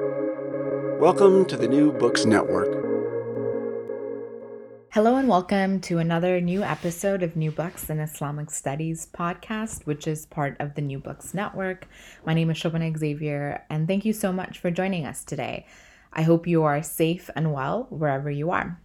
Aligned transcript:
Welcome 0.00 1.44
to 1.44 1.56
the 1.56 1.68
New 1.68 1.92
Books 1.92 2.24
Network. 2.24 2.66
Hello, 4.90 5.14
and 5.14 5.28
welcome 5.28 5.80
to 5.82 5.98
another 5.98 6.40
new 6.40 6.64
episode 6.64 7.22
of 7.22 7.36
New 7.36 7.52
Books 7.52 7.88
in 7.88 8.00
Islamic 8.00 8.50
Studies 8.50 9.06
podcast, 9.16 9.86
which 9.86 10.08
is 10.08 10.26
part 10.26 10.56
of 10.58 10.74
the 10.74 10.82
New 10.82 10.98
Books 10.98 11.32
Network. 11.32 11.86
My 12.26 12.34
name 12.34 12.50
is 12.50 12.56
Shobana 12.56 12.98
Xavier, 12.98 13.64
and 13.70 13.86
thank 13.86 14.04
you 14.04 14.12
so 14.12 14.32
much 14.32 14.58
for 14.58 14.72
joining 14.72 15.06
us 15.06 15.22
today. 15.22 15.64
I 16.12 16.22
hope 16.22 16.48
you 16.48 16.64
are 16.64 16.82
safe 16.82 17.30
and 17.36 17.52
well 17.52 17.86
wherever 17.90 18.32
you 18.32 18.50
are. 18.50 18.80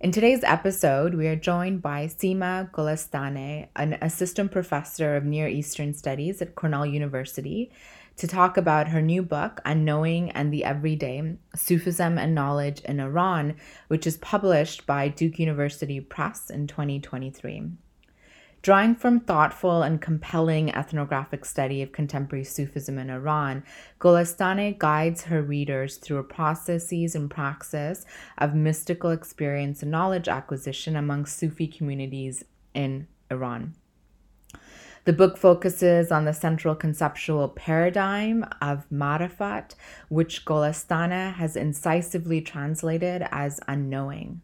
In 0.00 0.12
today's 0.12 0.42
episode, 0.42 1.14
we 1.14 1.28
are 1.28 1.36
joined 1.36 1.82
by 1.82 2.06
Seema 2.06 2.70
Golestaneh, 2.70 3.68
an 3.76 3.98
assistant 4.00 4.50
professor 4.50 5.14
of 5.14 5.24
Near 5.24 5.46
Eastern 5.46 5.92
Studies 5.92 6.40
at 6.40 6.54
Cornell 6.54 6.86
University, 6.86 7.70
to 8.16 8.26
talk 8.26 8.56
about 8.56 8.88
her 8.88 9.02
new 9.02 9.22
book, 9.22 9.60
Unknowing 9.64 10.30
and 10.30 10.52
the 10.52 10.64
Everyday 10.64 11.36
Sufism 11.54 12.18
and 12.18 12.34
Knowledge 12.34 12.80
in 12.80 13.00
Iran, 13.00 13.56
which 13.88 14.06
is 14.06 14.16
published 14.18 14.86
by 14.86 15.08
Duke 15.08 15.38
University 15.38 16.00
Press 16.00 16.50
in 16.50 16.66
2023. 16.66 17.70
Drawing 18.62 18.94
from 18.94 19.18
thoughtful 19.18 19.82
and 19.82 20.00
compelling 20.00 20.72
ethnographic 20.72 21.44
study 21.44 21.82
of 21.82 21.90
contemporary 21.90 22.44
Sufism 22.44 22.96
in 22.96 23.10
Iran, 23.10 23.64
Golestaneh 23.98 24.78
guides 24.78 25.24
her 25.24 25.42
readers 25.42 25.96
through 25.96 26.22
processes 26.22 27.16
and 27.16 27.28
praxis 27.28 28.06
of 28.38 28.54
mystical 28.54 29.10
experience 29.10 29.82
and 29.82 29.90
knowledge 29.90 30.28
acquisition 30.28 30.94
among 30.94 31.26
Sufi 31.26 31.66
communities 31.66 32.44
in 32.72 33.08
Iran. 33.32 33.74
The 35.04 35.12
book 35.12 35.36
focuses 35.36 36.12
on 36.12 36.26
the 36.26 36.32
central 36.32 36.76
conceptual 36.76 37.48
paradigm 37.48 38.44
of 38.60 38.88
marifat, 38.88 39.74
which 40.08 40.44
Golestaneh 40.44 41.34
has 41.34 41.56
incisively 41.56 42.40
translated 42.40 43.26
as 43.32 43.58
unknowing. 43.66 44.42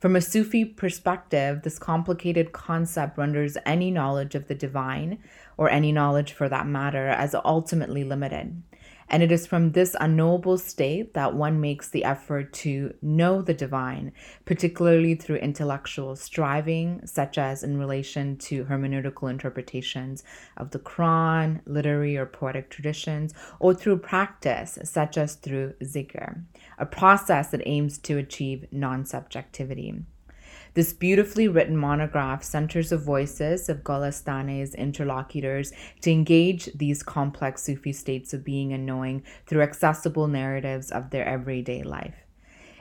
From 0.00 0.16
a 0.16 0.20
Sufi 0.20 0.66
perspective, 0.66 1.62
this 1.62 1.78
complicated 1.78 2.52
concept 2.52 3.16
renders 3.16 3.56
any 3.64 3.90
knowledge 3.90 4.34
of 4.34 4.48
the 4.48 4.54
divine, 4.54 5.20
or 5.56 5.70
any 5.70 5.90
knowledge 5.90 6.34
for 6.34 6.50
that 6.50 6.66
matter, 6.66 7.08
as 7.08 7.34
ultimately 7.42 8.04
limited. 8.04 8.62
And 9.08 9.22
it 9.22 9.30
is 9.30 9.46
from 9.46 9.72
this 9.72 9.94
unknowable 10.00 10.58
state 10.58 11.14
that 11.14 11.34
one 11.34 11.60
makes 11.60 11.88
the 11.88 12.04
effort 12.04 12.52
to 12.54 12.94
know 13.02 13.42
the 13.42 13.54
divine, 13.54 14.12
particularly 14.44 15.14
through 15.14 15.36
intellectual 15.36 16.16
striving, 16.16 17.06
such 17.06 17.38
as 17.38 17.62
in 17.62 17.78
relation 17.78 18.36
to 18.38 18.64
hermeneutical 18.64 19.30
interpretations 19.30 20.24
of 20.56 20.70
the 20.70 20.78
Quran, 20.78 21.60
literary 21.66 22.16
or 22.16 22.26
poetic 22.26 22.70
traditions, 22.70 23.34
or 23.60 23.74
through 23.74 23.98
practice, 23.98 24.78
such 24.84 25.18
as 25.18 25.34
through 25.34 25.74
zikr, 25.82 26.42
a 26.78 26.86
process 26.86 27.48
that 27.48 27.62
aims 27.66 27.98
to 27.98 28.18
achieve 28.18 28.66
non 28.72 29.04
subjectivity. 29.04 30.02
This 30.74 30.92
beautifully 30.92 31.46
written 31.46 31.76
monograph 31.76 32.42
centers 32.42 32.90
the 32.90 32.98
voices 32.98 33.68
of 33.68 33.84
Golestaneh's 33.84 34.74
interlocutors 34.74 35.72
to 36.00 36.10
engage 36.10 36.64
these 36.74 37.00
complex 37.00 37.62
Sufi 37.62 37.92
states 37.92 38.34
of 38.34 38.44
being 38.44 38.72
and 38.72 38.84
knowing 38.84 39.22
through 39.46 39.62
accessible 39.62 40.26
narratives 40.26 40.90
of 40.90 41.10
their 41.10 41.24
everyday 41.24 41.84
life. 41.84 42.16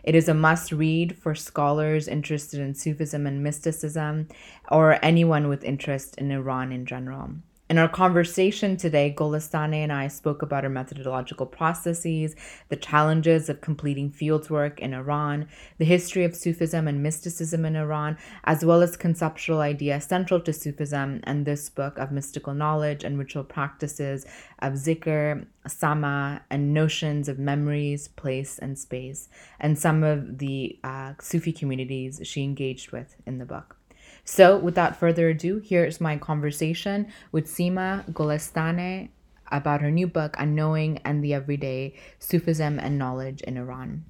It 0.04 0.16
is 0.16 0.28
a 0.28 0.34
must 0.34 0.72
read 0.72 1.16
for 1.20 1.36
scholars 1.36 2.08
interested 2.08 2.60
in 2.60 2.74
Sufism 2.74 3.28
and 3.28 3.44
mysticism, 3.44 4.28
or 4.72 4.98
anyone 5.06 5.48
with 5.48 5.64
interest 5.64 6.18
in 6.18 6.32
Iran 6.32 6.72
in 6.72 6.88
general. 6.88 7.30
In 7.69 7.78
our 7.78 7.88
conversation 7.88 8.75
today, 8.75 9.16
Golestaneh 9.17 9.83
and 9.83 9.92
I 9.92 10.09
spoke 10.09 10.42
about 10.42 10.66
our 10.66 10.69
methodological 10.69 11.45
processes, 11.45 12.36
the 12.67 12.75
challenges 12.75 13.47
of 13.47 13.61
completing 13.61 14.11
fieldwork 14.11 14.80
in 14.80 14.94
Iran, 14.94 15.47
the 15.78 15.86
history 15.86 16.25
of 16.25 16.36
Sufism 16.36 16.89
and 16.89 17.02
mysticism 17.02 17.64
in 17.64 17.78
Iran, 17.78 18.17
as 18.44 18.66
well 18.66 18.81
as 18.81 18.97
conceptual 18.97 19.61
ideas 19.61 20.03
central 20.03 20.41
to 20.41 20.52
Sufism 20.52 21.22
and 21.23 21.46
this 21.46 21.69
book 21.69 21.97
of 21.97 22.12
mystical 22.12 22.53
knowledge 22.53 23.06
and 23.06 23.18
ritual 23.18 23.46
practices 23.46 24.25
of 24.59 24.73
zikr, 24.73 25.46
sama, 25.66 26.41
and 26.50 26.73
notions 26.73 27.29
of 27.29 27.40
memories, 27.40 28.09
place, 28.09 28.59
and 28.59 28.78
space, 28.78 29.29
and 29.62 29.79
some 29.79 30.03
of 30.03 30.40
the 30.40 30.78
uh, 30.84 31.13
Sufi 31.22 31.53
communities 31.53 32.19
she 32.23 32.44
engaged 32.44 32.91
with 32.91 33.16
in 33.25 33.38
the 33.38 33.46
book. 33.46 33.78
So, 34.25 34.57
without 34.57 34.95
further 34.95 35.29
ado, 35.29 35.59
here's 35.59 36.00
my 36.00 36.17
conversation 36.17 37.07
with 37.31 37.47
Seema 37.47 38.09
Golestaneh 38.13 39.09
about 39.51 39.81
her 39.81 39.91
new 39.91 40.07
book, 40.07 40.35
Unknowing 40.39 41.00
and 41.03 41.23
the 41.23 41.34
Everyday 41.34 41.95
Sufism 42.19 42.79
and 42.79 42.97
Knowledge 42.97 43.41
in 43.41 43.57
Iran. 43.57 44.06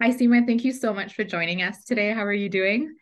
Hi, 0.00 0.10
Seema. 0.10 0.46
Thank 0.46 0.64
you 0.64 0.72
so 0.72 0.94
much 0.94 1.14
for 1.14 1.24
joining 1.24 1.60
us 1.60 1.84
today. 1.84 2.12
How 2.12 2.24
are 2.24 2.32
you 2.32 2.48
doing? 2.48 2.94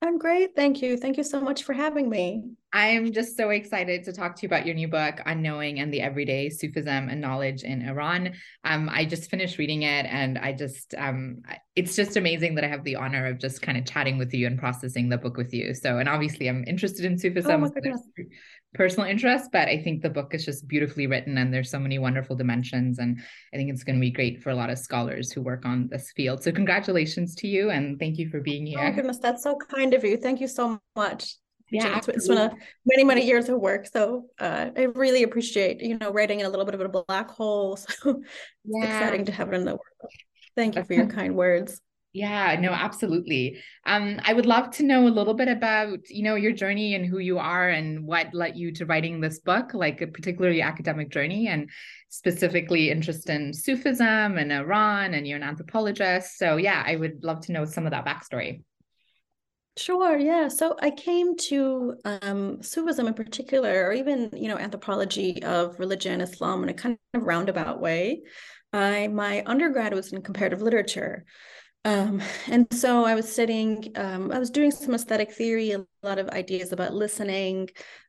I'm 0.00 0.16
great. 0.16 0.54
Thank 0.54 0.80
you. 0.80 0.96
Thank 0.96 1.16
you 1.16 1.24
so 1.24 1.40
much 1.40 1.64
for 1.64 1.72
having 1.72 2.08
me. 2.08 2.44
I'm 2.72 3.12
just 3.12 3.36
so 3.36 3.50
excited 3.50 4.04
to 4.04 4.12
talk 4.12 4.36
to 4.36 4.42
you 4.42 4.46
about 4.46 4.64
your 4.64 4.74
new 4.74 4.86
book, 4.86 5.20
Unknowing 5.26 5.80
and 5.80 5.92
the 5.92 6.02
Everyday 6.02 6.50
Sufism 6.50 7.08
and 7.08 7.20
Knowledge 7.20 7.62
in 7.64 7.88
Iran. 7.88 8.34
Um, 8.62 8.88
I 8.92 9.06
just 9.06 9.28
finished 9.30 9.58
reading 9.58 9.82
it 9.82 10.06
and 10.06 10.38
I 10.38 10.52
just, 10.52 10.94
um, 10.96 11.42
it's 11.74 11.96
just 11.96 12.16
amazing 12.16 12.54
that 12.56 12.64
I 12.64 12.68
have 12.68 12.84
the 12.84 12.96
honor 12.96 13.26
of 13.26 13.38
just 13.38 13.62
kind 13.62 13.76
of 13.76 13.86
chatting 13.86 14.18
with 14.18 14.32
you 14.32 14.46
and 14.46 14.58
processing 14.58 15.08
the 15.08 15.18
book 15.18 15.36
with 15.36 15.52
you. 15.52 15.74
So, 15.74 15.98
and 15.98 16.08
obviously 16.08 16.48
I'm 16.48 16.62
interested 16.66 17.04
in 17.04 17.18
Sufism. 17.18 17.64
Oh 17.64 17.70
personal 18.74 19.08
interest, 19.08 19.50
but 19.52 19.68
I 19.68 19.82
think 19.82 20.02
the 20.02 20.10
book 20.10 20.34
is 20.34 20.44
just 20.44 20.68
beautifully 20.68 21.06
written 21.06 21.38
and 21.38 21.52
there's 21.52 21.70
so 21.70 21.78
many 21.78 21.98
wonderful 21.98 22.36
dimensions. 22.36 22.98
And 22.98 23.18
I 23.52 23.56
think 23.56 23.70
it's 23.70 23.82
going 23.82 23.96
to 23.96 24.00
be 24.00 24.10
great 24.10 24.42
for 24.42 24.50
a 24.50 24.54
lot 24.54 24.70
of 24.70 24.78
scholars 24.78 25.32
who 25.32 25.40
work 25.40 25.64
on 25.64 25.88
this 25.88 26.12
field. 26.14 26.42
So 26.42 26.52
congratulations 26.52 27.34
to 27.36 27.48
you 27.48 27.70
and 27.70 27.98
thank 27.98 28.18
you 28.18 28.28
for 28.28 28.40
being 28.40 28.66
here. 28.66 28.80
Oh 28.80 28.92
goodness, 28.92 29.18
that's 29.18 29.42
so 29.42 29.56
kind 29.56 29.94
of 29.94 30.04
you. 30.04 30.16
Thank 30.16 30.40
you 30.40 30.48
so 30.48 30.80
much. 30.94 31.34
Yeah, 31.70 31.98
it's, 31.98 32.08
it's 32.08 32.28
been 32.28 32.38
a 32.38 32.50
many 32.86 33.04
many 33.04 33.26
years 33.26 33.50
of 33.50 33.60
work, 33.60 33.86
so 33.86 34.24
uh, 34.40 34.70
I 34.74 34.84
really 34.84 35.22
appreciate 35.22 35.82
you 35.82 35.98
know 35.98 36.10
writing 36.10 36.40
in 36.40 36.46
a 36.46 36.48
little 36.48 36.64
bit 36.64 36.74
of 36.74 36.80
a 36.80 36.88
black 36.88 37.30
hole. 37.30 37.78
So 37.88 38.22
yeah. 38.64 38.84
it's 38.84 38.94
exciting 38.94 39.24
to 39.26 39.32
have 39.32 39.52
it 39.52 39.56
in 39.56 39.64
the 39.66 39.72
world. 39.72 40.12
Thank 40.56 40.76
you 40.76 40.84
for 40.84 40.94
your 40.94 41.06
kind 41.18 41.34
words. 41.34 41.80
Yeah, 42.14 42.58
no, 42.58 42.72
absolutely. 42.72 43.62
Um, 43.84 44.18
I 44.24 44.32
would 44.32 44.46
love 44.46 44.70
to 44.72 44.82
know 44.82 45.06
a 45.06 45.10
little 45.10 45.34
bit 45.34 45.48
about, 45.48 46.08
you 46.08 46.22
know, 46.22 46.36
your 46.36 46.52
journey 46.52 46.94
and 46.94 47.04
who 47.04 47.18
you 47.18 47.38
are 47.38 47.68
and 47.68 48.04
what 48.04 48.32
led 48.32 48.56
you 48.56 48.72
to 48.72 48.86
writing 48.86 49.20
this 49.20 49.40
book, 49.40 49.74
like 49.74 50.00
a 50.00 50.06
particularly 50.06 50.62
academic 50.62 51.10
journey 51.10 51.48
and 51.48 51.68
specifically 52.08 52.90
interest 52.90 53.28
in 53.28 53.52
Sufism 53.52 54.38
and 54.38 54.50
Iran 54.50 55.12
and 55.12 55.28
you're 55.28 55.36
an 55.36 55.42
anthropologist. 55.42 56.38
So 56.38 56.56
yeah, 56.56 56.82
I 56.84 56.96
would 56.96 57.22
love 57.22 57.42
to 57.42 57.52
know 57.52 57.66
some 57.66 57.84
of 57.84 57.92
that 57.92 58.06
backstory. 58.06 58.62
Sure, 59.76 60.18
yeah. 60.18 60.48
So 60.48 60.76
I 60.80 60.90
came 60.90 61.36
to 61.36 61.94
um, 62.04 62.62
Sufism 62.62 63.06
in 63.06 63.14
particular, 63.14 63.84
or 63.86 63.92
even, 63.92 64.30
you 64.34 64.48
know, 64.48 64.58
anthropology 64.58 65.40
of 65.44 65.78
religion, 65.78 66.20
Islam 66.20 66.64
in 66.64 66.68
a 66.70 66.74
kind 66.74 66.98
of 67.14 67.22
roundabout 67.22 67.80
way. 67.80 68.22
I 68.72 69.08
my 69.08 69.44
undergrad 69.46 69.94
was 69.94 70.12
in 70.12 70.20
comparative 70.22 70.62
literature. 70.62 71.24
Um, 71.84 72.22
and 72.48 72.66
so 72.72 73.04
I 73.04 73.14
was 73.14 73.30
sitting, 73.32 73.92
um, 73.96 74.30
I 74.32 74.38
was 74.38 74.50
doing 74.50 74.70
some 74.70 74.94
aesthetic 74.94 75.32
theory, 75.32 75.72
a 75.72 75.84
lot 76.02 76.18
of 76.18 76.28
ideas 76.30 76.72
about 76.72 76.94
listening 76.94 77.68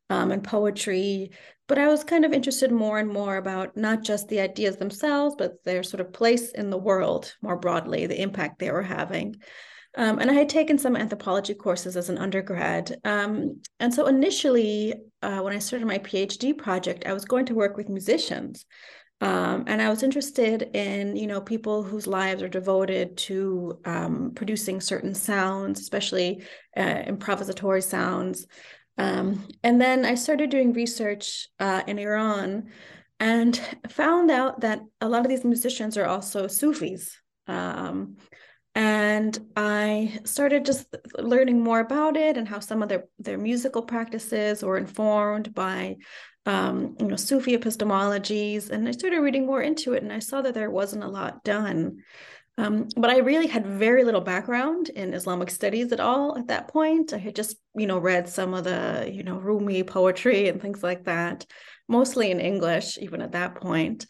um, 0.09 0.31
and 0.31 0.44
poetry, 0.44 1.31
but 1.68 1.78
I 1.78 1.88
was 1.88 2.03
kind 2.03 2.25
of 2.25 2.34
interested 2.34 2.72
more 2.72 2.97
and 2.97 3.08
more 3.08 3.38
about 3.38 3.78
not 3.78 4.02
just 4.02 4.28
the 4.28 4.40
ideas 4.40 4.78
themselves, 4.78 5.35
but 5.38 5.63
their 5.66 5.84
sort 5.84 6.02
of 6.02 6.12
place 6.12 6.52
in 6.52 6.72
the 6.72 6.78
world 6.78 7.35
more 7.44 7.58
broadly, 7.58 8.08
the 8.08 8.19
impact 8.19 8.58
they 8.58 8.72
were 8.72 8.81
having. 8.81 9.35
Um, 9.96 10.19
and 10.19 10.29
I 10.29 10.34
had 10.34 10.50
taken 10.50 10.78
some 10.78 10.96
anthropology 10.96 11.53
courses 11.53 11.97
as 11.97 12.09
an 12.09 12.18
undergrad. 12.18 12.97
Um, 13.03 13.62
and 13.79 13.94
so 13.94 14.08
initially, 14.08 14.94
uh, 15.22 15.40
when 15.40 15.53
I 15.53 15.59
started 15.59 15.88
my 15.88 15.97
PhD 16.00 16.58
project, 16.58 17.06
I 17.06 17.13
was 17.13 17.25
going 17.25 17.46
to 17.47 17.56
work 17.56 17.75
with 17.75 17.90
musicians. 17.90 18.66
Um, 19.21 19.66
and 19.67 19.81
I 19.81 19.89
was 19.89 20.03
interested 20.03 20.69
in, 20.73 21.16
you 21.16 21.27
know, 21.27 21.41
people 21.41 21.83
whose 21.83 22.07
lives 22.07 22.41
are 22.41 22.47
devoted 22.47 23.17
to 23.17 23.79
um, 23.83 24.31
producing 24.33 24.79
certain 24.79 25.13
sounds, 25.13 25.81
especially 25.81 26.43
uh, 26.77 27.03
improvisatory 27.03 27.83
sounds. 27.83 28.47
Um, 28.97 29.47
and 29.63 29.79
then 29.79 30.05
I 30.05 30.16
started 30.16 30.49
doing 30.49 30.73
research 30.73 31.47
uh, 31.59 31.83
in 31.85 31.99
Iran 31.99 32.69
and 33.19 33.59
found 33.89 34.31
out 34.31 34.61
that 34.61 34.81
a 35.01 35.09
lot 35.09 35.21
of 35.21 35.29
these 35.29 35.43
musicians 35.43 35.97
are 35.97 36.05
also 36.05 36.47
Sufis. 36.47 37.17
Um, 37.47 38.17
and 38.75 39.37
I 39.55 40.19
started 40.23 40.63
just 40.63 40.85
learning 41.17 41.61
more 41.61 41.79
about 41.79 42.16
it 42.16 42.37
and 42.37 42.47
how 42.47 42.59
some 42.59 42.83
of 42.83 42.87
their, 42.87 43.05
their 43.17 43.37
musical 43.37 43.81
practices 43.81 44.63
were 44.63 44.77
informed 44.77 45.53
by 45.53 45.97
um, 46.46 46.96
you 47.00 47.08
know, 47.08 47.16
Sufi 47.16 47.58
epistemologies, 47.58 48.70
and 48.70 48.88
I 48.88 48.91
started 48.91 49.20
reading 49.20 49.46
more 49.46 49.62
into 49.62 49.94
it, 49.94 50.03
and 50.03 50.12
I 50.12 50.20
saw 50.20 50.41
that 50.41 50.53
there 50.53 50.72
wasn't 50.72 51.03
a 51.03 51.09
lot 51.09 51.44
done. 51.44 52.03
Um, 52.58 52.90
but 52.97 53.09
I 53.09 53.20
really 53.20 53.47
had 53.47 53.66
very 53.66 54.03
little 54.03 54.20
background 54.20 54.90
in 54.90 55.14
Islamic 55.14 55.50
studies 55.50 55.94
at 55.94 56.02
all 56.02 56.38
at 56.38 56.47
that 56.47 56.68
point. 56.68 57.14
I 57.14 57.18
had 57.18 57.34
just, 57.34 57.56
you 57.74 57.88
know, 57.88 57.97
read 57.97 58.28
some 58.28 58.53
of 58.53 58.66
the, 58.66 59.09
you 59.09 59.24
know, 59.24 59.38
Rumi 59.38 59.84
poetry 59.84 60.50
and 60.50 60.62
things 60.62 60.84
like 60.84 61.06
that, 61.06 61.46
mostly 61.88 62.32
in 62.32 62.41
English, 62.41 62.97
even 62.97 63.22
at 63.22 63.32
that 63.32 63.56
point. 63.56 64.08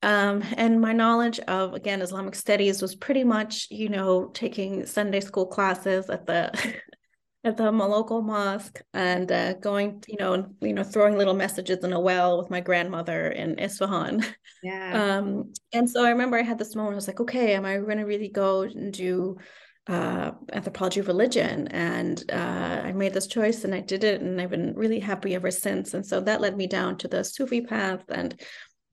Um, 0.00 0.44
and 0.56 0.80
my 0.80 0.92
knowledge 0.92 1.38
of 1.40 1.74
again 1.74 2.02
Islamic 2.02 2.36
studies 2.36 2.82
was 2.82 2.94
pretty 2.94 3.24
much, 3.24 3.66
you 3.70 3.88
know, 3.88 4.26
taking 4.26 4.86
Sunday 4.86 5.20
school 5.20 5.46
classes 5.46 6.08
at 6.08 6.26
the 6.26 6.52
at 7.44 7.56
the 7.56 7.70
local 7.72 8.22
mosque 8.22 8.80
and 8.94 9.30
uh, 9.32 9.54
going, 9.54 10.02
you 10.06 10.16
know, 10.16 10.34
and, 10.34 10.54
you 10.60 10.72
know, 10.72 10.84
throwing 10.84 11.18
little 11.18 11.34
messages 11.34 11.82
in 11.82 11.92
a 11.92 11.98
well 11.98 12.38
with 12.38 12.50
my 12.50 12.60
grandmother 12.60 13.28
in 13.28 13.58
Isfahan. 13.58 14.24
Yeah. 14.62 15.18
Um, 15.22 15.52
and 15.72 15.90
so 15.90 16.04
I 16.04 16.10
remember 16.10 16.38
I 16.38 16.42
had 16.42 16.58
this 16.58 16.76
moment. 16.76 16.92
I 16.92 16.96
was 16.96 17.08
like, 17.08 17.20
okay, 17.20 17.54
am 17.54 17.64
I 17.64 17.78
going 17.78 17.98
to 17.98 18.04
really 18.04 18.28
go 18.28 18.62
and 18.62 18.92
do 18.92 19.38
uh, 19.88 20.30
anthropology 20.52 21.00
of 21.00 21.08
religion? 21.08 21.66
And 21.68 22.22
uh, 22.30 22.82
I 22.84 22.92
made 22.92 23.12
this 23.12 23.26
choice, 23.26 23.64
and 23.64 23.74
I 23.74 23.80
did 23.80 24.04
it, 24.04 24.20
and 24.20 24.40
I've 24.40 24.50
been 24.50 24.74
really 24.74 25.00
happy 25.00 25.34
ever 25.34 25.50
since. 25.50 25.94
And 25.94 26.06
so 26.06 26.20
that 26.20 26.40
led 26.40 26.56
me 26.56 26.68
down 26.68 26.96
to 26.98 27.08
the 27.08 27.24
Sufi 27.24 27.62
path, 27.62 28.04
and 28.08 28.40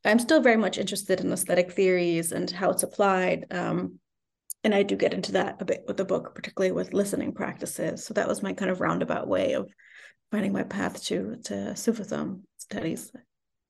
I'm 0.04 0.20
still 0.20 0.42
very 0.42 0.58
much 0.58 0.80
interested 0.80 1.22
in 1.22 1.32
aesthetic 1.32 1.74
theories 1.74 2.32
and 2.32 2.50
how 2.50 2.72
it's 2.72 2.84
applied. 2.84 3.46
Um, 3.52 4.00
and 4.64 4.76
I 4.76 4.84
do 4.84 4.96
get 4.96 5.14
into 5.14 5.34
that 5.34 5.62
a 5.62 5.66
bit 5.66 5.84
with 5.88 5.98
the 5.98 6.06
book, 6.06 6.36
particularly 6.36 6.72
with 6.72 6.94
listening 6.94 7.34
practices. 7.34 8.06
So 8.06 8.14
that 8.14 8.28
was 8.28 8.44
my 8.44 8.54
kind 8.54 8.70
of 8.72 8.82
roundabout 8.82 9.28
way 9.28 9.54
of 9.54 9.72
finding 10.32 10.54
my 10.54 10.64
path 10.64 11.04
to 11.06 11.38
to 11.46 11.76
Sufism 11.76 12.44
studies 12.58 13.12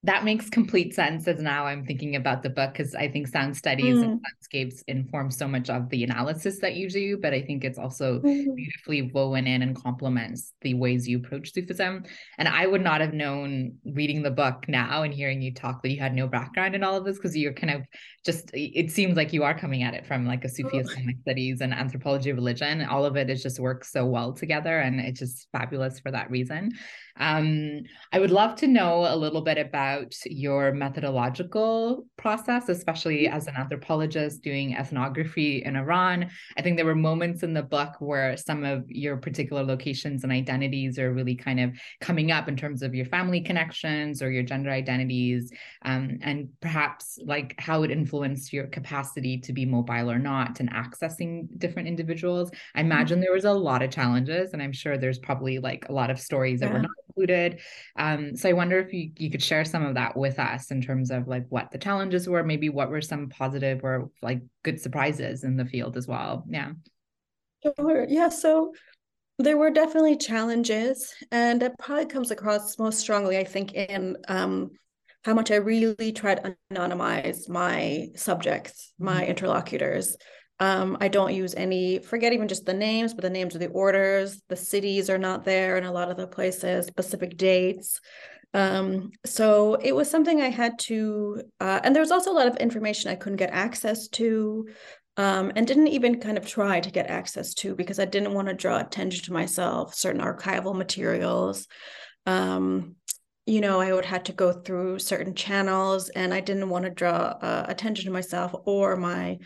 that 0.03 0.23
makes 0.23 0.49
complete 0.49 0.93
sense 0.93 1.27
as 1.27 1.41
now 1.41 1.65
I'm 1.65 1.85
thinking 1.85 2.15
about 2.15 2.41
the 2.41 2.49
book 2.49 2.71
because 2.71 2.95
I 2.95 3.09
think 3.09 3.27
sound 3.27 3.57
studies 3.57 3.97
mm. 3.97 4.03
and 4.03 4.21
landscapes 4.23 4.81
inform 4.87 5.29
so 5.29 5.45
much 5.45 5.69
of 5.69 5.89
the 5.89 6.05
analysis 6.05 6.59
that 6.59 6.75
you 6.75 6.89
do, 6.89 7.17
but 7.17 7.33
I 7.33 7.41
think 7.41 7.65
it's 7.65 7.77
also 7.77 8.19
mm. 8.19 8.55
beautifully 8.55 9.11
woven 9.13 9.45
in 9.45 9.61
and 9.61 9.75
complements 9.75 10.53
the 10.61 10.73
ways 10.73 11.05
you 11.05 11.17
approach 11.17 11.51
Sufism. 11.51 12.05
And 12.37 12.47
I 12.47 12.65
would 12.65 12.81
not 12.81 13.01
have 13.01 13.13
known 13.13 13.73
reading 13.83 14.21
the 14.21 14.31
book 14.31 14.65
now 14.69 15.03
and 15.03 15.13
hearing 15.13 15.41
you 15.41 15.53
talk 15.53 15.81
that 15.83 15.89
you 15.89 15.99
had 15.99 16.13
no 16.13 16.27
background 16.27 16.75
in 16.75 16.83
all 16.83 16.95
of 16.95 17.03
this 17.03 17.17
because 17.17 17.35
you're 17.35 17.51
kind 17.51 17.73
of 17.73 17.81
just 18.25 18.51
it 18.53 18.91
seems 18.91 19.17
like 19.17 19.33
you 19.33 19.43
are 19.43 19.57
coming 19.57 19.83
at 19.83 19.93
it 19.93 20.05
from 20.05 20.25
like 20.25 20.45
a 20.45 20.49
Sufi 20.49 20.77
oh. 20.77 20.79
Islamic 20.79 21.17
studies 21.23 21.59
and 21.59 21.73
anthropology 21.73 22.29
of 22.29 22.37
religion. 22.37 22.83
All 22.83 23.03
of 23.03 23.17
it 23.17 23.29
is 23.29 23.43
just 23.43 23.59
works 23.59 23.91
so 23.91 24.05
well 24.05 24.31
together 24.31 24.79
and 24.79 25.01
it's 25.01 25.19
just 25.19 25.47
fabulous 25.51 25.99
for 25.99 26.11
that 26.11 26.31
reason. 26.31 26.71
Um, 27.17 27.81
I 28.13 28.19
would 28.19 28.31
love 28.31 28.55
to 28.57 28.67
know 28.67 29.05
a 29.05 29.15
little 29.15 29.41
bit 29.41 29.57
about 29.57 29.88
your 30.25 30.71
methodological 30.73 32.05
process, 32.17 32.69
especially 32.69 33.27
as 33.27 33.47
an 33.47 33.55
anthropologist 33.55 34.41
doing 34.41 34.75
ethnography 34.75 35.63
in 35.63 35.75
Iran. 35.75 36.29
I 36.57 36.61
think 36.61 36.77
there 36.77 36.85
were 36.85 36.95
moments 36.95 37.43
in 37.43 37.53
the 37.53 37.63
book 37.63 37.93
where 37.99 38.37
some 38.37 38.63
of 38.63 38.89
your 38.89 39.17
particular 39.17 39.63
locations 39.63 40.23
and 40.23 40.31
identities 40.31 40.99
are 40.99 41.13
really 41.13 41.35
kind 41.35 41.59
of 41.59 41.73
coming 42.01 42.31
up 42.31 42.47
in 42.47 42.55
terms 42.55 42.81
of 42.81 42.95
your 42.95 43.05
family 43.05 43.41
connections 43.41 44.21
or 44.21 44.31
your 44.31 44.43
gender 44.43 44.69
identities, 44.69 45.51
um, 45.83 46.19
and 46.21 46.49
perhaps 46.61 47.19
like 47.23 47.55
how 47.59 47.83
it 47.83 47.91
influenced 47.91 48.53
your 48.53 48.67
capacity 48.67 49.37
to 49.39 49.53
be 49.53 49.65
mobile 49.65 50.09
or 50.11 50.19
not 50.19 50.59
and 50.59 50.71
accessing 50.71 51.47
different 51.57 51.87
individuals. 51.87 52.49
I 52.75 52.79
mm-hmm. 52.79 52.91
imagine 52.91 53.19
there 53.19 53.33
was 53.33 53.45
a 53.45 53.51
lot 53.51 53.81
of 53.81 53.91
challenges, 53.91 54.53
and 54.53 54.61
I'm 54.61 54.73
sure 54.73 54.97
there's 54.97 55.19
probably 55.19 55.59
like 55.59 55.87
a 55.89 55.93
lot 55.93 56.09
of 56.09 56.19
stories 56.19 56.59
that 56.59 56.67
yeah. 56.67 56.73
were 56.73 56.81
not 56.81 56.91
included. 57.19 57.59
Um, 57.95 58.35
so 58.35 58.49
I 58.49 58.53
wonder 58.53 58.79
if 58.79 58.93
you, 58.93 59.11
you 59.17 59.29
could 59.29 59.43
share 59.43 59.65
some 59.65 59.85
of 59.85 59.95
that 59.95 60.15
with 60.15 60.39
us 60.39 60.71
in 60.71 60.81
terms 60.81 61.11
of 61.11 61.27
like 61.27 61.45
what 61.49 61.71
the 61.71 61.77
challenges 61.77 62.27
were, 62.27 62.43
maybe 62.43 62.69
what 62.69 62.89
were 62.89 63.01
some 63.01 63.29
positive 63.29 63.83
or 63.83 64.09
like 64.21 64.41
good 64.63 64.79
surprises 64.79 65.43
in 65.43 65.57
the 65.57 65.65
field 65.65 65.97
as 65.97 66.07
well. 66.07 66.45
Yeah. 66.47 66.71
Sure. 67.63 68.05
Yeah. 68.07 68.29
So 68.29 68.73
there 69.37 69.57
were 69.57 69.71
definitely 69.71 70.17
challenges, 70.17 71.13
and 71.31 71.63
it 71.63 71.73
probably 71.79 72.05
comes 72.05 72.31
across 72.31 72.77
most 72.77 72.99
strongly, 72.99 73.37
I 73.37 73.45
think, 73.45 73.73
in 73.73 74.17
um, 74.27 74.71
how 75.23 75.33
much 75.33 75.51
I 75.51 75.55
really 75.55 76.11
try 76.11 76.35
to 76.35 76.55
anonymize 76.73 77.47
my 77.47 78.09
subjects, 78.15 78.93
my 78.99 79.21
mm-hmm. 79.21 79.29
interlocutors. 79.29 80.17
Um, 80.59 80.97
I 80.99 81.07
don't 81.07 81.33
use 81.33 81.55
any, 81.55 81.99
forget 81.99 82.33
even 82.33 82.49
just 82.49 82.65
the 82.65 82.73
names, 82.73 83.13
but 83.13 83.21
the 83.21 83.29
names 83.29 83.55
of 83.55 83.61
the 83.61 83.67
orders. 83.67 84.41
The 84.49 84.57
cities 84.57 85.09
are 85.09 85.17
not 85.17 85.45
there 85.45 85.77
in 85.77 85.85
a 85.85 85.91
lot 85.91 86.11
of 86.11 86.17
the 86.17 86.27
places, 86.27 86.85
specific 86.85 87.37
dates. 87.37 88.01
Um, 88.53 89.11
so 89.25 89.75
it 89.75 89.95
was 89.95 90.09
something 90.09 90.41
I 90.41 90.49
had 90.49 90.79
to, 90.79 91.43
uh, 91.59 91.79
and 91.83 91.95
there 91.95 92.01
was 92.01 92.11
also 92.11 92.31
a 92.31 92.33
lot 92.33 92.47
of 92.47 92.57
information 92.57 93.09
I 93.11 93.15
couldn't 93.15 93.37
get 93.37 93.51
access 93.51 94.07
to. 94.09 94.67
Um, 95.17 95.51
and 95.57 95.67
didn't 95.67 95.87
even 95.87 96.21
kind 96.21 96.37
of 96.37 96.47
try 96.47 96.79
to 96.79 96.91
get 96.91 97.07
access 97.07 97.53
to 97.55 97.75
because 97.75 97.99
I 97.99 98.05
didn't 98.05 98.33
want 98.33 98.47
to 98.47 98.53
draw 98.53 98.79
attention 98.79 99.25
to 99.25 99.33
myself, 99.33 99.93
certain 99.93 100.21
archival 100.21 100.73
materials. 100.73 101.67
Um, 102.25 102.95
you 103.45 103.59
know, 103.59 103.81
I 103.81 103.91
would 103.91 104.05
have 104.05 104.23
to 104.25 104.31
go 104.31 104.53
through 104.53 104.99
certain 104.99 105.35
channels 105.35 106.07
and 106.07 106.33
I 106.33 106.39
didn't 106.39 106.69
want 106.69 106.85
to 106.85 106.91
draw 106.91 107.35
uh, 107.41 107.65
attention 107.67 108.05
to 108.05 108.11
myself 108.11 108.55
or 108.65 108.95
my 108.95 109.39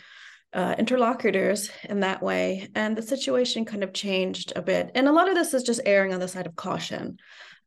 uh, 0.54 0.74
interlocutors 0.78 1.70
in 1.88 2.00
that 2.00 2.22
way. 2.22 2.68
And 2.74 2.96
the 2.96 3.02
situation 3.02 3.64
kind 3.64 3.82
of 3.82 3.92
changed 3.92 4.52
a 4.56 4.62
bit. 4.62 4.92
And 4.94 5.08
a 5.08 5.12
lot 5.12 5.28
of 5.28 5.34
this 5.34 5.52
is 5.52 5.64
just 5.64 5.80
erring 5.84 6.14
on 6.14 6.20
the 6.20 6.28
side 6.28 6.46
of 6.46 6.56
caution. 6.56 7.18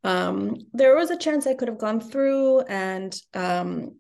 Um, 0.04 0.58
there 0.74 0.96
was 0.96 1.12
a 1.12 1.18
chance 1.18 1.46
I 1.46 1.54
could 1.54 1.68
have 1.68 1.78
gone 1.80 2.00
through 2.00 2.62
and 2.62 3.16
um, 3.34 3.98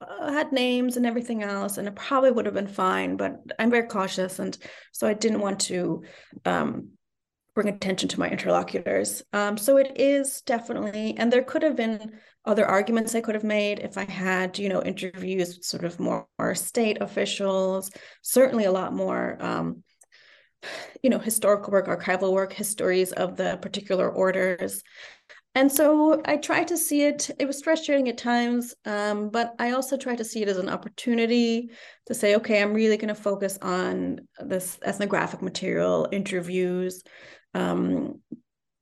uh, 0.00 0.32
had 0.32 0.52
names 0.52 0.96
and 0.96 1.04
everything 1.04 1.42
else, 1.42 1.78
and 1.78 1.86
it 1.86 1.94
probably 1.94 2.30
would 2.30 2.46
have 2.46 2.54
been 2.54 2.66
fine. 2.66 3.16
But 3.16 3.36
I'm 3.58 3.70
very 3.70 3.86
cautious, 3.86 4.38
and 4.38 4.56
so 4.92 5.06
I 5.06 5.14
didn't 5.14 5.40
want 5.40 5.60
to 5.60 6.02
um, 6.44 6.90
bring 7.54 7.68
attention 7.68 8.08
to 8.10 8.20
my 8.20 8.30
interlocutors. 8.30 9.22
Um, 9.32 9.56
so 9.56 9.76
it 9.76 9.92
is 9.96 10.40
definitely, 10.42 11.16
and 11.18 11.32
there 11.32 11.42
could 11.42 11.62
have 11.62 11.76
been 11.76 12.18
other 12.44 12.66
arguments 12.66 13.14
I 13.14 13.20
could 13.20 13.34
have 13.34 13.44
made 13.44 13.78
if 13.78 13.96
I 13.96 14.04
had, 14.04 14.58
you 14.58 14.68
know, 14.68 14.82
interviews 14.82 15.56
with 15.56 15.64
sort 15.64 15.84
of 15.84 16.00
more, 16.00 16.26
more 16.38 16.54
state 16.54 17.00
officials, 17.00 17.90
certainly 18.22 18.64
a 18.64 18.72
lot 18.72 18.92
more, 18.92 19.36
um, 19.40 19.84
you 21.02 21.10
know, 21.10 21.18
historical 21.18 21.72
work, 21.72 21.86
archival 21.86 22.32
work, 22.32 22.52
histories 22.52 23.12
of 23.12 23.36
the 23.36 23.58
particular 23.62 24.08
orders. 24.10 24.82
And 25.54 25.70
so 25.70 26.22
I 26.24 26.38
tried 26.38 26.68
to 26.68 26.78
see 26.78 27.02
it, 27.02 27.30
it 27.38 27.46
was 27.46 27.60
frustrating 27.60 28.08
at 28.08 28.16
times, 28.16 28.74
um, 28.86 29.28
but 29.28 29.54
I 29.58 29.72
also 29.72 29.98
tried 29.98 30.18
to 30.18 30.24
see 30.24 30.40
it 30.40 30.48
as 30.48 30.56
an 30.56 30.70
opportunity 30.70 31.70
to 32.06 32.14
say, 32.14 32.36
okay, 32.36 32.62
I'm 32.62 32.72
really 32.72 32.96
going 32.96 33.14
to 33.14 33.14
focus 33.14 33.58
on 33.60 34.20
this 34.40 34.78
ethnographic 34.82 35.42
material, 35.42 36.08
interviews, 36.10 37.02
um, 37.52 38.20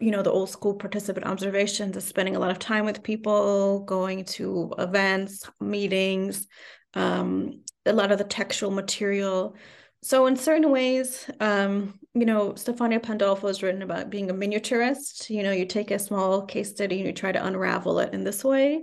you 0.00 0.10
know 0.10 0.22
the 0.22 0.30
old 0.30 0.50
school 0.50 0.74
participant 0.74 1.26
observations 1.26 1.96
is 1.96 2.04
spending 2.04 2.36
a 2.36 2.38
lot 2.38 2.50
of 2.50 2.58
time 2.58 2.84
with 2.84 3.02
people 3.02 3.80
going 3.80 4.24
to 4.24 4.72
events 4.78 5.48
meetings 5.60 6.46
um, 6.94 7.62
a 7.86 7.92
lot 7.92 8.10
of 8.10 8.18
the 8.18 8.24
textual 8.24 8.72
material. 8.72 9.54
So 10.02 10.26
in 10.26 10.36
certain 10.36 10.70
ways 10.70 11.30
um, 11.40 11.98
you 12.14 12.26
know 12.26 12.52
stefania 12.52 13.02
pandolfo 13.02 13.46
has 13.46 13.62
written 13.62 13.82
about 13.82 14.10
being 14.10 14.30
a 14.30 14.34
miniaturist. 14.34 15.30
You 15.30 15.42
know 15.42 15.52
you 15.52 15.66
take 15.66 15.90
a 15.90 15.98
small 15.98 16.46
case 16.46 16.70
study 16.70 16.98
and 16.98 17.06
you 17.06 17.12
try 17.12 17.32
to 17.32 17.44
unravel 17.44 18.00
it 18.00 18.14
in 18.14 18.24
this 18.24 18.42
way. 18.42 18.82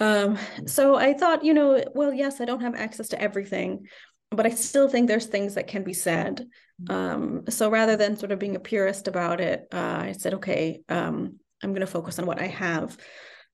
Um, 0.00 0.38
so 0.64 0.96
i 0.96 1.12
thought 1.12 1.44
you 1.44 1.52
know 1.52 1.84
well 1.94 2.12
yes 2.14 2.40
i 2.40 2.46
don't 2.46 2.62
have 2.62 2.74
access 2.74 3.08
to 3.08 3.20
everything 3.20 3.86
but 4.30 4.46
I 4.46 4.50
still 4.50 4.88
think 4.88 5.08
there's 5.08 5.26
things 5.26 5.54
that 5.54 5.66
can 5.66 5.82
be 5.82 5.92
said. 5.92 6.46
Mm-hmm. 6.82 6.92
Um, 6.92 7.42
so 7.48 7.70
rather 7.70 7.96
than 7.96 8.16
sort 8.16 8.32
of 8.32 8.38
being 8.38 8.56
a 8.56 8.60
purist 8.60 9.08
about 9.08 9.40
it, 9.40 9.66
uh, 9.72 9.98
I 10.02 10.12
said, 10.12 10.34
okay, 10.34 10.82
um, 10.88 11.36
I'm 11.62 11.70
going 11.70 11.80
to 11.80 11.86
focus 11.86 12.18
on 12.18 12.26
what 12.26 12.40
I 12.40 12.46
have. 12.46 12.96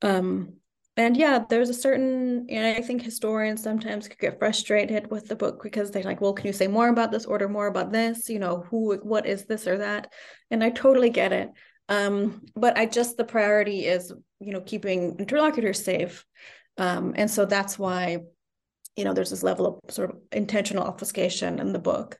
Um, 0.02 0.54
and 0.98 1.16
yeah, 1.16 1.44
there's 1.48 1.68
a 1.68 1.74
certain, 1.74 2.46
you 2.48 2.60
know, 2.60 2.70
I 2.70 2.80
think 2.80 3.02
historians 3.02 3.62
sometimes 3.62 4.08
could 4.08 4.18
get 4.18 4.38
frustrated 4.38 5.10
with 5.10 5.28
the 5.28 5.36
book 5.36 5.62
because 5.62 5.90
they're 5.90 6.02
like, 6.02 6.22
well, 6.22 6.32
can 6.32 6.46
you 6.46 6.54
say 6.54 6.68
more 6.68 6.88
about 6.88 7.10
this 7.10 7.26
order, 7.26 7.48
more 7.48 7.66
about 7.66 7.92
this? 7.92 8.30
You 8.30 8.38
know, 8.38 8.64
who, 8.70 8.96
what 9.02 9.26
is 9.26 9.44
this 9.44 9.66
or 9.66 9.78
that? 9.78 10.12
And 10.50 10.64
I 10.64 10.70
totally 10.70 11.10
get 11.10 11.32
it. 11.32 11.50
Um, 11.88 12.46
but 12.54 12.78
I 12.78 12.86
just, 12.86 13.16
the 13.16 13.24
priority 13.24 13.86
is, 13.86 14.12
you 14.40 14.52
know, 14.52 14.62
keeping 14.62 15.16
interlocutors 15.18 15.84
safe. 15.84 16.24
Um, 16.78 17.12
and 17.16 17.30
so 17.30 17.44
that's 17.44 17.78
why 17.78 18.18
you 18.96 19.04
know 19.04 19.12
there's 19.12 19.30
this 19.30 19.42
level 19.42 19.66
of 19.66 19.94
sort 19.94 20.10
of 20.10 20.16
intentional 20.32 20.84
obfuscation 20.84 21.58
in 21.58 21.72
the 21.72 21.78
book. 21.78 22.18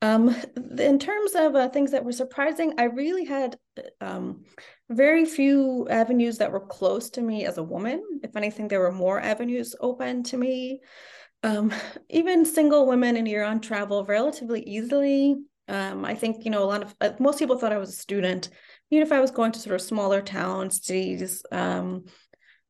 Um, 0.00 0.34
in 0.78 1.00
terms 1.00 1.32
of 1.34 1.56
uh, 1.56 1.68
things 1.70 1.90
that 1.90 2.04
were 2.04 2.12
surprising 2.12 2.74
i 2.78 2.84
really 2.84 3.24
had 3.24 3.56
um, 4.00 4.44
very 4.88 5.24
few 5.24 5.88
avenues 5.90 6.38
that 6.38 6.52
were 6.52 6.64
close 6.66 7.10
to 7.10 7.20
me 7.20 7.44
as 7.46 7.58
a 7.58 7.64
woman. 7.64 8.02
If 8.22 8.36
anything 8.36 8.68
there 8.68 8.78
were 8.80 8.92
more 8.92 9.20
avenues 9.20 9.74
open 9.80 10.22
to 10.24 10.36
me. 10.36 10.80
Um, 11.42 11.72
even 12.08 12.44
single 12.44 12.86
women 12.86 13.16
in 13.16 13.26
iran 13.26 13.60
travel 13.60 14.04
relatively 14.04 14.62
easily. 14.62 15.36
Um, 15.66 16.04
i 16.04 16.14
think 16.14 16.44
you 16.44 16.50
know 16.50 16.62
a 16.62 16.70
lot 16.72 16.82
of 16.82 16.94
uh, 17.00 17.10
most 17.18 17.38
people 17.38 17.58
thought 17.58 17.72
i 17.72 17.78
was 17.78 17.90
a 17.90 18.02
student. 18.06 18.50
Even 18.90 19.04
if 19.06 19.12
i 19.12 19.20
was 19.20 19.32
going 19.32 19.52
to 19.52 19.58
sort 19.58 19.74
of 19.74 19.82
smaller 19.82 20.22
towns 20.22 20.84
cities 20.84 21.42
um, 21.50 22.04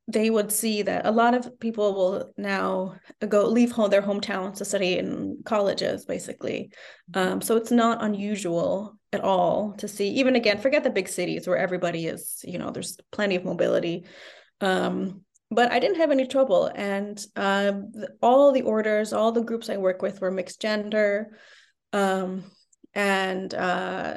they 0.09 0.31
would 0.31 0.51
see 0.51 0.81
that 0.83 1.05
a 1.05 1.11
lot 1.11 1.35
of 1.35 1.61
people 1.61 1.95
will 1.95 2.33
now 2.39 2.95
go 3.29 3.47
leave 3.47 3.71
home 3.71 3.91
their 3.91 4.01
hometowns 4.01 4.57
to 4.57 4.65
study 4.65 4.97
in 4.97 5.39
colleges 5.45 6.07
basically. 6.07 6.73
Um, 7.13 7.43
so 7.43 7.57
it's 7.57 7.71
not 7.71 8.03
unusual 8.03 8.97
at 9.13 9.21
all 9.21 9.75
to 9.79 9.87
see 9.87 10.09
even 10.09 10.35
again 10.35 10.59
forget 10.59 10.83
the 10.83 10.91
big 10.91 11.09
cities 11.09 11.47
where 11.47 11.57
everybody 11.57 12.07
is 12.07 12.43
you 12.45 12.59
know 12.59 12.71
there's 12.71 12.97
plenty 13.13 13.37
of 13.37 13.45
mobility. 13.45 14.07
Um, 14.63 15.23
but 15.51 15.73
i 15.73 15.79
didn't 15.79 15.99
have 15.99 16.11
any 16.11 16.27
trouble. 16.27 16.71
And 16.75 17.23
uh, 17.37 17.73
all 18.23 18.53
the 18.53 18.63
orders 18.63 19.13
all 19.13 19.33
the 19.33 19.43
groups 19.43 19.69
i 19.69 19.77
work 19.77 20.01
with 20.01 20.23
were 20.23 20.31
mixed 20.31 20.61
gender. 20.61 21.39
Um, 21.93 22.45
and 22.95 23.53
uh, 23.53 24.17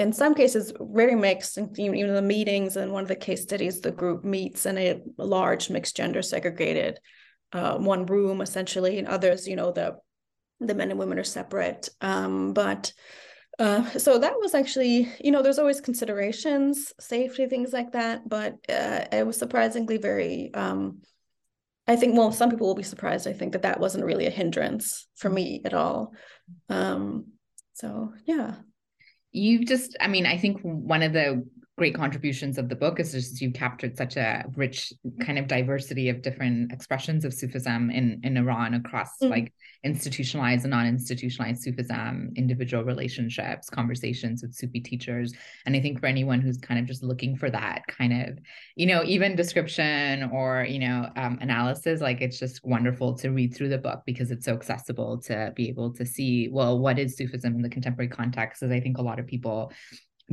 in 0.00 0.12
some 0.12 0.34
cases 0.34 0.72
very 0.80 1.14
mixed 1.14 1.56
and 1.56 1.78
even 1.78 2.14
the 2.14 2.22
meetings 2.22 2.76
and 2.76 2.92
one 2.92 3.02
of 3.02 3.08
the 3.08 3.16
case 3.16 3.42
studies 3.42 3.80
the 3.80 3.90
group 3.90 4.24
meets 4.24 4.66
in 4.66 4.78
a 4.78 5.00
large 5.18 5.70
mixed 5.70 5.96
gender 5.96 6.22
segregated 6.22 6.98
uh, 7.52 7.76
one 7.76 8.06
room 8.06 8.40
essentially 8.40 8.98
and 8.98 9.08
others 9.08 9.46
you 9.46 9.56
know 9.56 9.72
the 9.72 9.96
the 10.60 10.74
men 10.74 10.90
and 10.90 10.98
women 10.98 11.18
are 11.18 11.24
separate. 11.24 11.88
Um, 12.00 12.52
but 12.52 12.92
uh, 13.58 13.84
so 13.98 14.18
that 14.18 14.34
was 14.38 14.54
actually 14.54 15.10
you 15.22 15.30
know 15.30 15.42
there's 15.42 15.58
always 15.58 15.80
considerations 15.80 16.94
safety 16.98 17.46
things 17.46 17.72
like 17.72 17.92
that 17.92 18.26
but 18.26 18.54
uh, 18.70 19.04
it 19.12 19.26
was 19.26 19.36
surprisingly 19.36 19.98
very 19.98 20.50
um, 20.54 21.00
i 21.86 21.94
think 21.94 22.16
well 22.16 22.32
some 22.32 22.48
people 22.48 22.66
will 22.66 22.74
be 22.74 22.82
surprised 22.82 23.28
i 23.28 23.34
think 23.34 23.52
that 23.52 23.62
that 23.62 23.78
wasn't 23.78 24.04
really 24.04 24.24
a 24.26 24.30
hindrance 24.30 25.08
for 25.16 25.28
me 25.28 25.60
at 25.64 25.74
all. 25.74 26.14
Um, 26.70 27.26
so 27.74 28.14
yeah 28.24 28.54
you 29.32 29.64
just 29.64 29.96
i 30.00 30.08
mean 30.08 30.26
i 30.26 30.36
think 30.36 30.60
one 30.62 31.02
of 31.02 31.12
the 31.12 31.44
great 31.80 31.94
contributions 31.94 32.58
of 32.58 32.68
the 32.68 32.76
book 32.76 33.00
is 33.00 33.12
just 33.12 33.40
you 33.40 33.50
captured 33.50 33.96
such 33.96 34.18
a 34.18 34.44
rich 34.54 34.92
kind 35.24 35.38
of 35.38 35.46
diversity 35.46 36.10
of 36.10 36.20
different 36.20 36.70
expressions 36.70 37.24
of 37.24 37.32
Sufism 37.32 37.90
in 37.90 38.20
in 38.22 38.36
Iran 38.36 38.74
across 38.74 39.12
mm-hmm. 39.16 39.30
like 39.30 39.54
institutionalized 39.82 40.64
and 40.64 40.72
non-institutionalized 40.72 41.62
Sufism, 41.62 42.32
individual 42.36 42.84
relationships, 42.84 43.70
conversations 43.70 44.42
with 44.42 44.52
Sufi 44.54 44.80
teachers. 44.80 45.32
And 45.64 45.74
I 45.74 45.80
think 45.80 46.00
for 46.00 46.04
anyone 46.04 46.42
who's 46.42 46.58
kind 46.58 46.78
of 46.78 46.84
just 46.84 47.02
looking 47.02 47.34
for 47.34 47.48
that 47.48 47.86
kind 47.86 48.12
of, 48.12 48.38
you 48.76 48.84
know, 48.84 49.02
even 49.04 49.34
description 49.34 50.24
or, 50.34 50.66
you 50.68 50.80
know, 50.80 51.08
um, 51.16 51.38
analysis, 51.40 52.02
like 52.02 52.20
it's 52.20 52.38
just 52.38 52.60
wonderful 52.62 53.14
to 53.20 53.30
read 53.30 53.54
through 53.54 53.70
the 53.70 53.78
book 53.78 54.02
because 54.04 54.30
it's 54.30 54.44
so 54.44 54.52
accessible 54.52 55.16
to 55.22 55.50
be 55.56 55.70
able 55.70 55.94
to 55.94 56.04
see, 56.04 56.50
well, 56.52 56.78
what 56.78 56.98
is 56.98 57.16
Sufism 57.16 57.54
in 57.54 57.62
the 57.62 57.70
contemporary 57.70 58.10
context? 58.10 58.60
Because 58.60 58.70
I 58.70 58.80
think 58.80 58.98
a 58.98 59.02
lot 59.02 59.18
of 59.18 59.26
people 59.26 59.72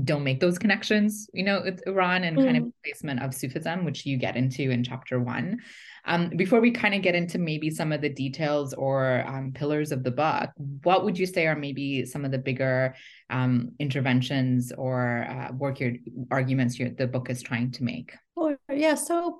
don't 0.03 0.23
make 0.23 0.39
those 0.39 0.59
connections, 0.59 1.29
you 1.33 1.43
know, 1.43 1.61
with 1.63 1.81
Iran 1.87 2.23
and 2.23 2.37
mm. 2.37 2.45
kind 2.45 2.57
of 2.57 2.63
mm. 2.63 2.73
placement 2.83 3.21
of 3.21 3.33
Sufism, 3.33 3.83
which 3.83 4.05
you 4.05 4.17
get 4.17 4.35
into 4.35 4.69
in 4.69 4.83
chapter 4.83 5.19
one. 5.19 5.59
Um, 6.05 6.29
before 6.29 6.61
we 6.61 6.71
kind 6.71 6.93
of 6.93 7.01
get 7.01 7.15
into 7.15 7.37
maybe 7.37 7.69
some 7.69 7.91
of 7.91 8.01
the 8.01 8.09
details 8.09 8.73
or 8.73 9.25
um, 9.27 9.51
pillars 9.53 9.91
of 9.91 10.03
the 10.03 10.11
book, 10.11 10.51
what 10.83 11.03
would 11.03 11.17
you 11.17 11.25
say 11.25 11.47
are 11.47 11.55
maybe 11.55 12.05
some 12.05 12.23
of 12.23 12.31
the 12.31 12.37
bigger 12.37 12.95
um, 13.29 13.71
interventions 13.79 14.71
or 14.71 15.27
uh, 15.29 15.51
work 15.53 15.79
your 15.79 15.93
arguments 16.31 16.79
your, 16.79 16.89
the 16.89 17.07
book 17.07 17.29
is 17.29 17.41
trying 17.41 17.71
to 17.71 17.83
make? 17.83 18.13
Oh, 18.37 18.55
yeah. 18.71 18.95
So 18.95 19.39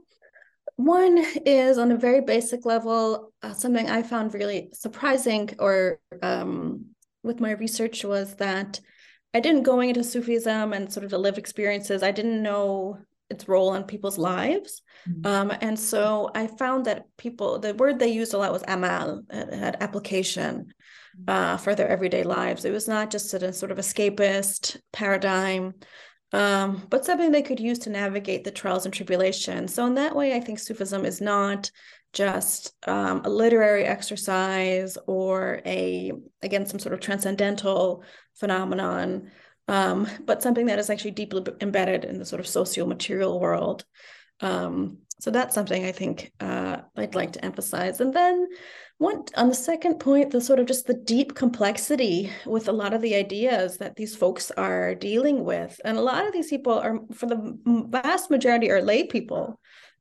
one 0.75 1.23
is 1.45 1.77
on 1.77 1.91
a 1.91 1.97
very 1.97 2.21
basic 2.21 2.65
level, 2.65 3.31
uh, 3.43 3.53
something 3.53 3.89
I 3.89 4.03
found 4.03 4.33
really 4.33 4.69
surprising 4.73 5.51
or 5.59 5.99
um, 6.21 6.87
with 7.23 7.39
my 7.39 7.51
research 7.51 8.03
was 8.03 8.35
that 8.35 8.79
I 9.33 9.39
didn't 9.39 9.63
going 9.63 9.89
into 9.89 10.03
Sufism 10.03 10.73
and 10.73 10.91
sort 10.91 11.03
of 11.03 11.11
the 11.11 11.17
lived 11.17 11.37
experiences. 11.37 12.03
I 12.03 12.11
didn't 12.11 12.41
know 12.41 12.99
its 13.29 13.47
role 13.47 13.73
in 13.73 13.83
people's 13.83 14.17
lives. 14.17 14.81
Mm-hmm. 15.07 15.27
Um, 15.27 15.57
and 15.61 15.77
so 15.77 16.31
I 16.33 16.47
found 16.47 16.85
that 16.85 17.05
people, 17.17 17.59
the 17.59 17.73
word 17.73 17.99
they 17.99 18.07
used 18.07 18.33
a 18.33 18.37
lot 18.37 18.53
was 18.53 18.63
amal, 18.67 19.23
it 19.29 19.53
had 19.53 19.77
application 19.81 20.67
mm-hmm. 21.19 21.29
uh, 21.29 21.57
for 21.57 21.75
their 21.75 21.89
everyday 21.89 22.23
lives. 22.23 22.63
It 22.65 22.71
was 22.71 22.87
not 22.87 23.11
just 23.11 23.33
a 23.33 23.53
sort 23.53 23.71
of 23.71 23.77
escapist 23.77 24.77
paradigm, 24.93 25.73
um, 26.33 26.85
but 26.89 27.05
something 27.05 27.31
they 27.31 27.41
could 27.41 27.59
use 27.59 27.79
to 27.79 27.89
navigate 27.89 28.43
the 28.43 28.51
trials 28.51 28.85
and 28.85 28.93
tribulations. 28.93 29.73
So 29.73 29.85
in 29.85 29.95
that 29.95 30.15
way, 30.15 30.35
I 30.35 30.39
think 30.39 30.59
Sufism 30.59 31.05
is 31.05 31.21
not 31.21 31.71
just 32.13 32.73
um, 32.87 33.21
a 33.25 33.29
literary 33.29 33.83
exercise 33.83 34.97
or 35.07 35.61
a 35.65 36.11
again 36.41 36.65
some 36.65 36.79
sort 36.79 36.93
of 36.93 36.99
transcendental 36.99 38.03
phenomenon 38.35 39.29
um, 39.67 40.07
but 40.25 40.41
something 40.41 40.67
that 40.67 40.79
is 40.79 40.89
actually 40.89 41.11
deeply 41.11 41.43
embedded 41.59 42.05
in 42.05 42.17
the 42.17 42.25
sort 42.25 42.39
of 42.39 42.47
socio-material 42.47 43.39
world 43.39 43.85
um, 44.39 44.99
so 45.19 45.31
that's 45.31 45.55
something 45.55 45.85
i 45.85 45.91
think 45.91 46.31
uh, 46.39 46.77
i'd 46.97 47.15
like 47.15 47.31
to 47.31 47.43
emphasize 47.43 47.99
and 48.01 48.13
then 48.13 48.47
one 48.99 49.23
on 49.35 49.49
the 49.49 49.55
second 49.55 49.99
point 49.99 50.31
the 50.31 50.41
sort 50.41 50.59
of 50.59 50.65
just 50.65 50.87
the 50.87 50.93
deep 50.93 51.35
complexity 51.35 52.31
with 52.45 52.67
a 52.67 52.71
lot 52.71 52.93
of 52.93 53.01
the 53.01 53.15
ideas 53.15 53.77
that 53.77 53.95
these 53.95 54.15
folks 54.15 54.51
are 54.51 54.95
dealing 54.95 55.43
with 55.43 55.79
and 55.85 55.97
a 55.97 56.01
lot 56.01 56.25
of 56.25 56.33
these 56.33 56.49
people 56.49 56.73
are 56.73 56.99
for 57.13 57.27
the 57.27 57.57
vast 57.89 58.29
majority 58.29 58.71
are 58.71 58.81
lay 58.81 59.03
people 59.03 59.59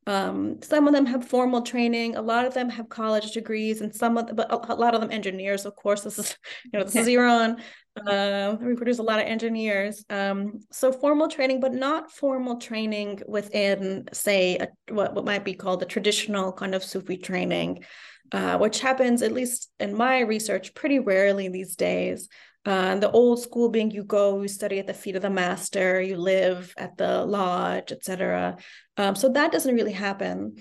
um, 0.08 0.62
some 0.62 0.86
of 0.86 0.94
them 0.94 1.06
have 1.06 1.26
formal 1.26 1.62
training. 1.62 2.14
A 2.14 2.22
lot 2.22 2.46
of 2.46 2.54
them 2.54 2.68
have 2.68 2.88
college 2.88 3.32
degrees, 3.32 3.80
and 3.80 3.94
some 3.94 4.16
of, 4.16 4.28
the, 4.28 4.34
but 4.34 4.52
a 4.52 4.74
lot 4.74 4.94
of 4.94 5.00
them 5.00 5.10
engineers. 5.10 5.66
Of 5.66 5.74
course, 5.74 6.02
this 6.02 6.18
is 6.18 6.36
you 6.64 6.78
know 6.78 6.84
this 6.84 6.96
is 6.96 7.08
Iran. 7.16 7.60
Uh, 7.96 8.56
we 8.60 8.74
produce 8.74 8.98
a 8.98 9.02
lot 9.02 9.18
of 9.18 9.26
engineers. 9.26 10.04
Um, 10.10 10.60
so 10.70 10.92
formal 10.92 11.28
training, 11.28 11.60
but 11.60 11.72
not 11.72 12.12
formal 12.12 12.58
training 12.58 13.22
within, 13.26 14.08
say, 14.12 14.58
a, 14.58 14.68
what 14.92 15.14
what 15.14 15.24
might 15.24 15.44
be 15.44 15.54
called 15.54 15.80
the 15.80 15.86
traditional 15.86 16.52
kind 16.52 16.74
of 16.74 16.84
Sufi 16.84 17.16
training, 17.16 17.84
uh, 18.32 18.58
which 18.58 18.80
happens 18.80 19.22
at 19.22 19.32
least 19.32 19.70
in 19.80 19.96
my 19.96 20.20
research 20.20 20.74
pretty 20.74 20.98
rarely 20.98 21.48
these 21.48 21.76
days. 21.76 22.28
Uh, 22.66 22.96
the 22.96 23.10
old 23.10 23.40
school 23.40 23.68
being 23.68 23.92
you 23.92 24.02
go, 24.02 24.42
you 24.42 24.48
study 24.48 24.80
at 24.80 24.88
the 24.88 24.94
feet 24.94 25.14
of 25.14 25.22
the 25.22 25.30
master, 25.30 26.00
you 26.00 26.16
live 26.16 26.74
at 26.76 26.96
the 26.96 27.24
lodge, 27.24 27.92
etc. 27.92 28.56
Um, 28.96 29.14
so 29.14 29.28
that 29.28 29.52
doesn't 29.52 29.74
really 29.74 29.92
happen. 29.92 30.56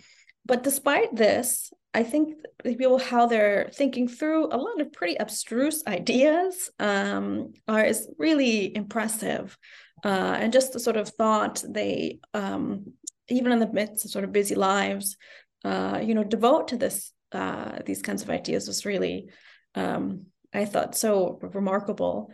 But 0.46 0.62
despite 0.62 1.16
this, 1.16 1.74
I 1.96 2.04
think 2.04 2.36
people 2.64 3.00
how 3.00 3.26
they're 3.26 3.70
thinking 3.74 4.10
through 4.10 4.48
a 4.48 4.58
lot 4.58 4.82
of 4.82 4.92
pretty 4.92 5.16
abstruse 5.18 5.82
ideas 5.88 6.70
um, 6.78 7.54
are 7.70 7.86
is 7.86 8.10
really 8.18 8.76
impressive, 8.76 9.58
uh, 10.04 10.36
and 10.42 10.52
just 10.52 10.74
the 10.74 10.80
sort 10.80 10.98
of 10.98 11.08
thought 11.08 11.64
they 11.68 12.20
um, 12.34 12.94
even 13.30 13.54
in 13.54 13.60
the 13.60 13.72
midst 13.72 14.04
of 14.04 14.12
sort 14.12 14.26
of 14.26 14.34
busy 14.34 14.56
lives, 14.56 15.16
uh, 15.64 16.02
you 16.04 16.14
know, 16.14 16.24
devote 16.26 16.68
to 16.68 16.78
this 16.78 17.14
uh, 17.32 17.80
these 17.86 18.02
kinds 18.02 18.22
of 18.22 18.30
ideas 18.30 18.68
was 18.68 18.86
really 18.86 19.30
um, 19.76 20.26
I 20.54 20.66
thought 20.66 20.96
so 20.96 21.40
remarkable. 21.42 22.30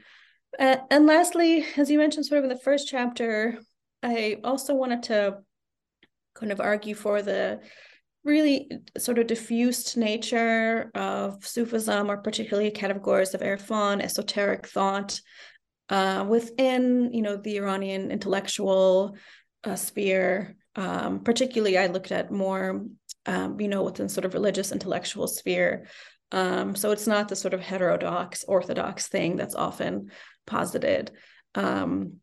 And 0.58 1.06
lastly, 1.06 1.65
as 1.77 1.89
you 1.89 1.98
mentioned, 1.98 2.25
sort 2.25 2.39
of 2.39 2.46
in 2.46 2.50
the 2.50 2.63
first 2.63 2.88
chapter, 2.88 3.60
I 4.03 4.39
also 4.44 4.74
wanted 4.74 5.03
to 5.03 5.38
kind 6.34 6.51
of 6.51 6.60
argue 6.60 6.96
for 6.96 7.22
the 7.22 7.62
really 8.24 8.70
sort 8.98 9.20
of 9.20 9.28
diffused 9.28 9.98
nature 9.98 10.92
of 10.94 11.46
Sufism, 11.46 12.10
or 12.10 12.18
particularly 12.18 12.72
categories 12.72 13.34
of 13.34 13.42
Irfan, 13.42 14.01
esoteric 14.01 14.68
thought, 14.68 15.20
uh, 15.90 16.25
within 16.28 17.12
you 17.13 17.22
know 17.22 17.36
the 17.36 17.58
Iranian 17.58 18.12
intellectual 18.12 19.16
uh, 19.63 19.75
sphere. 19.75 20.56
Um, 20.75 21.20
particularly, 21.22 21.78
I 21.78 21.88
looked 21.88 22.12
at 22.12 22.32
more 22.32 22.86
um, 23.25 23.60
you 23.60 23.68
know 23.68 23.84
within 23.84 24.10
sort 24.10 24.25
of 24.25 24.34
religious 24.34 24.72
intellectual 24.72 25.28
sphere. 25.28 25.88
Um, 26.32 26.75
so 26.75 26.92
it's 26.92 27.08
not 27.08 27.28
the 27.28 27.36
sort 27.36 27.54
of 27.54 27.60
heterodox, 27.60 28.46
orthodox 28.46 29.10
thing 29.10 29.36
that's 29.36 29.56
often 29.56 30.12
posited, 30.48 31.12
um, 31.56 32.13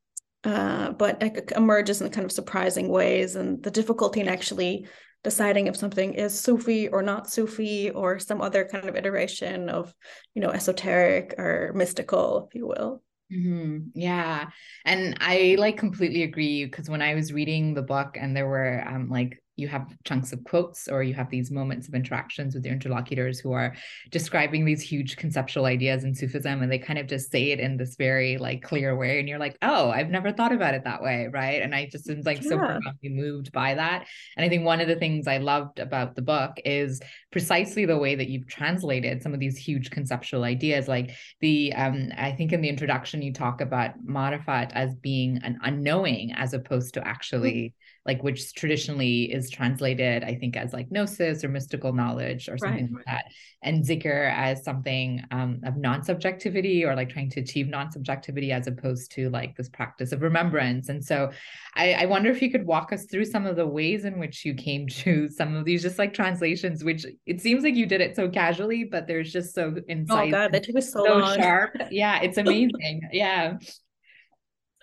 uh, 0.45 0.93
but 0.93 1.23
it 1.23 1.52
emerges 1.55 2.00
in 2.00 2.09
kind 2.11 2.25
of 2.25 2.33
surprising 2.33 2.88
ways. 2.88 3.37
And 3.37 3.62
the 3.62 3.71
difficulty 3.71 4.21
in 4.21 4.28
actually 4.28 4.87
deciding 5.25 5.66
if 5.66 5.76
something 5.76 6.14
is 6.14 6.38
Sufi 6.38 6.88
or 6.88 7.02
not 7.02 7.30
Sufi 7.30 7.90
or 7.90 8.18
some 8.18 8.40
other 8.40 8.64
kind 8.64 8.88
of 8.88 8.96
iteration 8.96 9.68
of, 9.68 9.94
you 10.34 10.42
know, 10.42 10.50
esoteric 10.50 11.34
or 11.38 11.72
mystical, 11.75 12.46
if 12.48 12.54
you 12.54 12.66
will. 12.66 13.02
Mm-hmm. 13.32 13.88
Yeah. 13.94 14.48
And 14.84 15.18
I 15.20 15.56
like 15.58 15.76
completely 15.76 16.22
agree 16.22 16.64
because 16.64 16.88
when 16.88 17.02
I 17.02 17.14
was 17.14 17.32
reading 17.32 17.75
the 17.75 17.82
book 17.82 18.16
and 18.18 18.34
there 18.37 18.46
were 18.46 18.82
um 18.87 19.10
like 19.10 19.42
you 19.59 19.67
have 19.69 19.93
chunks 20.05 20.33
of 20.33 20.43
quotes 20.45 20.88
or 20.88 21.03
you 21.03 21.15
have 21.15 21.29
these 21.31 21.50
moments 21.50 21.88
of 21.88 21.95
interactions 21.95 22.55
with 22.55 22.65
your 22.65 22.73
interlocutors 22.75 23.41
who 23.41 23.53
are 23.53 23.75
describing 24.11 24.65
these 24.65 24.81
huge 24.81 25.17
conceptual 25.17 25.65
ideas 25.65 26.05
in 26.05 26.15
Sufism 26.15 26.62
and 26.62 26.71
they 26.71 26.79
kind 26.79 26.99
of 26.99 27.09
just 27.09 27.31
say 27.33 27.50
it 27.50 27.59
in 27.59 27.77
this 27.77 27.97
very 27.97 28.38
like 28.38 28.62
clear 28.62 28.97
way 28.97 29.19
and 29.19 29.29
you're 29.29 29.38
like 29.38 29.59
oh 29.62 29.91
I've 29.91 30.11
never 30.11 30.33
thought 30.33 30.53
about 30.53 30.75
it 30.75 30.85
that 30.85 31.03
way 31.03 31.29
right? 31.33 31.61
And 31.61 31.75
I 31.75 31.88
just 31.91 32.09
am 32.09 32.23
like 32.25 32.43
yeah. 32.43 32.50
so 32.50 32.59
profoundly 32.59 33.09
moved 33.09 33.50
by 33.53 33.75
that. 33.75 34.07
And 34.37 34.47
I 34.47 34.49
think 34.49 34.65
one 34.65 34.81
of 34.81 34.87
the 34.87 34.97
things 34.97 35.27
I 35.27 35.38
loved 35.38 35.81
about 35.81 36.15
the 36.15 36.23
book 36.23 36.53
is 36.65 37.00
precisely 37.33 37.85
the 37.85 37.99
way 37.99 38.15
that 38.15 38.29
you've 38.29 38.47
translated 38.47 39.23
some 39.23 39.35
of 39.35 39.41
these 39.41 39.59
huge 39.59 39.91
conceptual 39.91 40.45
ideas 40.45 40.87
like 40.87 41.11
the 41.41 41.73
um 41.75 42.11
I 42.17 42.33
think 42.33 42.53
in 42.53 42.61
the 42.61 42.69
introduction 42.69 43.23
you 43.23 43.33
talk 43.33 43.61
about 43.61 43.99
Marifat 44.07 44.71
as 44.73 44.95
being 44.95 45.41
an 45.43 45.59
unknowing 45.62 46.33
as 46.33 46.55
opposed 46.55 46.95
to 46.95 47.07
actually 47.07 47.53
mm-hmm 47.53 47.88
like 48.09 48.23
which 48.23 48.55
traditionally 48.55 49.31
is 49.31 49.50
translated, 49.50 50.25
I 50.25 50.35
think, 50.35 50.57
as 50.57 50.73
like 50.73 50.91
gnosis 50.91 51.45
or 51.45 51.49
mystical 51.49 51.93
knowledge 51.93 52.49
or 52.49 52.57
something 52.57 52.87
right. 52.87 52.95
like 52.95 53.05
that, 53.05 53.25
and 53.62 53.85
zikr 53.85 54.33
as 54.33 54.65
something 54.65 55.23
um, 55.31 55.61
of 55.62 55.77
non-subjectivity 55.77 56.87
or 56.87 56.97
like 56.97 57.11
trying 57.11 57.29
to 57.29 57.41
achieve 57.41 57.69
non-subjectivity 57.69 58.50
as 58.50 58.67
opposed 58.67 59.12
to 59.12 59.29
like 59.29 59.55
this 59.59 59.69
practice 59.69 60.12
of 60.12 60.23
remembrance. 60.23 60.88
And 60.88 61.05
so, 61.05 61.31
I, 61.77 61.93
I 61.93 62.07
wonder 62.07 62.31
if 62.31 62.41
you 62.41 62.50
could 62.50 62.65
walk 62.65 62.95
us 62.95 63.05
through 63.05 63.27
some 63.27 63.45
of 63.45 63.57
the 63.57 63.67
ways 63.67 64.07
in 64.07 64.19
which 64.19 64.43
you 64.43 64.55
came 64.55 64.88
to 65.05 65.29
some 65.29 65.55
of 65.55 65.67
these 65.67 65.83
just 65.83 65.99
like 65.99 66.15
translations, 66.15 66.83
which 66.83 67.05
it 67.27 67.43
seems 67.43 67.62
like 67.62 67.75
you 67.75 67.85
did 67.85 68.00
it 68.00 68.17
so 68.17 68.27
casually, 68.31 68.85
but 68.85 69.07
there's 69.07 69.31
just 69.31 69.55
so 69.55 69.77
insight. 69.87 70.29
Oh 70.29 70.31
God, 70.31 70.53
that 70.53 70.62
took 70.62 70.83
so, 70.83 71.05
so 71.05 71.19
long. 71.19 71.37
sharp. 71.37 71.77
Yeah, 71.91 72.23
it's 72.23 72.38
amazing. 72.47 73.03
yeah. 73.12 73.59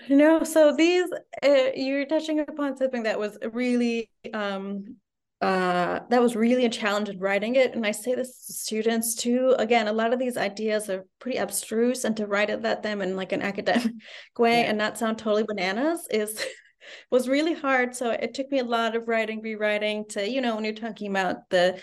No, 0.09 0.43
so 0.43 0.75
these 0.75 1.09
uh, 1.43 1.69
you're 1.75 2.05
touching 2.05 2.39
upon 2.39 2.77
something 2.77 3.03
that 3.03 3.19
was 3.19 3.37
really 3.53 4.09
um 4.33 4.97
uh 5.41 5.99
that 6.09 6.21
was 6.21 6.35
really 6.35 6.65
a 6.65 6.69
challenge 6.69 7.09
in 7.09 7.19
writing 7.19 7.55
it 7.55 7.75
and 7.75 7.85
I 7.85 7.91
say 7.91 8.15
this 8.15 8.45
to 8.45 8.53
students 8.53 9.15
too 9.15 9.53
again 9.59 9.87
a 9.89 9.93
lot 9.93 10.13
of 10.13 10.19
these 10.19 10.37
ideas 10.37 10.89
are 10.89 11.05
pretty 11.19 11.37
abstruse 11.37 12.05
and 12.05 12.15
to 12.17 12.25
write 12.25 12.49
it 12.49 12.63
at 12.63 12.83
them 12.83 13.01
in 13.01 13.17
like 13.17 13.33
an 13.33 13.41
academic 13.41 13.91
way 14.39 14.61
yeah. 14.61 14.69
and 14.69 14.77
not 14.77 14.97
sound 14.97 15.17
totally 15.17 15.43
bananas 15.43 16.07
is 16.09 16.41
was 17.11 17.27
really 17.27 17.53
hard 17.53 17.93
so 17.93 18.11
it 18.11 18.33
took 18.33 18.49
me 18.49 18.59
a 18.59 18.63
lot 18.63 18.95
of 18.95 19.09
writing 19.09 19.41
rewriting 19.41 20.05
to 20.07 20.29
you 20.29 20.39
know 20.39 20.55
when 20.55 20.63
you're 20.63 20.73
talking 20.73 21.11
about 21.11 21.49
the 21.49 21.77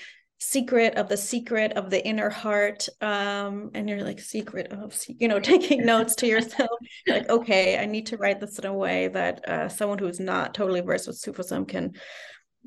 secret 0.44 0.96
of 0.96 1.08
the 1.08 1.16
secret 1.16 1.72
of 1.74 1.88
the 1.88 2.04
inner 2.04 2.28
heart 2.28 2.88
um 3.00 3.70
and 3.74 3.88
you're 3.88 4.02
like 4.02 4.18
secret 4.18 4.72
of 4.72 5.00
you 5.06 5.28
know 5.28 5.38
taking 5.52 5.86
notes 5.86 6.16
to 6.16 6.26
yourself. 6.26 6.70
Like 7.06 7.28
okay 7.30 7.78
i 7.78 7.86
need 7.86 8.06
to 8.06 8.16
write 8.16 8.40
this 8.40 8.58
in 8.58 8.66
a 8.66 8.74
way 8.74 9.06
that 9.08 9.48
uh, 9.48 9.68
someone 9.68 9.98
who's 9.98 10.18
not 10.18 10.52
totally 10.52 10.80
versed 10.80 11.06
with 11.06 11.16
sufism 11.16 11.64
can 11.64 11.92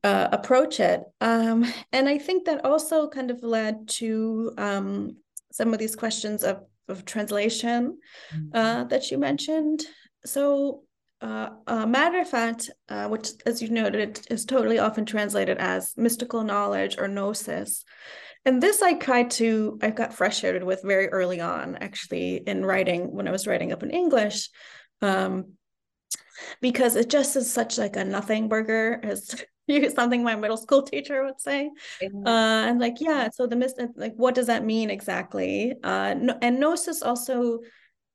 uh, 0.03 0.29
approach 0.31 0.79
it. 0.79 1.01
Um 1.19 1.65
and 1.91 2.07
i 2.07 2.17
think 2.17 2.45
that 2.45 2.63
also 2.63 3.09
kind 3.09 3.29
of 3.29 3.43
led 3.43 3.89
to 3.99 4.53
um 4.57 5.17
some 5.51 5.73
of 5.73 5.79
these 5.79 5.97
questions 5.97 6.43
of 6.45 6.63
of 6.87 7.03
translation 7.03 7.97
mm-hmm. 8.33 8.55
uh, 8.55 8.83
that 8.85 9.11
you 9.11 9.17
mentioned. 9.17 9.83
So 10.23 10.84
uh, 11.25 11.49
uh, 11.65 11.85
Marifat, 11.87 12.69
uh, 12.87 13.07
which, 13.07 13.29
as 13.47 13.59
you 13.59 13.69
noted, 13.69 14.21
is 14.29 14.45
totally 14.45 14.77
often 14.77 15.05
translated 15.05 15.57
as 15.57 15.95
mystical 15.97 16.43
knowledge 16.43 16.97
or 16.99 17.07
gnosis. 17.07 17.83
And 18.45 18.61
this 18.61 18.83
I 18.83 18.93
tried 18.93 19.31
to, 19.31 19.79
I 19.81 19.89
got 19.89 20.13
frustrated 20.13 20.63
with 20.63 20.83
very 20.83 21.07
early 21.07 21.41
on, 21.41 21.77
actually, 21.77 22.35
in 22.45 22.63
writing 22.63 23.11
when 23.11 23.27
I 23.27 23.31
was 23.31 23.47
writing 23.47 23.71
up 23.71 23.81
in 23.81 23.89
English, 23.89 24.49
um, 25.01 25.53
because 26.61 26.95
it 26.95 27.09
just 27.09 27.35
is 27.35 27.51
such 27.51 27.79
like 27.79 27.95
a 27.95 28.05
nothing 28.05 28.47
burger, 28.47 28.99
as 29.01 29.43
something 29.95 30.21
my 30.21 30.35
middle 30.35 30.57
school 30.57 30.83
teacher 30.83 31.23
would 31.23 31.41
say. 31.41 31.71
Uh, 32.03 32.69
and 32.69 32.79
like, 32.79 33.01
yeah, 33.01 33.29
so 33.33 33.47
the 33.47 33.55
mist, 33.55 33.81
like, 33.95 34.13
what 34.15 34.35
does 34.35 34.45
that 34.45 34.63
mean 34.63 34.91
exactly? 34.91 35.73
Uh, 35.83 36.13
no, 36.13 36.37
and 36.43 36.59
gnosis 36.59 37.01
also 37.01 37.61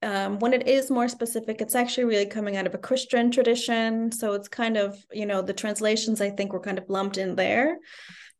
um, 0.02 0.38
when 0.38 0.52
it 0.52 0.66
is 0.66 0.90
more 0.90 1.08
specific, 1.08 1.60
it's 1.60 1.74
actually 1.74 2.04
really 2.04 2.26
coming 2.26 2.56
out 2.56 2.66
of 2.66 2.74
a 2.74 2.78
Christian 2.78 3.30
tradition. 3.30 4.10
So 4.12 4.32
it's 4.32 4.48
kind 4.48 4.76
of, 4.76 4.96
you 5.12 5.26
know, 5.26 5.42
the 5.42 5.52
translations 5.52 6.20
I 6.20 6.30
think 6.30 6.52
were 6.52 6.60
kind 6.60 6.78
of 6.78 6.88
lumped 6.88 7.18
in 7.18 7.36
there. 7.36 7.78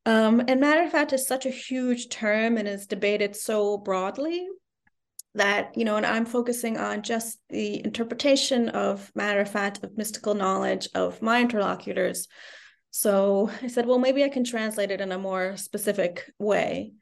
Um, 0.06 0.42
and 0.48 0.62
fact 0.90 1.12
is 1.12 1.26
such 1.26 1.44
a 1.44 1.50
huge 1.50 2.08
term 2.08 2.56
and 2.56 2.66
is 2.66 2.86
debated 2.86 3.36
so 3.36 3.76
broadly 3.76 4.46
that, 5.34 5.76
you 5.76 5.84
know, 5.84 5.96
and 5.96 6.06
I'm 6.06 6.24
focusing 6.24 6.78
on 6.78 7.02
just 7.02 7.38
the 7.50 7.84
interpretation 7.84 8.70
of 8.70 9.12
Marifat 9.14 9.84
of 9.84 9.96
mystical 9.96 10.34
knowledge 10.34 10.88
of 10.94 11.22
my 11.22 11.40
interlocutors. 11.40 12.26
So 12.90 13.50
I 13.62 13.68
said, 13.68 13.86
well, 13.86 13.98
maybe 13.98 14.24
I 14.24 14.28
can 14.30 14.42
translate 14.42 14.90
it 14.90 15.00
in 15.00 15.12
a 15.12 15.18
more 15.18 15.56
specific 15.56 16.32
way 16.38 16.92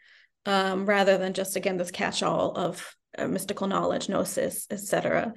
um, 0.44 0.84
rather 0.84 1.16
than 1.16 1.32
just, 1.32 1.56
again, 1.56 1.78
this 1.78 1.90
catch 1.90 2.22
all 2.22 2.52
of 2.58 2.94
uh, 3.18 3.28
mystical 3.28 3.66
knowledge, 3.66 4.08
gnosis, 4.08 4.66
etc. 4.70 5.34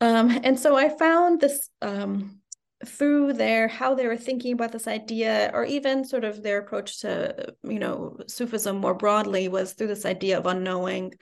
Um, 0.00 0.40
and 0.42 0.58
so 0.58 0.76
I 0.76 0.88
found 0.88 1.40
this 1.40 1.68
um, 1.82 2.40
through 2.86 3.32
their 3.32 3.68
how 3.68 3.94
they 3.94 4.06
were 4.06 4.16
thinking 4.16 4.52
about 4.52 4.72
this 4.72 4.86
idea, 4.86 5.50
or 5.52 5.64
even 5.64 6.04
sort 6.04 6.24
of 6.24 6.42
their 6.42 6.58
approach 6.58 7.00
to 7.00 7.54
you 7.64 7.78
know 7.78 8.18
Sufism 8.28 8.78
more 8.78 8.94
broadly, 8.94 9.48
was 9.48 9.72
through 9.72 9.88
this 9.88 10.06
idea 10.06 10.38
of 10.38 10.46
unknowing, 10.46 11.14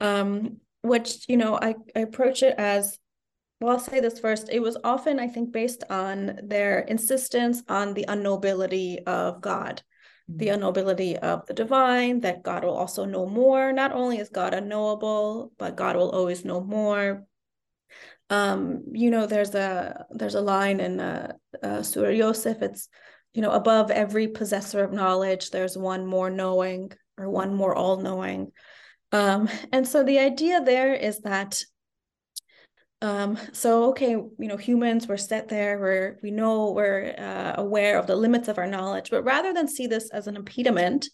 um, 0.00 0.58
which 0.82 1.28
you 1.28 1.36
know 1.36 1.56
I, 1.56 1.74
I 1.96 2.00
approach 2.00 2.42
it 2.42 2.54
as 2.58 2.98
well, 3.62 3.74
I'll 3.74 3.78
say 3.78 4.00
this 4.00 4.18
first. 4.18 4.48
It 4.50 4.60
was 4.60 4.76
often, 4.82 5.20
I 5.20 5.28
think, 5.28 5.52
based 5.52 5.84
on 5.88 6.40
their 6.42 6.80
insistence 6.80 7.62
on 7.68 7.94
the 7.94 8.06
unknowability 8.08 9.04
of 9.04 9.40
God 9.40 9.82
the 10.28 10.48
mm-hmm. 10.48 10.62
unknowability 10.62 11.16
of 11.16 11.46
the 11.46 11.54
divine, 11.54 12.20
that 12.20 12.42
God 12.42 12.64
will 12.64 12.76
also 12.76 13.04
know 13.04 13.26
more. 13.26 13.72
Not 13.72 13.92
only 13.92 14.18
is 14.18 14.28
God 14.28 14.54
unknowable, 14.54 15.52
but 15.58 15.76
God 15.76 15.96
will 15.96 16.10
always 16.10 16.44
know 16.44 16.60
more. 16.60 17.24
Um, 18.30 18.84
you 18.92 19.10
know, 19.10 19.26
there's 19.26 19.54
a 19.54 20.06
there's 20.10 20.34
a 20.34 20.40
line 20.40 20.80
in 20.80 21.00
uh, 21.00 21.32
uh, 21.62 21.82
Surah 21.82 22.10
Yosef. 22.10 22.62
It's 22.62 22.88
you 23.34 23.42
know 23.42 23.50
above 23.50 23.90
every 23.90 24.28
possessor 24.28 24.82
of 24.82 24.92
knowledge, 24.92 25.50
there's 25.50 25.76
one 25.76 26.06
more 26.06 26.30
knowing 26.30 26.92
or 27.18 27.28
one 27.28 27.54
more 27.54 27.74
all 27.74 27.98
knowing. 27.98 28.52
Um, 29.12 29.48
and 29.72 29.86
so 29.86 30.02
the 30.02 30.18
idea 30.18 30.62
there 30.62 30.94
is 30.94 31.20
that 31.20 31.62
um, 33.02 33.36
so 33.52 33.90
okay, 33.90 34.10
you 34.10 34.34
know, 34.38 34.56
humans 34.56 35.08
we're 35.08 35.16
set 35.16 35.48
there, 35.48 35.78
we're 35.78 36.18
we 36.22 36.30
know 36.30 36.70
we're 36.70 37.14
uh, 37.18 37.60
aware 37.60 37.98
of 37.98 38.06
the 38.06 38.14
limits 38.14 38.46
of 38.46 38.58
our 38.58 38.66
knowledge, 38.68 39.10
but 39.10 39.24
rather 39.24 39.52
than 39.52 39.66
see 39.66 39.88
this 39.88 40.08
as 40.10 40.28
an 40.28 40.36
impediment, 40.36 41.08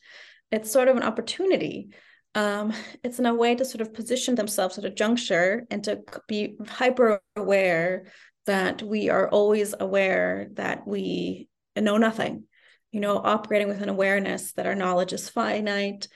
it's 0.53 0.71
sort 0.71 0.89
of 0.89 0.99
an 0.99 1.03
opportunity. 1.03 1.89
Um, 2.35 2.75
it's 3.03 3.19
in 3.19 3.25
a 3.25 3.35
way 3.35 3.55
to 3.55 3.65
sort 3.65 3.81
of 3.81 3.95
position 3.95 4.35
themselves 4.35 4.77
at 4.77 4.85
a 4.85 4.91
juncture 4.91 5.67
and 5.71 5.83
to 5.85 6.03
be 6.29 6.57
hyper 6.69 7.23
aware 7.35 8.13
that 8.45 8.83
we 8.83 9.09
are 9.09 9.29
always 9.31 9.75
aware 9.81 10.49
that 10.53 10.87
we 10.87 11.49
know 11.75 11.97
nothing, 11.97 12.45
you 12.93 13.01
know, 13.01 13.17
operating 13.17 13.69
with 13.69 13.81
an 13.81 13.89
awareness 13.89 14.53
that 14.53 14.67
our 14.67 14.75
knowledge 14.75 15.15
is 15.15 15.31
finite. 15.31 16.07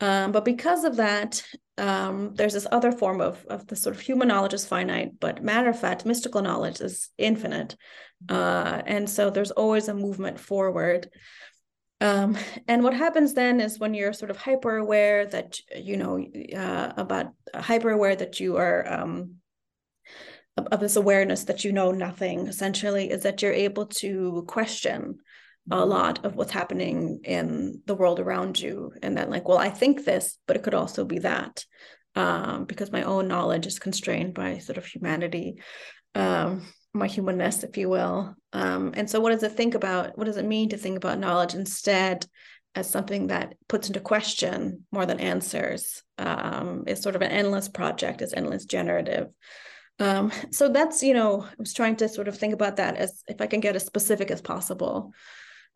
Um, 0.00 0.30
but 0.30 0.44
because 0.44 0.84
of 0.84 0.96
that, 0.96 1.42
um, 1.78 2.34
there's 2.34 2.54
this 2.54 2.66
other 2.70 2.92
form 2.92 3.20
of 3.20 3.44
of 3.46 3.66
the 3.66 3.76
sort 3.76 3.94
of 3.94 4.00
human 4.00 4.28
knowledge 4.28 4.54
is 4.54 4.66
finite, 4.66 5.20
but 5.20 5.42
Marifat, 5.42 6.04
mystical 6.04 6.42
knowledge 6.42 6.80
is 6.80 7.10
infinite, 7.18 7.76
uh, 8.28 8.82
and 8.86 9.08
so 9.08 9.30
there's 9.30 9.50
always 9.50 9.88
a 9.88 9.94
movement 9.94 10.40
forward. 10.40 11.10
Um, 12.00 12.36
and 12.68 12.82
what 12.82 12.94
happens 12.94 13.32
then 13.32 13.60
is 13.60 13.78
when 13.78 13.94
you're 13.94 14.12
sort 14.12 14.30
of 14.30 14.36
hyper 14.36 14.76
aware 14.76 15.26
that 15.26 15.58
you 15.74 15.96
know 15.96 16.24
uh, 16.54 16.92
about 16.96 17.32
hyper 17.54 17.90
aware 17.90 18.16
that 18.16 18.38
you 18.40 18.56
are 18.56 18.86
um, 18.92 19.36
of, 20.56 20.66
of 20.68 20.80
this 20.80 20.96
awareness 20.96 21.44
that 21.44 21.64
you 21.64 21.72
know 21.72 21.92
nothing 21.92 22.46
essentially 22.48 23.10
is 23.10 23.22
that 23.22 23.42
you're 23.42 23.52
able 23.52 23.86
to 23.86 24.44
question 24.46 25.18
a 25.70 25.84
lot 25.84 26.24
of 26.24 26.36
what's 26.36 26.52
happening 26.52 27.20
in 27.24 27.82
the 27.86 27.94
world 27.94 28.20
around 28.20 28.60
you. 28.60 28.92
And 29.02 29.16
then 29.16 29.30
like 29.30 29.48
well 29.48 29.58
i 29.58 29.70
think 29.70 30.04
this 30.04 30.38
but 30.46 30.56
it 30.56 30.62
could 30.62 30.74
also 30.74 31.04
be 31.04 31.20
that 31.20 31.64
um, 32.14 32.64
because 32.64 32.90
my 32.90 33.02
own 33.02 33.28
knowledge 33.28 33.66
is 33.66 33.78
constrained 33.78 34.32
by 34.34 34.58
sort 34.58 34.78
of 34.78 34.86
humanity 34.86 35.56
um, 36.14 36.66
my 36.96 37.06
humanness 37.06 37.62
if 37.62 37.76
you 37.76 37.88
will. 37.88 38.34
Um, 38.52 38.92
and 38.96 39.08
so 39.08 39.20
what 39.20 39.30
does 39.30 39.42
it 39.42 39.52
think 39.52 39.74
about 39.74 40.16
what 40.16 40.24
does 40.24 40.38
it 40.38 40.44
mean 40.44 40.70
to 40.70 40.76
think 40.76 40.96
about 40.96 41.18
knowledge 41.18 41.54
instead 41.54 42.26
as 42.74 42.90
something 42.90 43.28
that 43.28 43.54
puts 43.68 43.88
into 43.88 44.00
question 44.00 44.84
more 44.90 45.06
than 45.06 45.20
answers? 45.20 46.02
Um, 46.18 46.84
is 46.86 47.02
sort 47.02 47.16
of 47.16 47.22
an 47.22 47.30
endless 47.30 47.68
project 47.68 48.22
is 48.22 48.32
endless 48.32 48.64
generative. 48.64 49.28
Um, 49.98 50.32
so 50.50 50.68
that's 50.68 51.02
you 51.02 51.14
know 51.14 51.42
i 51.42 51.54
was 51.58 51.72
trying 51.72 51.96
to 51.96 52.08
sort 52.08 52.28
of 52.28 52.36
think 52.36 52.52
about 52.52 52.76
that 52.76 52.96
as 52.96 53.22
if 53.28 53.40
i 53.40 53.46
can 53.46 53.60
get 53.60 53.76
as 53.76 53.86
specific 53.86 54.30
as 54.30 54.42
possible 54.42 55.14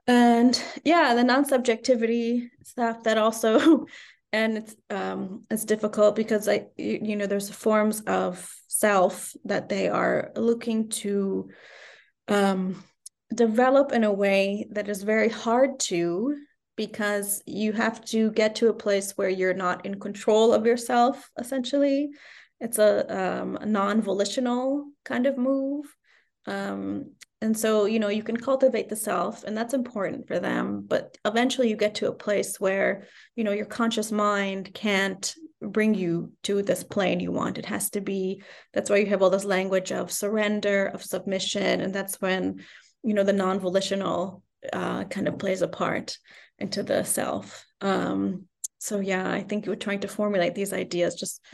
and 0.06 0.62
yeah 0.84 1.14
the 1.14 1.24
non-subjectivity 1.24 2.50
stuff 2.62 3.02
that 3.02 3.18
also 3.18 3.86
and 4.32 4.58
it's 4.58 4.76
um 4.90 5.42
it's 5.50 5.64
difficult 5.64 6.14
because 6.14 6.48
i 6.48 6.66
you, 6.76 6.98
you 7.02 7.16
know 7.16 7.26
there's 7.26 7.50
forms 7.50 8.00
of 8.02 8.52
self 8.68 9.34
that 9.44 9.68
they 9.68 9.88
are 9.88 10.30
looking 10.36 10.88
to 10.88 11.48
um 12.28 12.82
develop 13.34 13.92
in 13.92 14.04
a 14.04 14.12
way 14.12 14.66
that 14.70 14.88
is 14.88 15.02
very 15.02 15.28
hard 15.28 15.78
to 15.78 16.36
because 16.76 17.42
you 17.46 17.72
have 17.72 18.02
to 18.06 18.30
get 18.32 18.54
to 18.54 18.68
a 18.68 18.72
place 18.72 19.12
where 19.16 19.28
you're 19.28 19.52
not 19.52 19.84
in 19.84 20.00
control 20.00 20.54
of 20.54 20.64
yourself 20.64 21.30
essentially. 21.38 22.08
It's 22.58 22.78
a, 22.78 22.92
um, 23.20 23.58
non-volitional 23.66 24.86
kind 25.04 25.26
of 25.26 25.36
move. 25.36 25.84
Um, 26.46 27.12
and 27.40 27.57
so 27.57 27.87
you 27.87 27.98
know 27.98 28.09
you 28.09 28.22
can 28.22 28.37
cultivate 28.37 28.88
the 28.88 28.96
self 28.96 29.44
and 29.44 29.57
that's 29.57 29.74
important 29.74 30.26
for 30.26 30.38
them 30.38 30.85
but 30.87 31.16
eventually 31.24 31.68
you 31.68 31.76
get 31.76 31.94
to 31.94 32.09
a 32.09 32.14
place 32.14 32.61
where 32.61 33.07
you 33.37 33.44
know 33.44 33.53
your 33.53 33.66
conscious 33.66 34.12
mind 34.12 34.72
can't 34.74 35.35
bring 35.62 35.94
you 35.94 36.33
to 36.42 36.62
this 36.62 36.83
plane 36.83 37.20
you 37.20 37.31
want. 37.31 37.59
It 37.59 37.66
has 37.66 37.90
to 37.90 38.00
be 38.00 38.42
that's 38.72 38.88
why 38.88 38.96
you 38.96 39.07
have 39.07 39.20
all 39.20 39.29
this 39.29 39.44
language 39.44 39.92
of 39.92 40.11
surrender 40.11 40.87
of 40.87 41.03
submission 41.03 41.83
and 41.83 41.94
that's 41.94 42.18
when 42.20 42.64
you 43.03 43.12
know 43.12 43.24
the 43.24 43.35
non-volitional 43.35 44.42
uh, 44.72 45.05
kind 45.05 45.29
of 45.29 45.38
plays 45.38 45.61
a 45.61 45.68
part 45.68 46.16
into 46.59 46.83
the 46.83 47.05
self. 47.05 47.66
Um, 47.83 48.46
so 48.81 48.98
yeah 48.98 49.31
i 49.31 49.42
think 49.42 49.66
you're 49.66 49.76
trying 49.76 50.00
to 50.00 50.09
formulate 50.09 50.55
these 50.55 50.72
ideas 50.72 51.14
just 51.14 51.44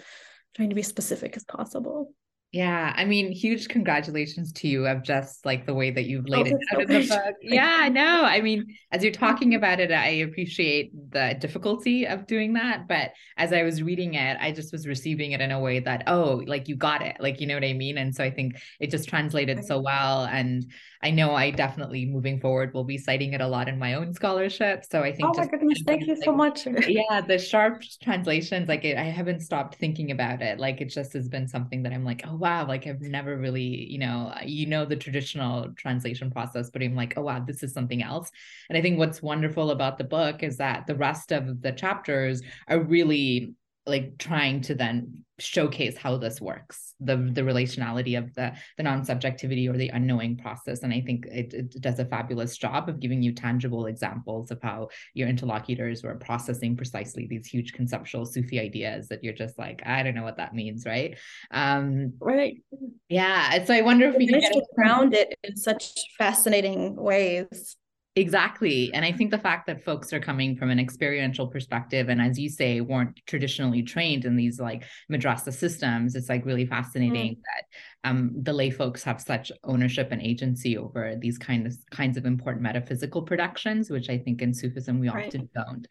trying 0.55 0.71
to 0.71 0.75
be 0.75 0.83
specific 0.83 1.37
as 1.37 1.45
possible 1.45 2.15
yeah, 2.57 2.95
I 2.97 3.05
mean, 3.05 3.33
huge 3.33 3.69
congratulations 3.69 4.51
to 4.55 4.67
you 4.67 4.87
of 4.87 5.03
just 5.03 5.45
like 5.45 5.67
the 5.67 5.75
way 5.75 5.91
that 5.91 6.07
you've 6.07 6.25
oh, 6.31 6.33
laid 6.33 6.47
oh, 6.47 6.57
it 6.57 6.63
out 6.71 6.77
so 6.77 6.81
in 6.81 6.89
the 6.89 7.07
book. 7.07 7.35
Yeah, 7.43 7.91
no, 7.93 8.25
I 8.25 8.41
mean, 8.41 8.65
as 8.93 9.03
you're 9.03 9.13
talking 9.13 9.55
about 9.55 9.79
it, 9.79 9.93
I 9.93 10.09
appreciate 10.09 10.91
the 11.11 11.37
difficulty 11.39 12.07
of 12.07 12.27
doing 12.27 12.55
that. 12.55 12.89
But 12.89 13.11
as 13.37 13.53
I 13.53 13.63
was 13.63 13.83
reading 13.83 14.15
it, 14.15 14.39
I 14.41 14.53
just 14.53 14.73
was 14.73 14.87
receiving 14.87 15.33
it 15.33 15.43
in 15.43 15.51
a 15.51 15.61
way 15.61 15.81
that, 15.81 16.05
oh, 16.07 16.43
like 16.47 16.67
you 16.67 16.77
got 16.77 17.03
it, 17.03 17.19
like 17.21 17.43
you 17.43 17.47
know 17.47 17.53
what 17.53 17.65
I 17.65 17.75
mean. 17.75 17.99
And 17.99 18.15
so 18.15 18.25
I 18.25 18.31
think 18.31 18.57
it 18.81 18.91
just 18.91 19.07
translated 19.07 19.63
so 19.63 19.79
well. 19.79 20.25
And 20.25 20.65
I 21.07 21.11
know 21.11 21.37
I 21.37 21.53
definitely 21.53 22.05
moving 22.05 22.41
forward 22.41 22.75
will 22.75 22.83
be 22.83 22.99
citing 22.99 23.33
it 23.33 23.41
a 23.41 23.47
lot 23.47 23.69
in 23.69 23.79
my 23.79 23.95
own 23.95 24.13
scholarship. 24.13 24.85
So 24.91 25.03
I 25.03 25.13
think, 25.13 25.29
oh 25.29 25.39
my 25.41 25.47
goodness, 25.47 25.81
thank 25.87 26.05
you 26.05 26.15
like, 26.15 26.25
so 26.25 26.33
much. 26.33 26.67
yeah, 26.89 27.21
the 27.21 27.39
sharp 27.39 27.85
translations, 28.03 28.67
like 28.67 28.85
it, 28.85 28.99
I 28.99 29.05
haven't 29.05 29.39
stopped 29.39 29.77
thinking 29.77 30.11
about 30.11 30.43
it. 30.43 30.59
Like 30.59 30.81
it 30.81 30.87
just 30.87 31.13
has 31.13 31.29
been 31.29 31.47
something 31.47 31.85
that 31.85 31.93
I'm 31.93 32.05
like, 32.05 32.23
oh 32.27 32.35
wow, 32.35 32.67
like 32.67 32.89
I've 32.89 33.03
never 33.03 33.37
really, 33.37 33.63
you 33.89 34.01
know, 34.01 34.33
uh, 34.35 34.41
you 34.45 34.67
know 34.67 34.85
the 34.85 34.97
traditional 34.97 35.73
translation 35.77 36.29
process, 36.29 36.71
but 36.71 36.83
I'm 36.83 36.97
like, 36.97 37.15
oh 37.17 37.23
wow, 37.23 37.39
this 37.39 37.63
is 37.63 37.73
something 37.73 38.03
else. 38.03 38.33
And 38.69 38.77
I 38.77 38.83
think 38.83 38.99
what's 38.99 39.23
wonderful 39.23 39.71
about 39.71 39.99
the 39.99 40.05
book 40.05 40.43
is 40.43 40.57
that 40.57 40.89
the 40.89 40.97
rest 40.97 41.31
of 41.31 41.63
the 41.63 41.71
chapters 41.71 42.43
are 42.67 42.81
really 42.81 43.55
like 43.87 44.19
trying 44.19 44.61
to 44.63 44.75
then 44.75 45.25
showcase 45.39 45.97
how 45.97 46.17
this 46.17 46.41
works 46.41 46.95
the 47.01 47.17
the 47.17 47.43
relationality 47.43 48.17
of 48.17 48.33
the 48.35 48.53
the 48.79 48.83
non-subjectivity 48.83 49.69
or 49.69 49.77
the 49.77 49.89
unknowing 49.89 50.37
process. 50.37 50.83
And 50.83 50.93
i 50.93 51.01
think 51.01 51.27
it, 51.27 51.53
it 51.53 51.81
does 51.81 51.99
a 51.99 52.05
fabulous 52.07 52.57
job 52.57 52.89
of 52.89 53.01
giving 53.01 53.23
you 53.23 53.33
tangible 53.33 53.87
examples 53.87 54.51
of 54.51 54.63
how 54.63 54.89
your 55.13 55.29
interlocutors 55.29 56.03
were 56.03 56.15
processing 56.15 56.77
precisely 56.77 57.27
these 57.27 57.47
huge 57.47 57.75
conceptual 57.75 58.25
sufi 58.25 58.59
ideas 58.59 59.09
that 59.09 59.23
you're 59.23 59.35
just 59.35 59.59
like 59.59 59.83
i 59.85 60.03
don't 60.03 60.15
know 60.15 60.25
what 60.25 60.39
that 60.39 60.55
means 60.55 60.87
right? 60.87 61.19
Um 61.51 62.15
right. 62.19 62.63
yeah. 63.09 63.65
So 63.65 63.75
i 63.75 63.83
wonder 63.83 64.07
if 64.07 64.17
we 64.17 64.27
can 64.27 64.43
ground 64.75 65.15
it 65.15 65.35
in 65.45 65.57
such 65.57 65.93
fascinating 66.19 66.97
ways 66.97 67.77
Exactly. 68.19 68.91
And 68.95 69.05
I 69.05 69.13
think 69.13 69.31
the 69.31 69.39
fact 69.39 69.67
that 69.67 69.85
folks 69.85 70.11
are 70.15 70.21
coming 70.21 70.57
from 70.57 70.71
an 70.71 70.79
experiential 70.79 71.47
perspective 71.47 72.09
and 72.09 72.19
as 72.19 72.39
you 72.39 72.49
say, 72.49 72.81
weren't 72.81 73.21
traditionally 73.27 73.83
trained 73.83 74.25
in 74.25 74.37
these 74.37 74.59
like 74.59 74.85
madrasa 75.13 75.53
systems, 75.53 76.15
it's 76.15 76.31
like 76.31 76.47
really 76.47 76.65
fascinating 76.65 77.35
mm. 77.35 77.41
that 77.45 78.09
um, 78.09 78.31
the 78.35 78.55
lay 78.55 78.71
folks 78.71 79.05
have 79.05 79.21
such 79.21 79.53
ownership 79.65 80.09
and 80.13 80.23
agency 80.23 80.79
over 80.79 81.15
these 81.21 81.37
kind 81.37 81.67
of 81.67 81.77
kinds 81.91 82.17
of 82.17 82.25
important 82.25 82.63
metaphysical 82.63 83.21
productions, 83.21 83.91
which 83.91 84.09
I 84.09 84.17
think 84.17 84.41
in 84.41 84.55
Sufism 84.55 84.99
we 84.99 85.11
right. 85.11 85.27
often 85.27 85.51
don't 85.55 85.87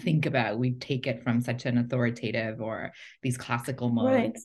think 0.00 0.26
about. 0.26 0.58
We 0.58 0.72
take 0.72 1.06
it 1.06 1.22
from 1.22 1.40
such 1.40 1.64
an 1.64 1.78
authoritative 1.78 2.60
or 2.60 2.90
these 3.22 3.38
classical 3.38 3.88
modes. 3.88 4.12
Right 4.12 4.38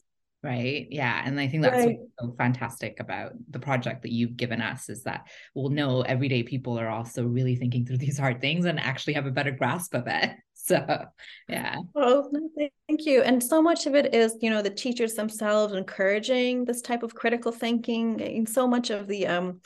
right 0.44 0.88
yeah 0.92 1.22
and 1.26 1.40
i 1.40 1.48
think 1.48 1.64
that's 1.64 1.86
right. 1.86 1.98
so 2.20 2.36
fantastic 2.38 3.00
about 3.00 3.32
the 3.50 3.60
project 3.60 4.02
that 4.02 4.12
you've 4.12 4.36
given 4.36 4.62
us 4.62 4.90
is 4.90 5.04
that 5.04 5.26
we'll 5.56 5.70
know 5.70 6.02
everyday 6.02 6.44
people 6.44 6.78
are 6.78 6.90
also 6.90 7.24
really 7.24 7.56
thinking 7.56 7.86
through 7.86 7.98
these 8.04 8.18
hard 8.18 8.42
things 8.42 8.66
and 8.66 8.80
actually 8.80 9.14
have 9.14 9.26
a 9.26 9.32
better 9.32 9.52
grasp 9.52 9.94
of 9.96 10.04
it 10.08 10.32
so 10.54 11.06
yeah 11.50 11.78
well 11.94 12.32
thank 12.88 13.06
you 13.06 13.22
and 13.22 13.44
so 13.44 13.62
much 13.62 13.86
of 13.86 13.96
it 13.96 14.14
is 14.14 14.36
you 14.42 14.50
know 14.50 14.62
the 14.62 14.70
teachers 14.70 15.14
themselves 15.14 15.74
encouraging 15.74 16.64
this 16.64 16.82
type 16.82 17.04
of 17.04 17.16
critical 17.16 17.52
thinking 17.52 18.22
and 18.22 18.48
so 18.48 18.68
much 18.68 18.90
of 18.90 19.08
the 19.08 19.26
um 19.28 19.60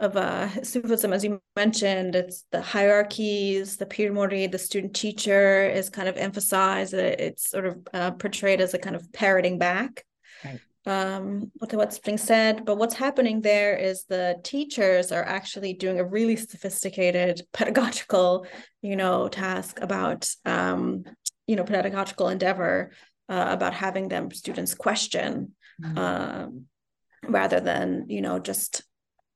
of 0.00 0.16
uh, 0.16 0.48
Sufism, 0.62 1.12
as 1.12 1.24
you 1.24 1.42
mentioned, 1.56 2.14
it's 2.14 2.44
the 2.52 2.62
hierarchies, 2.62 3.78
the 3.78 3.86
Pir 3.86 4.12
Murid, 4.12 4.52
the 4.52 4.58
student 4.58 4.94
teacher 4.94 5.68
is 5.68 5.90
kind 5.90 6.08
of 6.08 6.16
emphasized. 6.16 6.94
It's 6.94 7.50
sort 7.50 7.66
of 7.66 7.88
uh, 7.92 8.12
portrayed 8.12 8.60
as 8.60 8.74
a 8.74 8.78
kind 8.78 8.94
of 8.94 9.12
parroting 9.12 9.58
back 9.58 10.04
um, 10.88 11.50
what's 11.70 11.98
being 11.98 12.18
said. 12.18 12.64
But 12.64 12.78
what's 12.78 12.94
happening 12.94 13.40
there 13.40 13.76
is 13.76 14.04
the 14.04 14.40
teachers 14.42 15.12
are 15.12 15.24
actually 15.24 15.74
doing 15.74 16.00
a 16.00 16.04
really 16.04 16.36
sophisticated 16.36 17.42
pedagogical, 17.52 18.46
you 18.82 18.96
know, 18.96 19.28
task 19.28 19.80
about, 19.80 20.28
um, 20.44 21.04
you 21.46 21.56
know, 21.56 21.64
pedagogical 21.64 22.28
endeavor 22.28 22.92
uh, 23.28 23.46
about 23.50 23.74
having 23.74 24.08
them 24.08 24.30
students 24.30 24.74
question 24.74 25.52
mm-hmm. 25.82 25.98
um, 25.98 26.64
rather 27.26 27.60
than, 27.60 28.06
you 28.08 28.22
know, 28.22 28.38
just 28.38 28.82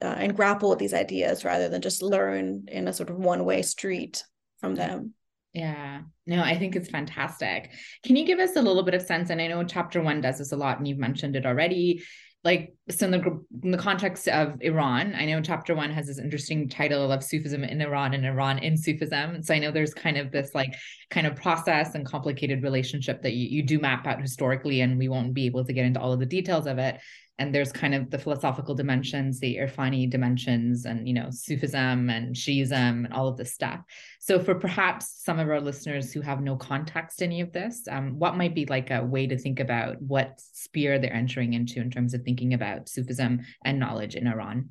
uh, 0.02 0.16
and 0.18 0.34
grapple 0.34 0.70
with 0.70 0.78
these 0.78 0.94
ideas 0.94 1.44
rather 1.44 1.68
than 1.68 1.80
just 1.80 2.02
learn 2.02 2.64
in 2.68 2.88
a 2.88 2.92
sort 2.92 3.10
of 3.10 3.16
one 3.16 3.44
way 3.44 3.62
street 3.62 4.24
from 4.58 4.74
them. 4.74 5.14
Yeah, 5.52 6.00
no, 6.26 6.42
I 6.42 6.58
think 6.58 6.76
it's 6.76 6.88
fantastic. 6.88 7.72
Can 8.04 8.16
you 8.16 8.24
give 8.24 8.38
us 8.38 8.56
a 8.56 8.62
little 8.62 8.82
bit 8.82 8.94
of 8.94 9.02
sense? 9.02 9.28
And 9.28 9.40
I 9.40 9.48
know 9.48 9.62
chapter 9.64 10.00
one 10.00 10.22
does 10.22 10.38
this 10.38 10.52
a 10.52 10.56
lot, 10.56 10.78
and 10.78 10.88
you've 10.88 10.98
mentioned 10.98 11.36
it 11.36 11.44
already. 11.44 12.02
Like, 12.44 12.74
so 12.90 13.04
in 13.04 13.12
the, 13.12 13.44
in 13.62 13.70
the 13.70 13.78
context 13.78 14.26
of 14.28 14.60
Iran, 14.62 15.14
I 15.14 15.26
know 15.26 15.40
chapter 15.40 15.76
one 15.76 15.90
has 15.90 16.06
this 16.06 16.18
interesting 16.18 16.68
title 16.68 17.12
of 17.12 17.22
Sufism 17.22 17.62
in 17.62 17.80
Iran 17.80 18.14
and 18.14 18.26
Iran 18.26 18.58
in 18.58 18.76
Sufism. 18.76 19.42
So 19.42 19.54
I 19.54 19.58
know 19.58 19.70
there's 19.70 19.94
kind 19.94 20.16
of 20.16 20.32
this 20.32 20.52
like 20.54 20.74
kind 21.10 21.26
of 21.26 21.36
process 21.36 21.94
and 21.94 22.04
complicated 22.04 22.64
relationship 22.64 23.22
that 23.22 23.34
you, 23.34 23.46
you 23.48 23.62
do 23.62 23.78
map 23.78 24.06
out 24.06 24.20
historically, 24.20 24.80
and 24.80 24.98
we 24.98 25.08
won't 25.08 25.34
be 25.34 25.46
able 25.46 25.64
to 25.64 25.72
get 25.72 25.84
into 25.84 26.00
all 26.00 26.12
of 26.12 26.18
the 26.18 26.26
details 26.26 26.66
of 26.66 26.78
it 26.78 26.98
and 27.38 27.54
there's 27.54 27.72
kind 27.72 27.94
of 27.94 28.10
the 28.10 28.18
philosophical 28.18 28.74
dimensions, 28.74 29.40
the 29.40 29.56
Irfani 29.56 30.08
dimensions, 30.08 30.84
and 30.84 31.08
you 31.08 31.14
know, 31.14 31.28
Sufism 31.30 32.10
and 32.10 32.34
Shiism 32.36 33.04
and 33.04 33.12
all 33.12 33.26
of 33.26 33.36
this 33.36 33.54
stuff. 33.54 33.80
So, 34.20 34.38
for 34.38 34.54
perhaps 34.54 35.22
some 35.24 35.38
of 35.38 35.48
our 35.48 35.60
listeners 35.60 36.12
who 36.12 36.20
have 36.20 36.42
no 36.42 36.56
context 36.56 37.22
any 37.22 37.40
of 37.40 37.52
this, 37.52 37.88
um, 37.90 38.18
what 38.18 38.36
might 38.36 38.54
be 38.54 38.66
like 38.66 38.90
a 38.90 39.02
way 39.02 39.26
to 39.26 39.38
think 39.38 39.60
about 39.60 40.00
what 40.00 40.40
sphere 40.52 40.98
they're 40.98 41.12
entering 41.12 41.54
into 41.54 41.80
in 41.80 41.90
terms 41.90 42.14
of 42.14 42.22
thinking 42.22 42.54
about 42.54 42.88
Sufism 42.88 43.40
and 43.64 43.80
knowledge 43.80 44.14
in 44.14 44.26
Iran? 44.26 44.70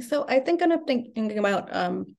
So, 0.00 0.26
I 0.28 0.40
think 0.40 0.62
I'm 0.62 0.84
thinking 0.84 1.38
about 1.38 1.74
um, 1.74 2.16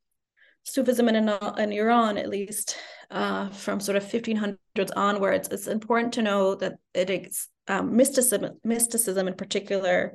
Sufism 0.63 1.09
in, 1.09 1.15
in 1.15 1.71
Iran, 1.71 2.17
at 2.17 2.29
least 2.29 2.75
uh, 3.11 3.49
from 3.49 3.79
sort 3.79 3.97
of 3.97 4.03
1500s 4.03 4.89
onwards. 4.95 5.49
It's 5.51 5.67
important 5.67 6.13
to 6.13 6.23
know 6.23 6.55
that 6.55 6.73
it 6.93 7.09
is 7.09 7.47
um, 7.67 7.95
mysticism, 7.95 8.59
mysticism 8.63 9.27
in 9.27 9.35
particular, 9.35 10.13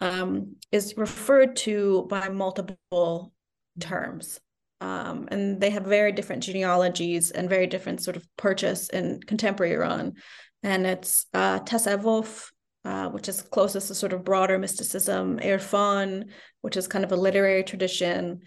um, 0.00 0.56
is 0.72 0.94
referred 0.96 1.56
to 1.56 2.06
by 2.08 2.28
multiple 2.28 3.32
terms. 3.80 4.40
Um, 4.80 5.28
and 5.30 5.60
they 5.60 5.70
have 5.70 5.84
very 5.84 6.12
different 6.12 6.44
genealogies 6.44 7.30
and 7.32 7.48
very 7.48 7.66
different 7.66 8.00
sort 8.00 8.16
of 8.16 8.24
purchase 8.36 8.88
in 8.90 9.20
contemporary 9.26 9.74
Iran. 9.74 10.14
And 10.62 10.86
it's 10.86 11.26
uh, 11.34 11.60
Tasawwuf, 11.60 12.50
uh, 12.84 13.08
which 13.08 13.28
is 13.28 13.42
closest 13.42 13.88
to 13.88 13.94
sort 13.94 14.12
of 14.12 14.24
broader 14.24 14.58
mysticism, 14.58 15.38
Irfan, 15.38 16.30
which 16.60 16.76
is 16.76 16.86
kind 16.86 17.04
of 17.04 17.12
a 17.12 17.16
literary 17.16 17.64
tradition. 17.64 18.40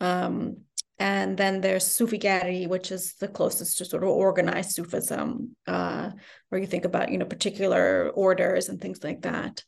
Um, 0.00 0.58
and 0.98 1.36
then 1.36 1.60
there's 1.60 1.84
Sufigari, 1.84 2.68
which 2.68 2.90
is 2.90 3.14
the 3.14 3.28
closest 3.28 3.78
to 3.78 3.84
sort 3.84 4.02
of 4.02 4.08
organized 4.08 4.72
Sufism, 4.72 5.54
uh, 5.66 6.10
where 6.48 6.60
you 6.60 6.66
think 6.66 6.84
about, 6.84 7.10
you 7.10 7.18
know, 7.18 7.24
particular 7.24 8.10
orders 8.10 8.68
and 8.68 8.80
things 8.80 9.04
like 9.04 9.22
that. 9.22 9.62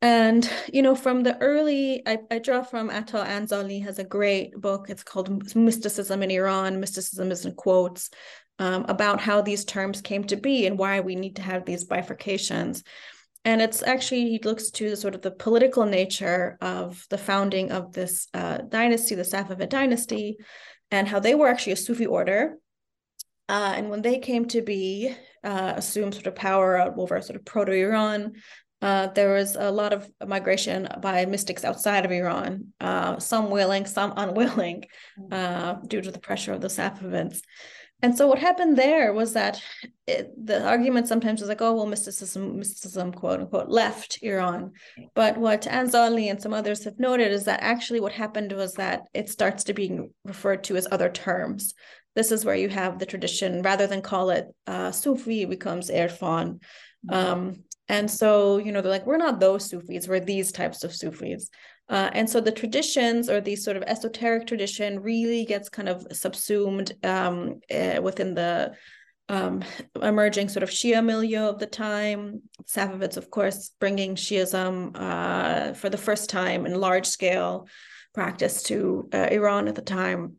And, 0.00 0.48
you 0.72 0.82
know, 0.82 0.94
from 0.94 1.22
the 1.22 1.38
early, 1.38 2.02
I, 2.06 2.18
I 2.30 2.38
draw 2.38 2.62
from 2.62 2.90
Ata 2.90 3.24
Anzali 3.24 3.82
has 3.84 3.98
a 3.98 4.04
great 4.04 4.54
book. 4.60 4.90
It's 4.90 5.02
called 5.02 5.54
Mysticism 5.56 6.22
in 6.22 6.30
Iran. 6.30 6.80
Mysticism 6.80 7.30
is 7.30 7.46
in 7.46 7.54
quotes 7.54 8.10
um, 8.58 8.84
about 8.88 9.20
how 9.20 9.40
these 9.40 9.64
terms 9.64 10.00
came 10.00 10.24
to 10.24 10.36
be 10.36 10.66
and 10.66 10.78
why 10.78 11.00
we 11.00 11.14
need 11.14 11.36
to 11.36 11.42
have 11.42 11.64
these 11.64 11.86
bifurcations. 11.86 12.82
And 13.44 13.60
it's 13.60 13.82
actually, 13.82 14.30
he 14.30 14.38
looks 14.42 14.70
to 14.72 14.90
the 14.90 14.96
sort 14.96 15.14
of 15.14 15.22
the 15.22 15.30
political 15.30 15.84
nature 15.84 16.56
of 16.60 17.04
the 17.10 17.18
founding 17.18 17.72
of 17.72 17.92
this 17.92 18.26
uh, 18.32 18.58
dynasty, 18.68 19.14
the 19.14 19.22
Safavid 19.22 19.68
dynasty, 19.68 20.38
and 20.90 21.06
how 21.06 21.20
they 21.20 21.34
were 21.34 21.48
actually 21.48 21.72
a 21.72 21.76
Sufi 21.76 22.06
order. 22.06 22.56
Uh, 23.48 23.74
and 23.76 23.90
when 23.90 24.00
they 24.00 24.18
came 24.18 24.46
to 24.46 24.62
be, 24.62 25.14
uh, 25.42 25.74
assumed 25.76 26.14
sort 26.14 26.26
of 26.26 26.34
power 26.34 26.78
over 26.96 27.20
sort 27.20 27.36
of 27.36 27.44
proto 27.44 27.72
Iran, 27.72 28.32
uh, 28.80 29.08
there 29.08 29.34
was 29.34 29.56
a 29.56 29.70
lot 29.70 29.92
of 29.92 30.10
migration 30.26 30.88
by 31.00 31.24
mystics 31.26 31.64
outside 31.64 32.04
of 32.04 32.12
Iran, 32.12 32.72
uh, 32.80 33.18
some 33.18 33.50
willing, 33.50 33.86
some 33.86 34.12
unwilling, 34.16 34.84
uh, 35.30 35.74
due 35.86 36.00
to 36.00 36.10
the 36.10 36.18
pressure 36.18 36.52
of 36.52 36.60
the 36.60 36.68
Safavids. 36.68 37.40
And 38.02 38.16
so 38.16 38.26
what 38.26 38.38
happened 38.38 38.76
there 38.76 39.14
was 39.14 39.32
that 39.32 39.62
it, 40.06 40.30
the 40.36 40.62
argument 40.66 41.08
sometimes 41.08 41.40
was 41.40 41.48
like, 41.48 41.62
oh, 41.62 41.74
well, 41.74 41.86
mysticism, 41.86 42.58
mysticism, 42.58 43.12
quote 43.12 43.40
unquote, 43.40 43.70
left 43.70 44.18
Iran. 44.22 44.72
But 45.14 45.38
what 45.38 45.62
Anzali 45.62 46.30
and 46.30 46.40
some 46.40 46.52
others 46.52 46.84
have 46.84 46.98
noted 46.98 47.32
is 47.32 47.44
that 47.44 47.62
actually 47.62 48.00
what 48.00 48.12
happened 48.12 48.52
was 48.52 48.74
that 48.74 49.02
it 49.14 49.30
starts 49.30 49.64
to 49.64 49.74
be 49.74 49.98
referred 50.24 50.64
to 50.64 50.76
as 50.76 50.86
other 50.90 51.08
terms. 51.08 51.72
This 52.14 52.30
is 52.30 52.44
where 52.44 52.56
you 52.56 52.68
have 52.68 52.98
the 52.98 53.06
tradition, 53.06 53.62
rather 53.62 53.86
than 53.86 54.02
call 54.02 54.30
it 54.30 54.46
uh, 54.66 54.92
Sufi, 54.92 55.46
becomes 55.46 55.90
Irfan. 55.90 56.60
Um, 57.08 57.64
And 57.88 58.10
so, 58.10 58.56
you 58.56 58.72
know, 58.72 58.80
they're 58.80 58.90
like, 58.90 59.06
we're 59.06 59.18
not 59.18 59.40
those 59.40 59.68
Sufis, 59.68 60.08
we're 60.08 60.20
these 60.20 60.52
types 60.52 60.84
of 60.84 60.94
Sufis. 60.94 61.50
Uh, 61.88 62.10
and 62.12 62.28
so 62.28 62.40
the 62.40 62.52
traditions 62.52 63.28
or 63.28 63.40
the 63.40 63.56
sort 63.56 63.76
of 63.76 63.82
esoteric 63.82 64.46
tradition 64.46 65.00
really 65.00 65.44
gets 65.44 65.68
kind 65.68 65.88
of 65.88 66.06
subsumed 66.12 66.92
um, 67.04 67.60
uh, 67.70 68.00
within 68.02 68.34
the 68.34 68.74
um, 69.28 69.62
emerging 70.02 70.48
sort 70.48 70.62
of 70.62 70.70
Shia 70.70 71.04
milieu 71.04 71.48
of 71.48 71.58
the 71.58 71.66
time. 71.66 72.42
Safavids, 72.64 73.16
of 73.16 73.30
course, 73.30 73.70
bringing 73.80 74.14
Shiism 74.14 74.92
uh, 74.94 75.74
for 75.74 75.90
the 75.90 75.98
first 75.98 76.30
time 76.30 76.66
in 76.66 76.80
large 76.80 77.06
scale 77.06 77.68
practice 78.14 78.62
to 78.64 79.08
uh, 79.12 79.28
Iran 79.30 79.68
at 79.68 79.74
the 79.74 79.82
time. 79.82 80.36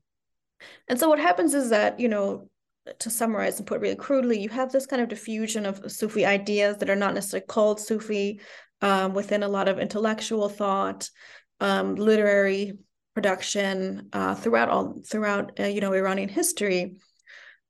And 0.88 1.00
so 1.00 1.10
what 1.10 1.20
happens 1.20 1.54
is 1.54 1.70
that, 1.70 2.00
you 2.00 2.08
know, 2.08 2.50
to 3.00 3.10
summarize 3.10 3.58
and 3.58 3.68
put 3.68 3.82
really 3.82 3.96
crudely, 3.96 4.40
you 4.40 4.50
have 4.50 4.72
this 4.72 4.86
kind 4.86 5.02
of 5.02 5.10
diffusion 5.10 5.66
of 5.66 5.92
Sufi 5.92 6.26
ideas 6.26 6.78
that 6.78 6.90
are 6.90 6.96
not 6.96 7.14
necessarily 7.14 7.46
called 7.48 7.80
Sufi 7.80 8.40
um, 8.82 9.14
within 9.14 9.44
a 9.44 9.48
lot 9.48 9.68
of 9.68 9.80
intellectual 9.80 10.50
thought, 10.50 11.10
um, 11.60 11.96
literary 11.96 12.78
production 13.14 14.10
uh, 14.14 14.36
throughout 14.36 14.70
all 14.70 15.02
throughout 15.10 15.60
uh, 15.60 15.64
you 15.64 15.82
know 15.82 15.94
Iranian 15.94 16.30
history. 16.30 16.98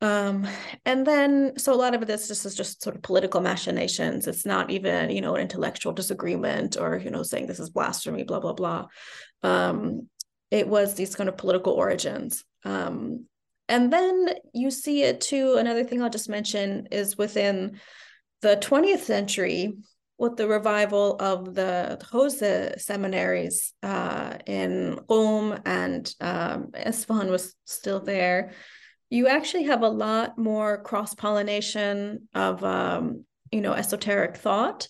Um, 0.02 0.46
and 0.86 1.08
then 1.08 1.54
so 1.58 1.74
a 1.74 1.76
lot 1.76 1.96
of 1.96 2.06
this 2.06 2.28
just 2.28 2.46
is 2.46 2.56
just 2.56 2.84
sort 2.84 2.96
of 2.96 3.02
political 3.02 3.42
machinations. 3.42 4.28
It's 4.28 4.46
not 4.46 4.72
even 4.72 5.10
you 5.10 5.22
know 5.22 5.36
an 5.36 5.42
intellectual 5.42 5.94
disagreement 5.94 6.78
or 6.78 6.98
you 6.98 7.12
know 7.12 7.24
saying 7.24 7.48
this 7.48 7.60
is 7.60 7.70
blasphemy, 7.70 8.24
blah 8.24 8.40
blah 8.40 8.54
blah. 8.54 8.88
Um, 9.44 10.10
it 10.52 10.68
was 10.68 10.96
these 10.96 11.16
kind 11.16 11.30
of 11.30 11.38
political 11.38 11.74
origins. 11.74 12.44
Um, 12.64 13.26
and 13.68 13.92
then 13.92 14.30
you 14.54 14.70
see 14.70 15.04
it 15.04 15.22
too. 15.22 15.56
Another 15.58 15.84
thing 15.84 16.02
I'll 16.02 16.10
just 16.10 16.30
mention 16.30 16.88
is 16.92 17.18
within 17.18 17.80
the 18.42 18.58
20th 18.58 19.00
century, 19.00 19.74
with 20.18 20.38
the 20.38 20.48
revival 20.48 21.18
of 21.20 21.54
the 21.54 22.00
Hawza 22.12 22.80
seminaries 22.80 23.74
uh, 23.84 24.38
in 24.46 25.00
Qom 25.10 25.62
and 25.66 26.14
um, 26.22 26.72
was 27.30 27.54
still 27.66 28.00
there, 28.00 28.54
you 29.10 29.28
actually 29.28 29.64
have 29.64 29.82
a 29.82 29.90
lot 29.90 30.38
more 30.38 30.82
cross 30.82 31.14
pollination 31.14 32.28
of 32.34 32.64
um, 32.64 33.26
you 33.52 33.62
know 33.62 33.74
esoteric 33.74 34.38
thought 34.38 34.88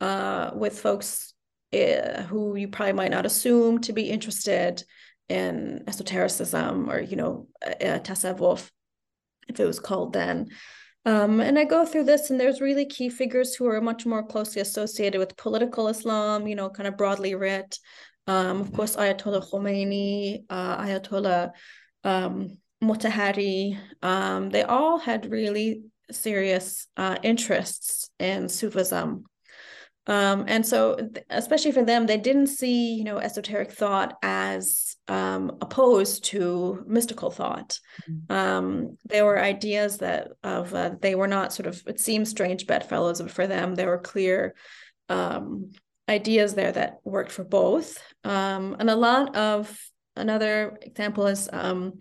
uh, 0.00 0.50
with 0.54 0.80
folks 0.80 1.34
uh, 1.72 2.22
who 2.22 2.56
you 2.56 2.68
probably 2.68 2.94
might 2.94 3.10
not 3.10 3.26
assume 3.26 3.80
to 3.80 3.92
be 3.92 4.10
interested 4.10 4.82
in 5.28 5.84
esotericism 5.86 6.90
or 6.90 7.00
you 7.00 7.16
know 7.16 7.46
uh, 7.66 7.98
if 9.48 9.60
it 9.60 9.66
was 9.66 9.80
called 9.80 10.12
then 10.12 10.48
um, 11.04 11.40
and 11.40 11.58
I 11.58 11.64
go 11.64 11.84
through 11.84 12.04
this, 12.04 12.30
and 12.30 12.38
there's 12.38 12.60
really 12.60 12.86
key 12.86 13.08
figures 13.08 13.54
who 13.54 13.66
are 13.66 13.80
much 13.80 14.04
more 14.04 14.22
closely 14.22 14.60
associated 14.60 15.18
with 15.18 15.36
political 15.36 15.88
Islam, 15.88 16.46
you 16.46 16.54
know, 16.54 16.68
kind 16.68 16.86
of 16.86 16.96
broadly 16.96 17.34
writ. 17.34 17.78
Um, 18.26 18.60
of 18.60 18.72
course, 18.72 18.96
Ayatollah 18.96 19.50
Khomeini, 19.50 20.44
uh, 20.50 20.76
Ayatollah 20.84 21.50
um, 22.04 22.58
Motahari, 22.82 23.78
um, 24.02 24.50
they 24.50 24.62
all 24.62 24.98
had 24.98 25.30
really 25.30 25.82
serious 26.10 26.86
uh, 26.96 27.16
interests 27.22 28.10
in 28.18 28.48
Sufism. 28.48 29.24
Um, 30.06 30.44
and 30.48 30.64
so, 30.64 31.10
especially 31.28 31.72
for 31.72 31.84
them, 31.84 32.06
they 32.06 32.16
didn't 32.16 32.46
see, 32.46 32.94
you 32.94 33.04
know, 33.04 33.18
esoteric 33.18 33.72
thought 33.72 34.16
as 34.22 34.87
um, 35.08 35.56
opposed 35.60 36.24
to 36.24 36.84
mystical 36.86 37.30
thought. 37.30 37.80
Mm-hmm. 38.08 38.32
Um, 38.32 38.98
there 39.04 39.24
were 39.24 39.40
ideas 39.40 39.98
that 39.98 40.28
of 40.42 40.74
uh, 40.74 40.90
they 41.00 41.14
were 41.14 41.28
not 41.28 41.52
sort 41.52 41.66
of 41.66 41.82
it 41.86 41.98
seems 41.98 42.30
strange 42.30 42.66
bedfellows, 42.66 43.20
but 43.20 43.30
for 43.30 43.46
them, 43.46 43.74
there 43.74 43.88
were 43.88 43.98
clear 43.98 44.54
um, 45.08 45.72
ideas 46.08 46.54
there 46.54 46.72
that 46.72 46.98
worked 47.04 47.32
for 47.32 47.44
both. 47.44 47.98
Um, 48.24 48.76
and 48.78 48.90
a 48.90 48.96
lot 48.96 49.34
of 49.36 49.76
another 50.16 50.78
example 50.82 51.26
is 51.26 51.48
um, 51.52 52.00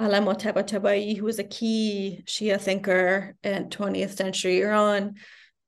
Tabatabai, 0.00 1.16
who 1.16 1.24
was 1.24 1.38
a 1.38 1.44
key 1.44 2.22
Shia 2.26 2.60
thinker 2.60 3.36
in 3.42 3.70
20th 3.70 4.16
century 4.16 4.60
Iran. 4.62 5.14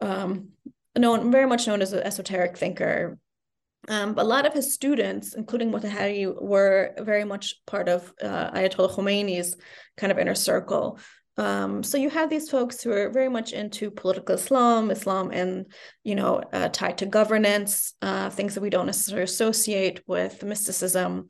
Um, 0.01 0.51
known 0.97 1.31
very 1.31 1.47
much 1.47 1.67
known 1.67 1.83
as 1.83 1.93
an 1.93 2.03
esoteric 2.03 2.57
thinker. 2.57 3.19
Um, 3.89 4.15
a 4.19 4.25
lot 4.25 4.47
of 4.47 4.53
his 4.53 4.75
students, 4.75 5.35
including 5.35 5.73
Motahari, 5.73 6.31
were 6.41 6.95
very 6.99 7.25
much 7.25 7.55
part 7.67 7.89
of 7.89 8.13
uh, 8.23 8.51
Ayatollah 8.51 8.95
Khomeini's 8.95 9.57
kind 9.97 10.13
of 10.13 10.19
inner 10.19 10.35
circle. 10.35 10.99
Um, 11.39 11.83
so 11.85 11.97
you 11.97 12.11
have 12.11 12.29
these 12.29 12.51
folks 12.51 12.83
who 12.83 12.93
are 12.93 13.11
very 13.11 13.29
much 13.29 13.53
into 13.53 13.91
political 13.91 14.35
Islam, 14.35 14.91
Islam, 14.91 15.31
and 15.33 15.67
you 16.03 16.17
know 16.17 16.43
uh, 16.53 16.69
tied 16.69 16.99
to 16.99 17.07
governance, 17.07 17.95
uh, 18.03 18.29
things 18.29 18.55
that 18.55 18.61
we 18.61 18.71
don't 18.71 18.87
necessarily 18.87 19.25
associate 19.25 20.03
with 20.07 20.43
mysticism, 20.43 21.29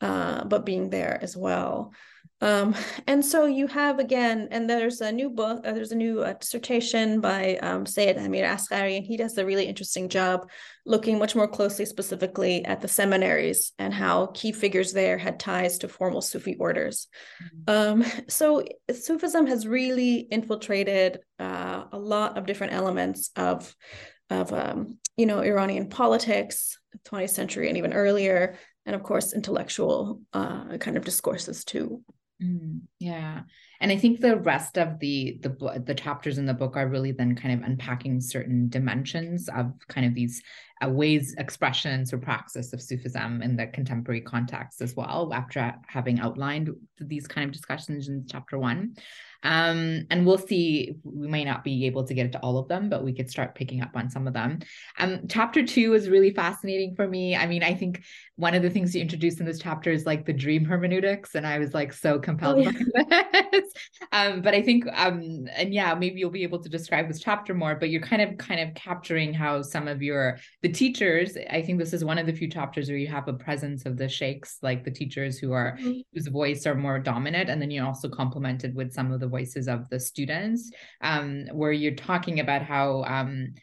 uh, 0.00 0.44
but 0.44 0.64
being 0.64 0.90
there 0.90 1.18
as 1.20 1.36
well. 1.36 1.92
Um, 2.40 2.74
and 3.06 3.24
so 3.24 3.46
you 3.46 3.66
have 3.66 3.98
again, 3.98 4.48
and 4.50 4.70
there's 4.70 5.00
a 5.00 5.10
new 5.10 5.28
book, 5.28 5.66
uh, 5.66 5.72
there's 5.72 5.90
a 5.92 5.96
new 5.96 6.22
uh, 6.22 6.34
dissertation 6.34 7.20
by 7.20 7.56
um, 7.56 7.84
Sayed 7.84 8.16
Amir 8.16 8.46
Asghari, 8.46 8.96
and 8.96 9.04
he 9.04 9.16
does 9.16 9.36
a 9.38 9.44
really 9.44 9.66
interesting 9.66 10.08
job 10.08 10.48
looking 10.86 11.18
much 11.18 11.34
more 11.34 11.48
closely, 11.48 11.84
specifically 11.84 12.64
at 12.64 12.80
the 12.80 12.88
seminaries 12.88 13.72
and 13.78 13.92
how 13.92 14.26
key 14.34 14.52
figures 14.52 14.92
there 14.92 15.18
had 15.18 15.40
ties 15.40 15.78
to 15.78 15.88
formal 15.88 16.20
Sufi 16.20 16.54
orders. 16.56 17.08
Mm-hmm. 17.68 18.02
Um, 18.02 18.24
so 18.28 18.64
Sufism 18.90 19.46
has 19.48 19.66
really 19.66 20.28
infiltrated 20.30 21.18
uh, 21.40 21.84
a 21.90 21.98
lot 21.98 22.38
of 22.38 22.46
different 22.46 22.72
elements 22.72 23.30
of 23.36 23.74
of 24.30 24.52
um, 24.52 24.98
you 25.16 25.26
know 25.26 25.40
Iranian 25.40 25.88
politics, 25.88 26.78
20th 27.06 27.30
century 27.30 27.68
and 27.68 27.78
even 27.78 27.92
earlier, 27.94 28.56
and 28.86 28.94
of 28.94 29.02
course 29.02 29.32
intellectual 29.32 30.20
uh, 30.32 30.76
kind 30.78 30.96
of 30.96 31.04
discourses 31.04 31.64
too. 31.64 32.02
Mm, 32.42 32.82
yeah. 33.00 33.42
And 33.80 33.92
I 33.92 33.96
think 33.96 34.20
the 34.20 34.36
rest 34.36 34.76
of 34.76 34.98
the 34.98 35.38
the 35.40 35.82
the 35.84 35.94
chapters 35.94 36.38
in 36.38 36.46
the 36.46 36.54
book 36.54 36.76
are 36.76 36.88
really 36.88 37.12
then 37.12 37.36
kind 37.36 37.54
of 37.54 37.68
unpacking 37.68 38.20
certain 38.20 38.68
dimensions 38.68 39.48
of 39.48 39.72
kind 39.88 40.06
of 40.06 40.14
these 40.14 40.42
uh, 40.84 40.88
ways, 40.88 41.34
expressions, 41.38 42.12
or 42.12 42.18
praxis 42.18 42.72
of 42.72 42.80
Sufism 42.80 43.42
in 43.42 43.56
the 43.56 43.66
contemporary 43.66 44.20
context 44.20 44.80
as 44.80 44.94
well. 44.94 45.32
After 45.32 45.74
having 45.86 46.20
outlined 46.20 46.70
these 47.00 47.26
kind 47.26 47.46
of 47.46 47.52
discussions 47.52 48.08
in 48.08 48.26
chapter 48.28 48.58
one, 48.58 48.94
um, 49.44 50.06
and 50.10 50.26
we'll 50.26 50.38
see, 50.38 50.96
we 51.04 51.28
may 51.28 51.44
not 51.44 51.62
be 51.62 51.86
able 51.86 52.04
to 52.04 52.14
get 52.14 52.26
into 52.26 52.40
all 52.40 52.58
of 52.58 52.68
them, 52.68 52.88
but 52.88 53.04
we 53.04 53.12
could 53.12 53.30
start 53.30 53.54
picking 53.54 53.82
up 53.82 53.90
on 53.94 54.10
some 54.10 54.26
of 54.26 54.34
them. 54.34 54.60
Um, 54.98 55.22
chapter 55.28 55.64
two 55.64 55.94
is 55.94 56.08
really 56.08 56.32
fascinating 56.32 56.94
for 56.96 57.06
me. 57.06 57.36
I 57.36 57.46
mean, 57.46 57.62
I 57.62 57.74
think 57.74 58.02
one 58.36 58.54
of 58.54 58.62
the 58.62 58.70
things 58.70 58.94
you 58.94 59.00
introduced 59.00 59.38
in 59.38 59.46
this 59.46 59.60
chapter 59.60 59.90
is 59.92 60.06
like 60.06 60.26
the 60.26 60.32
dream 60.32 60.64
hermeneutics. 60.64 61.36
And 61.36 61.46
I 61.46 61.58
was 61.58 61.72
like 61.72 61.92
so 61.92 62.18
compelled 62.18 62.66
oh, 62.66 62.70
yeah. 62.70 63.22
by 63.30 63.46
this. 63.52 63.67
Um, 64.12 64.42
but 64.42 64.54
I 64.54 64.62
think, 64.62 64.86
um, 64.94 65.46
and 65.54 65.72
yeah, 65.72 65.94
maybe 65.94 66.20
you'll 66.20 66.30
be 66.30 66.42
able 66.42 66.62
to 66.62 66.68
describe 66.68 67.08
this 67.08 67.20
chapter 67.20 67.54
more, 67.54 67.74
but 67.74 67.90
you're 67.90 68.02
kind 68.02 68.22
of 68.22 68.38
kind 68.38 68.60
of 68.60 68.74
capturing 68.74 69.32
how 69.34 69.62
some 69.62 69.88
of 69.88 70.02
your 70.02 70.38
the 70.62 70.68
teachers, 70.68 71.36
I 71.50 71.62
think 71.62 71.78
this 71.78 71.92
is 71.92 72.04
one 72.04 72.18
of 72.18 72.26
the 72.26 72.32
few 72.32 72.48
chapters 72.48 72.88
where 72.88 72.98
you 72.98 73.08
have 73.08 73.28
a 73.28 73.32
presence 73.32 73.86
of 73.86 73.96
the 73.96 74.08
sheikhs, 74.08 74.58
like 74.62 74.84
the 74.84 74.90
teachers 74.90 75.38
who 75.38 75.52
are 75.52 75.76
mm-hmm. 75.78 76.00
whose 76.12 76.28
voice 76.28 76.66
are 76.66 76.74
more 76.74 76.98
dominant. 76.98 77.50
And 77.50 77.60
then 77.60 77.70
you're 77.70 77.86
also 77.86 78.08
complemented 78.08 78.74
with 78.74 78.92
some 78.92 79.12
of 79.12 79.20
the 79.20 79.28
voices 79.28 79.68
of 79.68 79.88
the 79.90 80.00
students, 80.00 80.70
um, 81.00 81.46
where 81.52 81.72
you're 81.72 81.94
talking 81.94 82.40
about 82.40 82.62
how 82.62 83.02
um, 83.04 83.54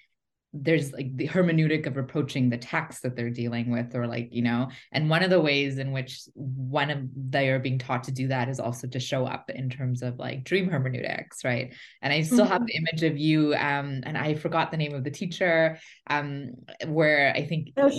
there's 0.58 0.94
like 0.94 1.16
the 1.18 1.28
hermeneutic 1.28 1.86
of 1.86 1.98
approaching 1.98 2.50
the 2.50 2.58
text 2.58 3.04
that 3.04 3.16
they're 3.16 3.30
dealing 3.30 3.70
with 3.72 3.94
or 3.94 4.08
like 4.08 4.30
you 4.32 4.42
know 4.42 4.70
and 4.94 5.10
one 5.10 5.22
of 5.22 5.30
the 5.30 5.40
ways 5.40 5.78
in 5.78 5.92
which 5.92 6.22
one 6.34 6.90
of 6.90 7.00
they 7.30 7.50
are 7.50 7.60
being 7.60 7.78
taught 7.78 8.04
to 8.04 8.12
do 8.12 8.28
that 8.28 8.48
is 8.48 8.60
also 8.60 8.88
to 8.88 9.00
show 9.00 9.26
up 9.26 9.50
in 9.50 9.70
terms 9.70 10.02
of 10.02 10.18
like 10.18 10.44
dream 10.46 10.70
hermeneutics 10.70 11.44
right 11.44 11.74
and 12.02 12.14
i 12.14 12.22
still 12.22 12.40
mm-hmm. 12.40 12.54
have 12.54 12.66
the 12.66 12.76
image 12.76 13.04
of 13.04 13.18
you 13.18 13.54
um 13.56 14.02
and 14.06 14.18
i 14.18 14.34
forgot 14.34 14.72
the 14.72 14.78
name 14.78 14.94
of 14.94 15.04
the 15.04 15.12
teacher 15.12 15.78
um 16.10 16.52
where 16.88 17.34
i 17.36 17.46
think 17.46 17.70
oh, 17.78 17.90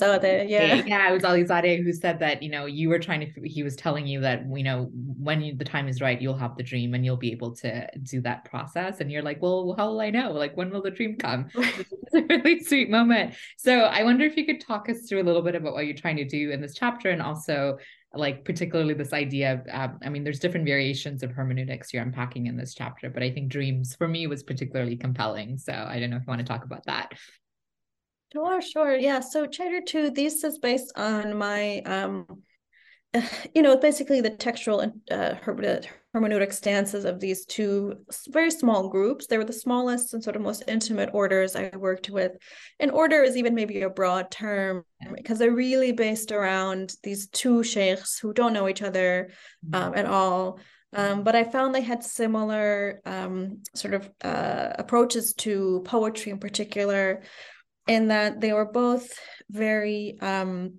Alizadeh, 0.00 0.48
yeah. 0.48 0.82
yeah 0.86 1.08
it 1.08 1.12
was 1.12 1.22
Alizadeh 1.22 1.82
who 1.82 1.92
said 1.92 2.18
that 2.20 2.42
you 2.42 2.50
know 2.50 2.66
you 2.66 2.88
were 2.88 2.98
trying 2.98 3.20
to 3.20 3.48
he 3.48 3.62
was 3.62 3.76
telling 3.76 4.06
you 4.06 4.20
that 4.20 4.44
you 4.54 4.62
know 4.62 4.90
when 4.92 5.40
you, 5.40 5.54
the 5.56 5.64
time 5.64 5.88
is 5.88 6.00
right 6.00 6.20
you'll 6.20 6.36
have 6.36 6.56
the 6.56 6.62
dream 6.62 6.94
and 6.94 7.04
you'll 7.04 7.16
be 7.16 7.32
able 7.32 7.54
to 7.56 7.88
do 8.02 8.20
that 8.22 8.44
process. 8.44 9.00
And 9.00 9.10
you're 9.10 9.22
like 9.22 9.40
well 9.40 9.74
how 9.76 9.88
will 9.88 10.00
i 10.00 10.10
know? 10.10 10.32
Like 10.32 10.56
when 10.56 10.70
will 10.70 10.82
the 10.82 10.90
dream 10.90 11.16
come? 11.16 11.48
It's 12.12 12.32
a 12.32 12.38
really 12.38 12.64
sweet 12.64 12.90
moment. 12.90 13.34
So 13.56 13.82
I 13.82 14.02
wonder 14.02 14.24
if 14.24 14.36
you 14.36 14.44
could 14.44 14.60
talk 14.60 14.88
us 14.88 15.08
through 15.08 15.22
a 15.22 15.24
little 15.24 15.42
bit 15.42 15.54
about 15.54 15.74
what 15.74 15.86
you're 15.86 15.94
trying 15.94 16.16
to 16.16 16.24
do 16.24 16.50
in 16.50 16.60
this 16.60 16.74
chapter 16.74 17.10
and 17.10 17.22
also 17.22 17.78
like 18.12 18.44
particularly 18.44 18.94
this 18.94 19.12
idea 19.12 19.54
of 19.54 19.60
uh, 19.72 19.92
i 20.02 20.08
mean 20.08 20.24
there's 20.24 20.40
different 20.40 20.66
variations 20.66 21.22
of 21.22 21.30
hermeneutics 21.30 21.92
you're 21.92 22.02
unpacking 22.02 22.46
in 22.46 22.56
this 22.56 22.74
chapter 22.74 23.08
but 23.08 23.22
i 23.22 23.30
think 23.30 23.48
dreams 23.48 23.94
for 23.94 24.08
me 24.08 24.26
was 24.26 24.42
particularly 24.42 24.96
compelling. 24.96 25.58
So 25.58 25.72
i 25.72 26.00
don't 26.00 26.10
know 26.10 26.16
if 26.16 26.22
you 26.22 26.30
want 26.30 26.40
to 26.40 26.46
talk 26.46 26.64
about 26.64 26.84
that 26.86 27.12
sure 28.32 28.60
sure 28.60 28.96
yeah 28.96 29.20
so 29.20 29.46
chapter 29.46 29.80
two 29.80 30.10
this 30.10 30.44
is 30.44 30.58
based 30.58 30.92
on 30.96 31.36
my 31.36 31.80
um 31.80 32.26
you 33.54 33.62
know 33.62 33.76
basically 33.76 34.20
the 34.20 34.30
textual 34.30 34.80
uh, 35.10 35.34
hermeneutic 36.14 36.52
stances 36.52 37.04
of 37.04 37.20
these 37.20 37.44
two 37.46 37.94
very 38.28 38.50
small 38.50 38.88
groups. 38.88 39.26
They 39.26 39.38
were 39.38 39.44
the 39.44 39.52
smallest 39.52 40.12
and 40.12 40.22
sort 40.22 40.36
of 40.36 40.42
most 40.42 40.64
intimate 40.66 41.10
orders 41.12 41.54
I 41.54 41.70
worked 41.76 42.10
with. 42.10 42.32
And 42.80 42.90
order 42.90 43.22
is 43.22 43.36
even 43.36 43.54
maybe 43.54 43.82
a 43.82 43.90
broad 43.90 44.30
term 44.30 44.84
because 45.14 45.38
they're 45.38 45.52
really 45.52 45.92
based 45.92 46.32
around 46.32 46.94
these 47.02 47.28
two 47.28 47.62
sheikhs 47.62 48.18
who 48.18 48.32
don't 48.32 48.52
know 48.52 48.68
each 48.68 48.82
other 48.82 49.30
um, 49.72 49.94
at 49.94 50.06
all. 50.06 50.58
Um, 50.92 51.22
but 51.22 51.36
I 51.36 51.44
found 51.44 51.72
they 51.72 51.82
had 51.82 52.02
similar 52.02 53.00
um, 53.04 53.62
sort 53.76 53.94
of 53.94 54.10
uh, 54.24 54.70
approaches 54.76 55.34
to 55.34 55.82
poetry 55.84 56.32
in 56.32 56.38
particular, 56.38 57.22
in 57.90 58.06
that 58.08 58.40
they 58.40 58.52
were 58.52 58.70
both 58.70 59.18
very 59.50 60.16
um, 60.20 60.74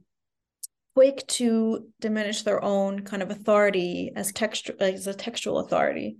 quick 0.95 1.27
to 1.27 1.89
diminish 1.99 2.43
their 2.43 2.63
own 2.63 3.01
kind 3.01 3.21
of 3.21 3.29
authority 3.29 4.13
as 4.15 4.31
textual 4.31 4.77
as 4.79 5.07
a 5.07 5.13
textual 5.13 5.59
authority. 5.59 6.17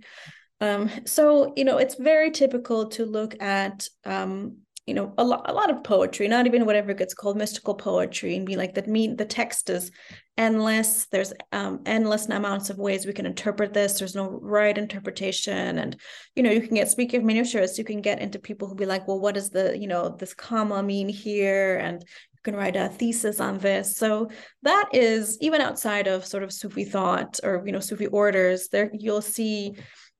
Um, 0.60 0.90
so 1.06 1.54
you 1.56 1.64
know, 1.64 1.78
it's 1.78 1.94
very 1.94 2.30
typical 2.30 2.90
to 2.90 3.06
look 3.06 3.42
at 3.42 3.88
um, 4.04 4.58
you 4.86 4.92
know 4.92 5.14
a 5.16 5.22
a 5.22 5.54
lot 5.54 5.70
of 5.70 5.82
poetry, 5.82 6.28
not 6.28 6.46
even 6.46 6.66
whatever 6.66 6.92
gets 6.92 7.14
called 7.14 7.38
mystical 7.38 7.74
poetry, 7.74 8.36
and 8.36 8.44
be 8.44 8.56
like 8.56 8.74
that 8.74 8.86
mean 8.86 9.16
the 9.16 9.24
text 9.24 9.70
is 9.70 9.90
endless. 10.38 11.06
There's 11.06 11.32
um, 11.52 11.80
endless 11.86 12.28
amounts 12.28 12.70
of 12.70 12.78
ways 12.78 13.06
we 13.06 13.12
can 13.12 13.26
interpret 13.26 13.72
this. 13.72 13.98
There's 13.98 14.14
no 14.14 14.38
right 14.42 14.76
interpretation, 14.76 15.78
and 15.78 15.96
you 16.34 16.42
know 16.42 16.50
you 16.50 16.60
can 16.60 16.74
get 16.74 16.90
speaking 16.90 17.20
of 17.20 17.26
minutiae, 17.26 17.68
you 17.76 17.84
can 17.84 18.00
get 18.00 18.20
into 18.20 18.38
people 18.38 18.68
who 18.68 18.74
be 18.74 18.86
like, 18.86 19.06
well, 19.06 19.20
what 19.20 19.34
does 19.34 19.50
the 19.50 19.76
you 19.78 19.86
know 19.86 20.16
this 20.18 20.34
comma 20.34 20.82
mean 20.82 21.08
here, 21.08 21.76
and 21.76 22.02
you 22.02 22.40
can 22.42 22.56
write 22.56 22.76
a 22.76 22.88
thesis 22.88 23.40
on 23.40 23.58
this. 23.58 23.96
So 23.96 24.30
that 24.62 24.88
is 24.92 25.38
even 25.40 25.60
outside 25.60 26.06
of 26.06 26.26
sort 26.26 26.42
of 26.42 26.52
Sufi 26.52 26.84
thought 26.84 27.40
or 27.42 27.62
you 27.64 27.72
know 27.72 27.80
Sufi 27.80 28.06
orders, 28.06 28.68
there 28.68 28.90
you'll 28.92 29.22
see 29.22 29.74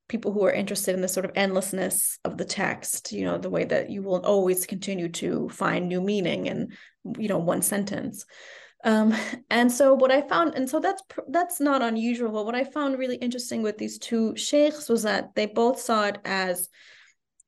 people 0.09 0.33
who 0.33 0.45
are 0.45 0.53
interested 0.53 0.95
in 0.95 1.01
the 1.01 1.09
sort 1.09 1.25
of 1.25 1.33
endlessness 1.37 2.19
of 2.27 2.37
the 2.37 2.45
text, 2.45 3.13
you 3.13 3.25
know, 3.25 3.39
the 3.39 3.49
way 3.49 3.65
that 3.65 3.89
you 3.89 4.03
will 4.03 4.21
always 4.27 4.67
continue 4.67 5.09
to 5.09 5.49
find 5.49 5.89
new 5.89 6.03
meaning 6.03 6.47
in 6.47 6.69
you 7.19 7.29
know 7.29 7.39
one 7.39 7.63
sentence. 7.63 8.25
Um, 8.85 9.15
and 9.51 9.71
so 9.71 9.95
what 9.95 10.11
I 10.11 10.23
found, 10.23 10.55
and 10.55 10.69
so 10.69 10.81
that's 10.81 11.03
that's 11.29 11.61
not 11.61 11.83
unusual. 11.83 12.33
But 12.33 12.47
what 12.47 12.55
I 12.55 12.65
found 12.65 12.99
really 12.99 13.17
interesting 13.17 13.63
with 13.63 13.79
these 13.79 13.99
two 13.99 14.37
sheikhs 14.37 14.89
was 14.89 15.03
that 15.03 15.35
they 15.35 15.47
both 15.47 15.81
saw 15.81 16.07
it 16.07 16.19
as 16.25 16.69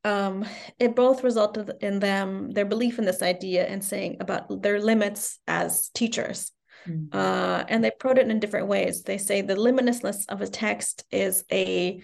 um, 0.04 0.44
it 0.78 0.94
both 0.94 1.24
resulted 1.24 1.72
in 1.80 1.98
them 1.98 2.50
their 2.50 2.66
belief 2.66 2.98
in 2.98 3.04
this 3.04 3.22
idea 3.22 3.64
and 3.64 3.82
saying 3.82 4.18
about 4.20 4.62
their 4.62 4.80
limits 4.80 5.38
as 5.46 5.88
teachers. 5.90 6.52
Mm-hmm. 6.86 7.16
Uh, 7.16 7.64
and 7.68 7.82
they 7.82 7.90
put 7.90 8.18
it 8.18 8.28
in 8.28 8.40
different 8.40 8.68
ways. 8.68 9.02
They 9.02 9.16
say 9.16 9.40
the 9.40 9.54
limitlessness 9.54 10.26
of 10.28 10.42
a 10.42 10.46
text 10.46 11.04
is 11.10 11.44
a 11.50 12.02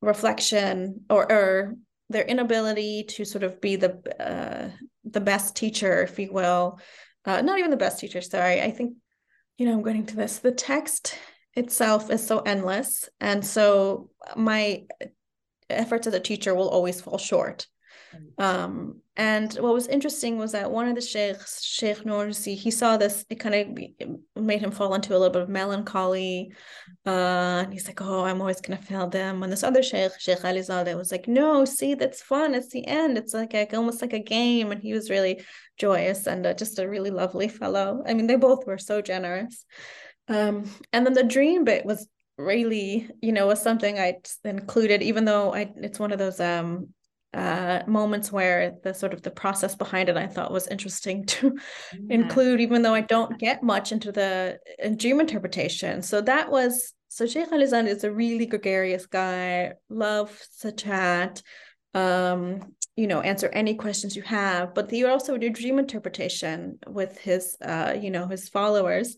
reflection 0.00 1.02
or, 1.08 1.30
or 1.30 1.74
their 2.10 2.24
inability 2.24 3.04
to 3.04 3.24
sort 3.24 3.44
of 3.44 3.60
be 3.60 3.76
the 3.76 4.00
uh, 4.18 4.70
the 5.04 5.20
best 5.20 5.56
teacher, 5.56 6.02
if 6.02 6.18
you 6.18 6.32
will. 6.32 6.80
Uh, 7.28 7.42
not 7.42 7.58
even 7.58 7.70
the 7.70 7.76
best 7.76 8.00
teacher, 8.00 8.22
sorry. 8.22 8.62
I 8.62 8.70
think, 8.70 8.94
you 9.58 9.66
know, 9.66 9.74
I'm 9.74 9.82
getting 9.82 10.06
to 10.06 10.16
this. 10.16 10.38
The 10.38 10.50
text 10.50 11.14
itself 11.54 12.10
is 12.10 12.26
so 12.26 12.38
endless. 12.38 13.06
And 13.20 13.44
so 13.44 14.08
my 14.34 14.86
efforts 15.68 16.06
as 16.06 16.14
a 16.14 16.20
teacher 16.20 16.54
will 16.54 16.70
always 16.70 17.02
fall 17.02 17.18
short. 17.18 17.66
Um, 18.38 19.00
and 19.16 19.52
what 19.54 19.74
was 19.74 19.88
interesting 19.88 20.38
was 20.38 20.52
that 20.52 20.70
one 20.70 20.88
of 20.88 20.94
the 20.94 21.00
sheikhs, 21.00 21.64
Sheikh 21.64 22.04
Noursi, 22.04 22.54
he 22.54 22.70
saw 22.70 22.96
this, 22.96 23.24
it 23.28 23.40
kind 23.40 23.54
of 23.54 24.42
made 24.42 24.60
him 24.60 24.70
fall 24.70 24.94
into 24.94 25.12
a 25.12 25.18
little 25.18 25.32
bit 25.32 25.42
of 25.42 25.48
melancholy. 25.48 26.52
Uh, 27.04 27.64
and 27.64 27.72
he's 27.72 27.86
like, 27.86 28.00
oh, 28.00 28.24
I'm 28.24 28.40
always 28.40 28.60
going 28.60 28.78
to 28.78 28.84
fail 28.84 29.08
them. 29.08 29.42
And 29.42 29.52
this 29.52 29.64
other 29.64 29.82
sheikh, 29.82 30.12
Sheikh 30.18 30.44
Ali 30.44 30.62
was 30.94 31.10
like, 31.10 31.26
no, 31.26 31.64
see, 31.64 31.94
that's 31.94 32.22
fun. 32.22 32.54
It's 32.54 32.68
the 32.68 32.86
end. 32.86 33.18
It's 33.18 33.34
like 33.34 33.54
almost 33.74 34.02
like 34.02 34.12
a 34.12 34.20
game. 34.20 34.70
And 34.70 34.80
he 34.80 34.92
was 34.92 35.10
really 35.10 35.42
joyous 35.78 36.26
and 36.26 36.46
uh, 36.46 36.54
just 36.54 36.78
a 36.78 36.88
really 36.88 37.10
lovely 37.10 37.48
fellow. 37.48 38.04
I 38.06 38.14
mean, 38.14 38.28
they 38.28 38.36
both 38.36 38.66
were 38.66 38.78
so 38.78 39.02
generous. 39.02 39.64
Um, 40.28 40.70
and 40.92 41.04
then 41.04 41.14
the 41.14 41.24
dream 41.24 41.64
bit 41.64 41.84
was 41.84 42.06
really 42.36 43.10
you 43.20 43.32
know 43.32 43.48
was 43.48 43.60
something 43.60 43.98
i 43.98 44.14
included 44.44 45.02
even 45.02 45.24
though 45.24 45.52
i 45.52 45.68
it's 45.78 45.98
one 45.98 46.12
of 46.12 46.20
those 46.20 46.38
um 46.38 46.86
uh 47.34 47.82
moments 47.86 48.32
where 48.32 48.74
the 48.82 48.94
sort 48.94 49.12
of 49.12 49.22
the 49.22 49.30
process 49.30 49.74
behind 49.74 50.08
it 50.08 50.16
i 50.16 50.26
thought 50.26 50.52
was 50.52 50.66
interesting 50.68 51.24
to 51.26 51.56
yeah. 51.92 52.14
include 52.14 52.60
even 52.60 52.82
though 52.82 52.94
i 52.94 53.00
don't 53.00 53.38
get 53.38 53.62
much 53.62 53.92
into 53.92 54.10
the 54.10 54.58
in 54.78 54.96
dream 54.96 55.20
interpretation 55.20 56.02
so 56.02 56.20
that 56.20 56.50
was 56.50 56.94
so 57.08 57.26
sheikh 57.26 57.50
alizan 57.50 57.86
is 57.86 58.04
a 58.04 58.12
really 58.12 58.46
gregarious 58.46 59.06
guy 59.06 59.72
loves 59.90 60.48
to 60.60 60.72
chat 60.72 61.42
um 61.94 62.60
you 62.96 63.06
know 63.06 63.20
answer 63.20 63.48
any 63.48 63.74
questions 63.74 64.16
you 64.16 64.22
have 64.22 64.74
but 64.74 64.92
you 64.92 65.06
also 65.06 65.36
do 65.36 65.50
dream 65.50 65.78
interpretation 65.78 66.78
with 66.86 67.18
his 67.18 67.56
uh 67.62 67.94
you 68.00 68.10
know 68.10 68.26
his 68.26 68.48
followers 68.48 69.16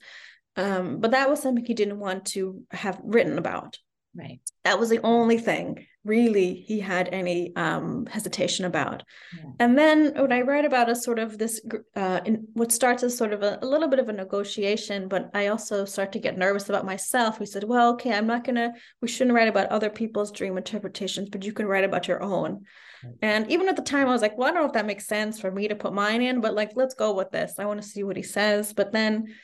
um, 0.56 1.00
but 1.00 1.12
that 1.12 1.30
was 1.30 1.40
something 1.40 1.64
he 1.64 1.74
didn't 1.74 1.98
want 1.98 2.26
to 2.26 2.62
have 2.70 3.00
written 3.02 3.38
about. 3.38 3.78
Right. 4.14 4.40
That 4.64 4.78
was 4.78 4.88
the 4.88 5.00
only 5.02 5.38
thing 5.38 5.86
really 6.04 6.54
he 6.66 6.80
had 6.80 7.08
any 7.12 7.54
um, 7.56 8.06
hesitation 8.06 8.64
about. 8.64 9.02
Yeah. 9.36 9.50
And 9.58 9.78
then 9.78 10.14
what 10.16 10.32
I 10.32 10.40
write 10.40 10.64
about 10.64 10.88
is 10.88 11.04
sort 11.04 11.18
of 11.18 11.36
this, 11.36 11.60
uh, 11.94 12.20
in, 12.24 12.46
what 12.54 12.72
starts 12.72 13.02
as 13.02 13.16
sort 13.16 13.32
of 13.32 13.42
a, 13.42 13.58
a, 13.60 13.66
little 13.66 13.88
bit 13.88 13.98
of 13.98 14.08
a 14.08 14.12
negotiation, 14.12 15.08
but 15.08 15.30
I 15.34 15.48
also 15.48 15.84
start 15.84 16.12
to 16.12 16.18
get 16.18 16.38
nervous 16.38 16.68
about 16.68 16.86
myself. 16.86 17.38
We 17.38 17.46
said, 17.46 17.64
well, 17.64 17.90
okay, 17.94 18.14
I'm 18.14 18.26
not 18.26 18.44
to, 18.44 18.72
we 19.02 19.08
shouldn't 19.08 19.36
write 19.36 19.48
about 19.48 19.68
other 19.68 19.90
people's 19.90 20.32
dream 20.32 20.56
interpretations, 20.56 21.28
but 21.28 21.44
you 21.44 21.52
can 21.52 21.66
write 21.66 21.84
about 21.84 22.08
your 22.08 22.22
own. 22.22 22.64
Right. 23.04 23.14
And 23.20 23.50
even 23.50 23.68
at 23.68 23.76
the 23.76 23.82
time, 23.82 24.08
I 24.08 24.12
was 24.12 24.22
like, 24.22 24.38
well, 24.38 24.48
I 24.48 24.52
don't 24.52 24.62
know 24.62 24.68
if 24.68 24.74
that 24.74 24.86
makes 24.86 25.06
sense 25.06 25.38
for 25.38 25.50
me 25.50 25.68
to 25.68 25.74
put 25.74 25.92
mine 25.92 26.22
in, 26.22 26.40
but 26.40 26.54
like, 26.54 26.72
let's 26.76 26.94
go 26.94 27.14
with 27.14 27.30
this. 27.30 27.54
I 27.58 27.66
want 27.66 27.82
to 27.82 27.88
see 27.88 28.04
what 28.04 28.16
he 28.16 28.22
says. 28.22 28.72
But 28.72 28.92
then 28.92 29.34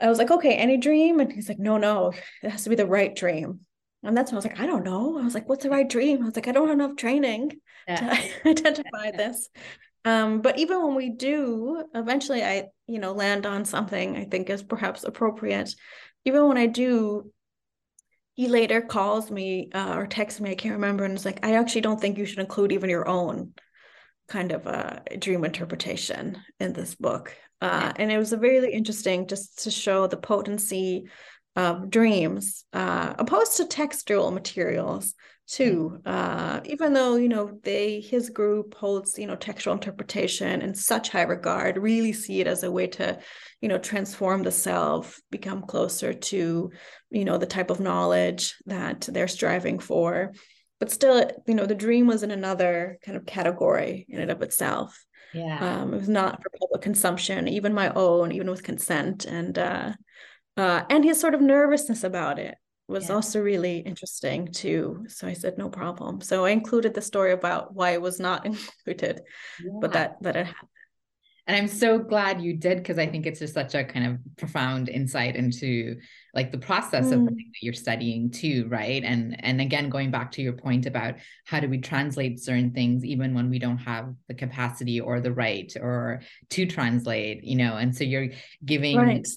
I 0.00 0.08
was 0.08 0.18
like, 0.18 0.30
okay, 0.30 0.54
any 0.54 0.76
dream? 0.76 1.20
And 1.20 1.32
he's 1.32 1.48
like, 1.48 1.58
no, 1.58 1.78
no, 1.78 2.12
it 2.42 2.50
has 2.50 2.64
to 2.64 2.70
be 2.70 2.76
the 2.76 2.86
right 2.86 3.14
dream. 3.14 3.60
And 4.06 4.16
that's 4.16 4.30
when 4.30 4.36
I 4.36 4.38
was 4.38 4.44
like, 4.46 4.60
I 4.60 4.66
don't 4.66 4.84
know. 4.84 5.18
I 5.18 5.22
was 5.22 5.34
like, 5.34 5.48
what's 5.48 5.62
the 5.62 5.70
right 5.70 5.88
dream? 5.88 6.22
I 6.22 6.26
was 6.26 6.36
like, 6.36 6.48
I 6.48 6.52
don't 6.52 6.68
have 6.68 6.78
enough 6.78 6.96
training 6.96 7.52
yeah. 7.86 7.96
to 8.14 8.30
identify 8.48 9.10
this. 9.10 9.48
Um, 10.04 10.40
but 10.40 10.58
even 10.58 10.82
when 10.84 10.94
we 10.94 11.10
do, 11.10 11.84
eventually 11.94 12.44
I, 12.44 12.68
you 12.86 13.00
know, 13.00 13.12
land 13.12 13.44
on 13.44 13.64
something 13.64 14.16
I 14.16 14.24
think 14.24 14.48
is 14.48 14.62
perhaps 14.62 15.02
appropriate. 15.02 15.74
Even 16.24 16.46
when 16.46 16.56
I 16.56 16.66
do, 16.66 17.32
he 18.34 18.48
later 18.48 18.80
calls 18.80 19.30
me 19.30 19.70
uh, 19.74 19.94
or 19.96 20.06
texts 20.06 20.40
me, 20.40 20.50
I 20.50 20.54
can't 20.54 20.74
remember, 20.74 21.04
and 21.04 21.14
it's 21.14 21.24
like, 21.24 21.44
I 21.44 21.54
actually 21.54 21.80
don't 21.80 22.00
think 22.00 22.18
you 22.18 22.26
should 22.26 22.38
include 22.38 22.70
even 22.70 22.90
your 22.90 23.08
own 23.08 23.54
kind 24.28 24.52
of 24.52 24.66
a 24.66 25.02
dream 25.18 25.44
interpretation 25.44 26.36
in 26.60 26.72
this 26.72 26.94
book. 26.94 27.34
Uh, 27.60 27.92
and 27.96 28.12
it 28.12 28.18
was 28.18 28.32
a 28.32 28.38
really 28.38 28.72
interesting 28.72 29.26
just 29.26 29.64
to 29.64 29.70
show 29.70 30.06
the 30.06 30.16
potency 30.16 31.08
of 31.56 31.90
dreams 31.90 32.64
uh, 32.72 33.14
opposed 33.18 33.56
to 33.56 33.66
textual 33.66 34.30
materials 34.30 35.14
too 35.48 36.00
uh, 36.04 36.60
even 36.64 36.92
though 36.92 37.16
you 37.16 37.28
know 37.28 37.58
they 37.62 38.00
his 38.00 38.30
group 38.30 38.74
holds 38.74 39.16
you 39.16 39.26
know 39.26 39.36
textual 39.36 39.74
interpretation 39.74 40.60
in 40.60 40.74
such 40.74 41.08
high 41.08 41.22
regard 41.22 41.78
really 41.78 42.12
see 42.12 42.40
it 42.40 42.46
as 42.46 42.62
a 42.62 42.70
way 42.70 42.86
to 42.86 43.18
you 43.60 43.68
know 43.68 43.78
transform 43.78 44.42
the 44.42 44.50
self 44.50 45.20
become 45.30 45.62
closer 45.62 46.12
to 46.12 46.70
you 47.10 47.24
know 47.24 47.38
the 47.38 47.46
type 47.46 47.70
of 47.70 47.80
knowledge 47.80 48.56
that 48.66 49.08
they're 49.12 49.28
striving 49.28 49.78
for 49.78 50.32
but 50.80 50.90
still 50.90 51.30
you 51.46 51.54
know 51.54 51.66
the 51.66 51.74
dream 51.74 52.08
was 52.08 52.24
in 52.24 52.32
another 52.32 52.98
kind 53.04 53.16
of 53.16 53.24
category 53.24 54.04
in 54.08 54.20
and 54.20 54.30
of 54.30 54.42
itself 54.42 55.06
yeah. 55.34 55.80
Um, 55.82 55.92
it 55.92 55.98
was 55.98 56.08
not 56.08 56.42
for 56.42 56.50
public 56.58 56.80
consumption, 56.80 57.46
even 57.46 57.74
my 57.74 57.92
own, 57.92 58.32
even 58.32 58.48
with 58.48 58.62
consent. 58.62 59.26
And 59.26 59.58
uh, 59.58 59.92
uh, 60.56 60.82
and 60.88 61.04
his 61.04 61.20
sort 61.20 61.34
of 61.34 61.40
nervousness 61.40 62.04
about 62.04 62.38
it 62.38 62.56
was 62.88 63.08
yeah. 63.08 63.16
also 63.16 63.40
really 63.40 63.78
interesting 63.78 64.52
too. 64.52 65.04
So 65.08 65.26
I 65.26 65.32
said, 65.32 65.58
no 65.58 65.68
problem. 65.68 66.20
So 66.20 66.44
I 66.44 66.50
included 66.50 66.94
the 66.94 67.02
story 67.02 67.32
about 67.32 67.74
why 67.74 67.90
it 67.90 68.00
was 68.00 68.20
not 68.20 68.46
included, 68.86 69.22
yeah. 69.62 69.72
but 69.80 69.92
that 69.92 70.22
that 70.22 70.36
it 70.36 70.46
happened. 70.46 70.70
And 71.48 71.56
I'm 71.56 71.68
so 71.68 72.00
glad 72.00 72.40
you 72.40 72.54
did 72.54 72.78
because 72.78 72.98
I 72.98 73.06
think 73.06 73.24
it's 73.24 73.38
just 73.38 73.54
such 73.54 73.76
a 73.76 73.84
kind 73.84 74.04
of 74.04 74.36
profound 74.36 74.88
insight 74.88 75.36
into 75.36 75.96
like 76.34 76.50
the 76.50 76.58
process 76.58 77.06
mm. 77.06 77.12
of 77.12 77.20
the 77.20 77.30
thing 77.30 77.52
that 77.52 77.62
you're 77.62 77.72
studying 77.72 78.32
too, 78.32 78.66
right? 78.68 79.04
And 79.04 79.36
and 79.44 79.60
again, 79.60 79.88
going 79.88 80.10
back 80.10 80.32
to 80.32 80.42
your 80.42 80.54
point 80.54 80.86
about 80.86 81.16
how 81.44 81.60
do 81.60 81.68
we 81.68 81.78
translate 81.78 82.40
certain 82.40 82.72
things 82.72 83.04
even 83.04 83.32
when 83.32 83.48
we 83.48 83.60
don't 83.60 83.78
have 83.78 84.12
the 84.26 84.34
capacity 84.34 85.00
or 85.00 85.20
the 85.20 85.32
right 85.32 85.72
or 85.80 86.22
to 86.50 86.66
translate, 86.66 87.44
you 87.44 87.56
know, 87.56 87.76
and 87.76 87.94
so 87.94 88.02
you're 88.02 88.30
giving 88.64 88.96
right 88.96 89.28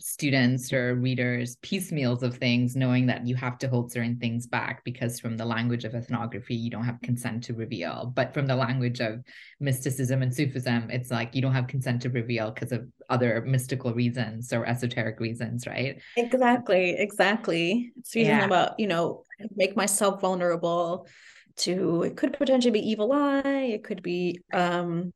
students 0.00 0.72
or 0.72 0.94
readers 0.94 1.56
piecemeals 1.56 2.22
of 2.22 2.36
things, 2.36 2.74
knowing 2.74 3.06
that 3.06 3.26
you 3.26 3.34
have 3.36 3.58
to 3.58 3.68
hold 3.68 3.92
certain 3.92 4.18
things 4.18 4.46
back 4.46 4.82
because 4.84 5.20
from 5.20 5.36
the 5.36 5.44
language 5.44 5.84
of 5.84 5.94
ethnography, 5.94 6.54
you 6.54 6.70
don't 6.70 6.84
have 6.84 7.00
consent 7.02 7.44
to 7.44 7.54
reveal. 7.54 8.12
But 8.14 8.34
from 8.34 8.46
the 8.46 8.56
language 8.56 9.00
of 9.00 9.22
mysticism 9.60 10.22
and 10.22 10.34
Sufism, 10.34 10.90
it's 10.90 11.10
like 11.10 11.34
you 11.34 11.42
don't 11.42 11.52
have 11.52 11.66
consent 11.66 12.02
to 12.02 12.10
reveal 12.10 12.50
because 12.50 12.72
of 12.72 12.88
other 13.08 13.42
mystical 13.42 13.92
reasons 13.92 14.52
or 14.52 14.66
esoteric 14.66 15.20
reasons, 15.20 15.66
right? 15.66 16.00
Exactly, 16.16 16.96
exactly. 16.98 17.92
It's 17.98 18.16
even 18.16 18.38
yeah. 18.38 18.44
about, 18.44 18.80
you 18.80 18.86
know, 18.86 19.24
make 19.54 19.76
myself 19.76 20.20
vulnerable 20.20 21.06
to 21.56 22.04
it 22.04 22.16
could 22.16 22.32
potentially 22.32 22.70
be 22.70 22.90
evil 22.90 23.12
eye, 23.12 23.70
it 23.72 23.84
could 23.84 24.02
be 24.02 24.40
um 24.52 25.12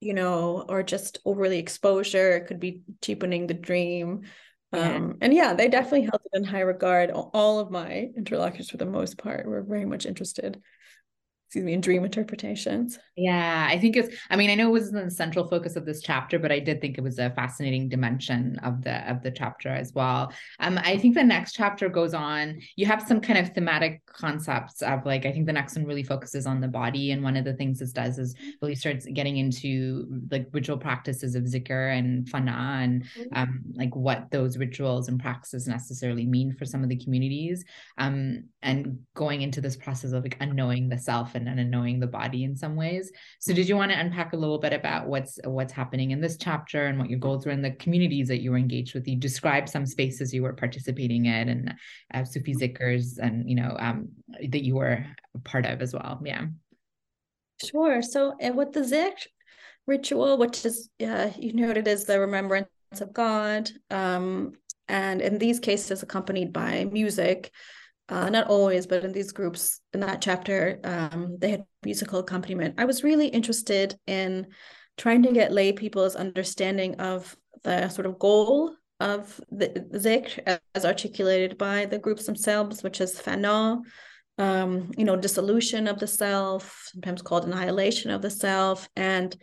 you 0.00 0.14
know, 0.14 0.64
or 0.68 0.82
just 0.82 1.18
overly 1.24 1.58
exposure. 1.58 2.36
It 2.36 2.46
could 2.46 2.60
be 2.60 2.82
cheapening 3.02 3.46
the 3.46 3.54
dream. 3.54 4.22
Yeah. 4.72 4.96
Um, 4.96 5.18
and 5.20 5.32
yeah, 5.32 5.54
they 5.54 5.68
definitely 5.68 6.02
held 6.02 6.20
it 6.24 6.36
in 6.36 6.44
high 6.44 6.60
regard. 6.60 7.10
All 7.10 7.58
of 7.58 7.70
my 7.70 8.10
interlocutors, 8.16 8.70
for 8.70 8.76
the 8.76 8.86
most 8.86 9.16
part, 9.18 9.46
were 9.46 9.62
very 9.62 9.84
much 9.84 10.06
interested 10.06 10.62
excuse 11.56 11.64
me, 11.64 11.72
in 11.72 11.80
dream 11.80 12.04
interpretations. 12.04 12.98
Yeah, 13.16 13.66
I 13.70 13.78
think 13.78 13.96
it's, 13.96 14.14
I 14.28 14.36
mean, 14.36 14.50
I 14.50 14.56
know 14.56 14.68
it 14.68 14.72
wasn't 14.72 15.02
the 15.02 15.10
central 15.10 15.48
focus 15.48 15.74
of 15.74 15.86
this 15.86 16.02
chapter, 16.02 16.38
but 16.38 16.52
I 16.52 16.58
did 16.58 16.82
think 16.82 16.98
it 16.98 17.00
was 17.00 17.18
a 17.18 17.30
fascinating 17.30 17.88
dimension 17.88 18.58
of 18.62 18.82
the 18.82 19.10
of 19.10 19.22
the 19.22 19.30
chapter 19.30 19.70
as 19.70 19.94
well. 19.94 20.34
Um, 20.60 20.78
I 20.84 20.98
think 20.98 21.14
the 21.14 21.24
next 21.24 21.52
chapter 21.54 21.88
goes 21.88 22.12
on, 22.12 22.60
you 22.76 22.84
have 22.84 23.00
some 23.08 23.22
kind 23.22 23.38
of 23.38 23.54
thematic 23.54 24.04
concepts 24.04 24.82
of 24.82 25.06
like, 25.06 25.24
I 25.24 25.32
think 25.32 25.46
the 25.46 25.52
next 25.54 25.76
one 25.76 25.86
really 25.86 26.02
focuses 26.02 26.46
on 26.46 26.60
the 26.60 26.68
body. 26.68 27.12
And 27.12 27.22
one 27.22 27.38
of 27.38 27.46
the 27.46 27.54
things 27.54 27.78
this 27.78 27.92
does 27.92 28.18
is 28.18 28.34
really 28.60 28.74
starts 28.74 29.06
getting 29.06 29.38
into 29.38 30.06
like 30.30 30.48
ritual 30.52 30.76
practices 30.76 31.34
of 31.34 31.44
zikr 31.44 31.96
and 31.98 32.26
fana 32.26 32.84
and 32.84 33.04
mm-hmm. 33.04 33.34
um, 33.34 33.62
like 33.74 33.96
what 33.96 34.30
those 34.30 34.58
rituals 34.58 35.08
and 35.08 35.18
practices 35.18 35.66
necessarily 35.66 36.26
mean 36.26 36.52
for 36.52 36.66
some 36.66 36.82
of 36.82 36.90
the 36.90 37.02
communities. 37.02 37.64
Um, 37.96 38.44
and 38.60 38.98
going 39.14 39.40
into 39.40 39.62
this 39.62 39.76
process 39.76 40.12
of 40.12 40.22
like 40.22 40.36
unknowing 40.40 40.90
the 40.90 40.98
self 40.98 41.34
and, 41.34 41.45
and 41.46 41.70
knowing 41.70 42.00
the 42.00 42.06
body 42.06 42.44
in 42.44 42.56
some 42.56 42.76
ways. 42.76 43.10
So 43.40 43.52
did 43.52 43.68
you 43.68 43.76
want 43.76 43.92
to 43.92 43.98
unpack 43.98 44.32
a 44.32 44.36
little 44.36 44.58
bit 44.58 44.72
about 44.72 45.06
what's 45.06 45.38
what's 45.44 45.72
happening 45.72 46.10
in 46.10 46.20
this 46.20 46.36
chapter 46.36 46.86
and 46.86 46.98
what 46.98 47.10
your 47.10 47.18
goals 47.18 47.46
were 47.46 47.52
in 47.52 47.62
the 47.62 47.72
communities 47.72 48.28
that 48.28 48.42
you 48.42 48.50
were 48.50 48.56
engaged 48.56 48.94
with? 48.94 49.06
You 49.06 49.16
described 49.16 49.68
some 49.68 49.86
spaces 49.86 50.32
you 50.32 50.42
were 50.42 50.52
participating 50.52 51.26
in 51.26 51.48
and 51.48 51.74
uh, 52.14 52.24
Sufi 52.24 52.54
zikrs 52.54 53.18
and 53.18 53.48
you 53.48 53.56
know 53.56 53.76
um, 53.78 54.08
that 54.48 54.64
you 54.64 54.74
were 54.74 55.04
part 55.44 55.66
of 55.66 55.82
as 55.82 55.92
well. 55.92 56.20
Yeah. 56.24 56.46
Sure. 57.64 58.02
So 58.02 58.36
and 58.40 58.56
with 58.56 58.72
the 58.72 58.80
zikr 58.80 59.26
ritual, 59.86 60.36
which 60.36 60.64
is 60.64 60.90
uh, 61.06 61.30
you 61.38 61.52
noted 61.52 61.88
as 61.88 62.04
the 62.04 62.20
remembrance 62.20 62.68
of 63.00 63.12
God, 63.12 63.70
um, 63.90 64.52
and 64.88 65.20
in 65.20 65.38
these 65.38 65.60
cases 65.60 66.02
accompanied 66.02 66.52
by 66.52 66.84
music 66.84 67.50
uh, 68.08 68.30
not 68.30 68.46
always, 68.46 68.86
but 68.86 69.04
in 69.04 69.12
these 69.12 69.32
groups 69.32 69.80
in 69.92 70.00
that 70.00 70.22
chapter, 70.22 70.80
um, 70.84 71.36
they 71.40 71.50
had 71.50 71.64
musical 71.84 72.20
accompaniment. 72.20 72.76
I 72.78 72.84
was 72.84 73.02
really 73.02 73.26
interested 73.28 73.98
in 74.06 74.48
trying 74.96 75.22
to 75.24 75.32
get 75.32 75.52
lay 75.52 75.72
people's 75.72 76.16
understanding 76.16 76.96
of 77.00 77.36
the 77.64 77.88
sort 77.88 78.06
of 78.06 78.18
goal 78.18 78.74
of 79.00 79.40
the 79.50 79.68
zikr 79.94 80.58
as 80.74 80.84
articulated 80.84 81.58
by 81.58 81.86
the 81.86 81.98
groups 81.98 82.26
themselves, 82.26 82.82
which 82.82 83.00
is 83.00 83.20
fana, 83.20 83.80
um, 84.38 84.90
you 84.96 85.04
know, 85.04 85.16
dissolution 85.16 85.88
of 85.88 85.98
the 85.98 86.06
self, 86.06 86.88
sometimes 86.92 87.22
called 87.22 87.44
annihilation 87.44 88.10
of 88.10 88.22
the 88.22 88.30
self. 88.30 88.88
And 88.96 89.36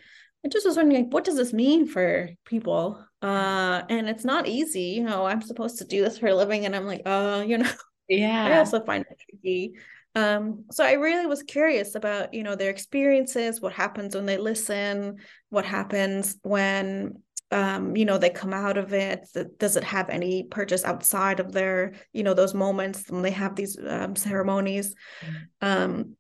I 0.46 0.50
just 0.50 0.66
was 0.66 0.76
wondering, 0.76 1.04
like, 1.04 1.14
what 1.14 1.24
does 1.24 1.38
this 1.38 1.54
mean 1.54 1.86
for 1.88 2.30
people? 2.46 3.06
Uh, 3.22 3.84
and 3.90 4.10
it's 4.10 4.26
not 4.26 4.48
easy. 4.48 4.82
You 4.82 5.04
know, 5.04 5.26
I'm 5.26 5.42
supposed 5.42 5.78
to 5.80 5.86
do 5.86 6.02
this 6.04 6.18
for 6.18 6.28
a 6.28 6.36
living, 6.36 6.66
and 6.66 6.76
I'm 6.76 6.86
like, 6.86 7.02
uh, 7.06 7.44
you 7.46 7.58
know, 7.58 7.72
yeah. 8.08 8.46
i 8.46 8.58
also 8.58 8.84
find 8.84 9.06
it 9.10 9.22
tricky. 9.30 9.74
Um 10.16 10.66
so 10.72 10.84
i 10.86 10.94
really 10.94 11.26
was 11.26 11.44
curious 11.44 11.96
about 11.96 12.34
you 12.34 12.44
know 12.44 12.56
their 12.56 12.70
experiences 12.70 13.60
what 13.62 13.74
happens 13.74 14.16
when 14.16 14.26
they 14.26 14.38
listen 14.38 15.18
what 15.50 15.66
happens 15.66 16.38
when 16.44 17.22
um 17.52 17.96
you 17.96 18.06
know 18.06 18.18
they 18.18 18.30
come 18.30 18.54
out 18.54 18.78
of 18.78 18.94
it 18.94 19.28
does 19.58 19.76
it 19.76 19.84
have 19.84 20.10
any 20.10 20.44
purchase 20.44 20.84
outside 20.84 21.40
of 21.40 21.52
their 21.52 21.94
you 22.12 22.24
know 22.24 22.34
those 22.34 22.54
moments 22.54 23.10
when 23.10 23.22
they 23.22 23.32
have 23.32 23.56
these 23.56 23.78
um, 23.88 24.16
ceremonies? 24.16 24.94
Mm-hmm. 25.22 25.68
um 25.68 26.16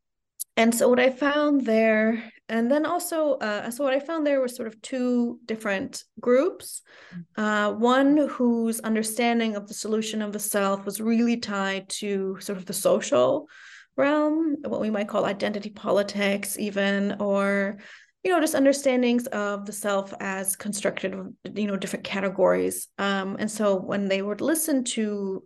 and 0.57 0.73
so 0.73 0.89
what 0.89 0.99
i 0.99 1.09
found 1.09 1.65
there 1.65 2.23
and 2.49 2.69
then 2.69 2.85
also 2.85 3.33
uh, 3.35 3.69
so 3.71 3.83
what 3.83 3.93
i 3.93 3.99
found 3.99 4.25
there 4.25 4.41
was 4.41 4.55
sort 4.55 4.67
of 4.67 4.81
two 4.81 5.39
different 5.45 6.03
groups 6.19 6.81
mm. 7.15 7.23
uh, 7.41 7.73
one 7.73 8.17
whose 8.29 8.79
understanding 8.81 9.55
of 9.55 9.67
the 9.67 9.73
solution 9.73 10.21
of 10.21 10.33
the 10.33 10.39
self 10.39 10.85
was 10.85 11.01
really 11.01 11.37
tied 11.37 11.87
to 11.89 12.37
sort 12.39 12.57
of 12.57 12.65
the 12.65 12.73
social 12.73 13.47
realm 13.95 14.57
what 14.65 14.81
we 14.81 14.89
might 14.89 15.07
call 15.07 15.25
identity 15.25 15.69
politics 15.69 16.57
even 16.57 17.15
or 17.19 17.77
you 18.23 18.31
know 18.31 18.39
just 18.39 18.55
understandings 18.55 19.27
of 19.27 19.65
the 19.65 19.73
self 19.73 20.13
as 20.19 20.55
constructed 20.55 21.13
you 21.55 21.67
know 21.67 21.75
different 21.75 22.05
categories 22.05 22.87
um, 22.97 23.35
and 23.39 23.51
so 23.51 23.75
when 23.75 24.07
they 24.07 24.21
would 24.21 24.41
listen 24.41 24.83
to 24.83 25.43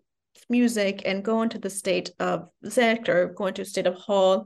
music 0.49 1.01
and 1.05 1.25
go 1.25 1.41
into 1.41 1.57
the 1.57 1.69
state 1.69 2.11
of 2.19 2.47
zikr 2.65 3.09
or 3.09 3.25
go 3.27 3.47
into 3.47 3.63
a 3.63 3.65
state 3.65 3.87
of 3.87 3.97
hal 4.05 4.45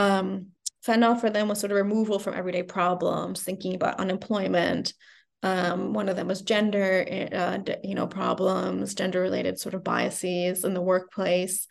um, 0.00 0.46
fana 0.86 1.20
for 1.20 1.30
them 1.30 1.48
was 1.48 1.60
sort 1.60 1.72
of 1.72 1.76
removal 1.76 2.18
from 2.18 2.34
everyday 2.34 2.62
problems, 2.62 3.42
thinking 3.42 3.74
about 3.74 4.00
unemployment. 4.00 4.94
Um, 5.42 5.92
one 5.92 6.08
of 6.08 6.16
them 6.16 6.28
was 6.28 6.42
gender, 6.42 7.06
uh, 7.32 7.58
you 7.82 7.94
know, 7.94 8.06
problems, 8.06 8.94
gender-related 8.94 9.58
sort 9.58 9.74
of 9.74 9.84
biases 9.84 10.64
in 10.64 10.74
the 10.74 10.82
workplace. 10.82 11.66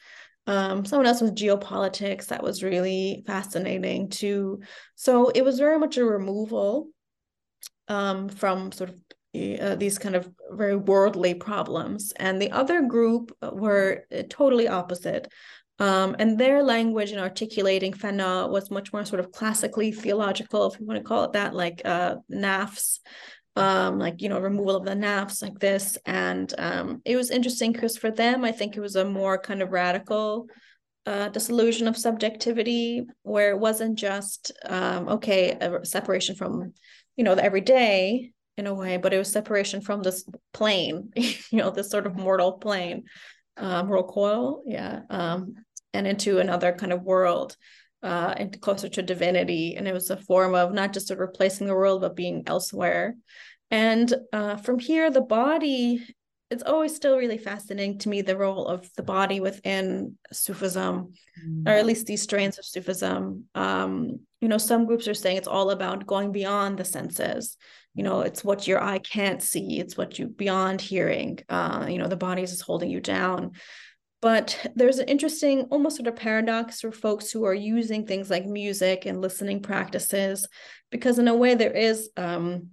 Um, 0.47 0.85
someone 0.85 1.05
else 1.05 1.21
was 1.21 1.31
geopolitics. 1.31 2.27
That 2.27 2.43
was 2.43 2.63
really 2.63 3.23
fascinating 3.27 4.09
too. 4.09 4.61
So 4.95 5.29
it 5.29 5.43
was 5.43 5.59
very 5.59 5.77
much 5.77 5.97
a 5.97 6.05
removal 6.05 6.87
um, 7.87 8.29
from 8.29 8.71
sort 8.71 8.89
of 8.89 8.95
uh, 9.35 9.75
these 9.75 9.99
kind 9.99 10.15
of 10.15 10.27
very 10.51 10.75
worldly 10.75 11.35
problems. 11.35 12.13
And 12.15 12.41
the 12.41 12.51
other 12.51 12.81
group 12.81 13.31
were 13.41 14.05
uh, 14.11 14.23
totally 14.27 14.67
opposite. 14.67 15.31
Um, 15.79 16.15
and 16.19 16.37
their 16.37 16.61
language 16.61 17.11
in 17.11 17.19
articulating 17.19 17.93
fana 17.93 18.49
was 18.49 18.69
much 18.69 18.91
more 18.91 19.05
sort 19.05 19.21
of 19.21 19.31
classically 19.31 19.91
theological, 19.91 20.71
if 20.71 20.79
you 20.79 20.85
want 20.85 20.97
to 20.97 21.03
call 21.03 21.23
it 21.23 21.33
that, 21.33 21.55
like 21.55 21.81
uh, 21.85 22.15
nafs, 22.31 22.99
um, 23.55 23.97
like, 23.97 24.21
you 24.21 24.27
know, 24.27 24.39
removal 24.39 24.75
of 24.75 24.85
the 24.85 24.91
nafs 24.91 25.41
like 25.41 25.57
this. 25.59 25.97
And 26.05 26.53
um, 26.57 27.01
it 27.05 27.15
was 27.15 27.31
interesting 27.31 27.71
because 27.71 27.97
for 27.97 28.11
them, 28.11 28.43
I 28.43 28.51
think 28.51 28.75
it 28.75 28.81
was 28.81 28.97
a 28.97 29.05
more 29.05 29.37
kind 29.37 29.61
of 29.61 29.71
radical 29.71 30.47
uh, 31.05 31.29
disillusion 31.29 31.87
of 31.87 31.97
subjectivity, 31.97 33.05
where 33.23 33.51
it 33.51 33.59
wasn't 33.59 33.97
just, 33.97 34.51
um, 34.65 35.07
okay, 35.07 35.51
a 35.51 35.85
separation 35.85 36.35
from, 36.35 36.73
you 37.15 37.23
know, 37.23 37.35
the 37.35 37.43
everyday 37.43 38.31
in 38.57 38.67
a 38.67 38.73
way, 38.73 38.97
but 38.97 39.13
it 39.13 39.17
was 39.17 39.31
separation 39.31 39.79
from 39.79 40.03
this 40.03 40.25
plane, 40.53 41.11
you 41.15 41.33
know, 41.53 41.69
this 41.69 41.89
sort 41.89 42.05
of 42.05 42.17
mortal 42.17 42.53
plane. 42.53 43.05
Um, 43.57 43.87
mortal 43.87 44.07
coil, 44.07 44.63
yeah, 44.65 45.01
um, 45.09 45.55
and 45.93 46.07
into 46.07 46.39
another 46.39 46.71
kind 46.71 46.93
of 46.93 47.03
world 47.03 47.55
uh, 48.03 48.33
and 48.37 48.59
closer 48.61 48.89
to 48.89 49.01
divinity. 49.01 49.75
And 49.75 49.87
it 49.87 49.93
was 49.93 50.09
a 50.09 50.17
form 50.17 50.55
of 50.55 50.73
not 50.73 50.93
just 50.93 51.11
of 51.11 51.19
replacing 51.19 51.67
the 51.67 51.75
world, 51.75 52.01
but 52.01 52.15
being 52.15 52.43
elsewhere. 52.47 53.15
And 53.71 54.13
uh, 54.33 54.57
from 54.57 54.79
here, 54.79 55.11
the 55.11 55.21
body, 55.21 56.03
it's 56.49 56.63
always 56.63 56.95
still 56.95 57.17
really 57.17 57.37
fascinating 57.37 57.99
to 57.99 58.09
me 58.09 58.21
the 58.21 58.37
role 58.37 58.67
of 58.67 58.89
the 58.95 59.03
body 59.03 59.39
within 59.39 60.17
Sufism, 60.31 61.13
mm. 61.45 61.67
or 61.67 61.71
at 61.71 61.85
least 61.85 62.07
these 62.07 62.23
strains 62.23 62.57
of 62.57 62.65
Sufism. 62.65 63.45
Um, 63.53 64.19
you 64.41 64.47
know, 64.47 64.57
some 64.57 64.85
groups 64.85 65.07
are 65.07 65.13
saying 65.13 65.37
it's 65.37 65.47
all 65.47 65.69
about 65.69 66.07
going 66.07 66.31
beyond 66.31 66.77
the 66.77 66.85
senses. 66.85 67.57
You 67.93 68.03
know, 68.03 68.21
it's 68.21 68.43
what 68.43 68.67
your 68.67 68.81
eye 68.81 68.99
can't 68.99 69.43
see, 69.43 69.79
it's 69.79 69.97
what 69.97 70.17
you 70.17 70.27
beyond 70.27 70.79
hearing. 70.79 71.39
Uh, 71.49 71.87
you 71.89 71.97
know, 71.97 72.07
the 72.07 72.15
body 72.15 72.43
is 72.43 72.61
holding 72.61 72.89
you 72.89 73.01
down. 73.01 73.51
But 74.21 74.71
there's 74.75 74.99
an 74.99 75.07
interesting, 75.07 75.61
almost 75.69 75.95
sort 75.95 76.07
of 76.07 76.15
paradox 76.15 76.81
for 76.81 76.91
folks 76.91 77.31
who 77.31 77.45
are 77.45 77.53
using 77.53 78.05
things 78.05 78.29
like 78.29 78.45
music 78.45 79.05
and 79.05 79.21
listening 79.21 79.61
practices, 79.61 80.47
because 80.91 81.19
in 81.19 81.27
a 81.29 81.35
way 81.35 81.55
there 81.55 81.71
is, 81.71 82.09
um, 82.17 82.71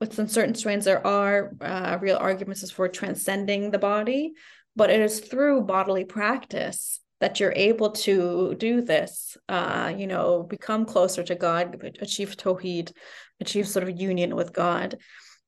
with 0.00 0.12
some 0.14 0.28
certain 0.28 0.54
strains, 0.54 0.84
there 0.84 1.06
are 1.06 1.52
uh, 1.60 1.96
real 2.00 2.18
arguments 2.18 2.70
for 2.70 2.88
transcending 2.88 3.70
the 3.70 3.78
body, 3.78 4.32
but 4.76 4.90
it 4.90 5.00
is 5.00 5.20
through 5.20 5.62
bodily 5.62 6.04
practice 6.04 7.00
that 7.20 7.38
you're 7.38 7.54
able 7.54 7.92
to 7.92 8.54
do 8.58 8.82
this, 8.82 9.36
uh, 9.48 9.94
you 9.96 10.08
know, 10.08 10.42
become 10.42 10.84
closer 10.84 11.22
to 11.22 11.36
God, 11.36 11.80
achieve 12.00 12.36
tawheed, 12.36 12.92
achieve 13.40 13.68
sort 13.68 13.88
of 13.88 14.00
union 14.00 14.34
with 14.34 14.52
God. 14.52 14.98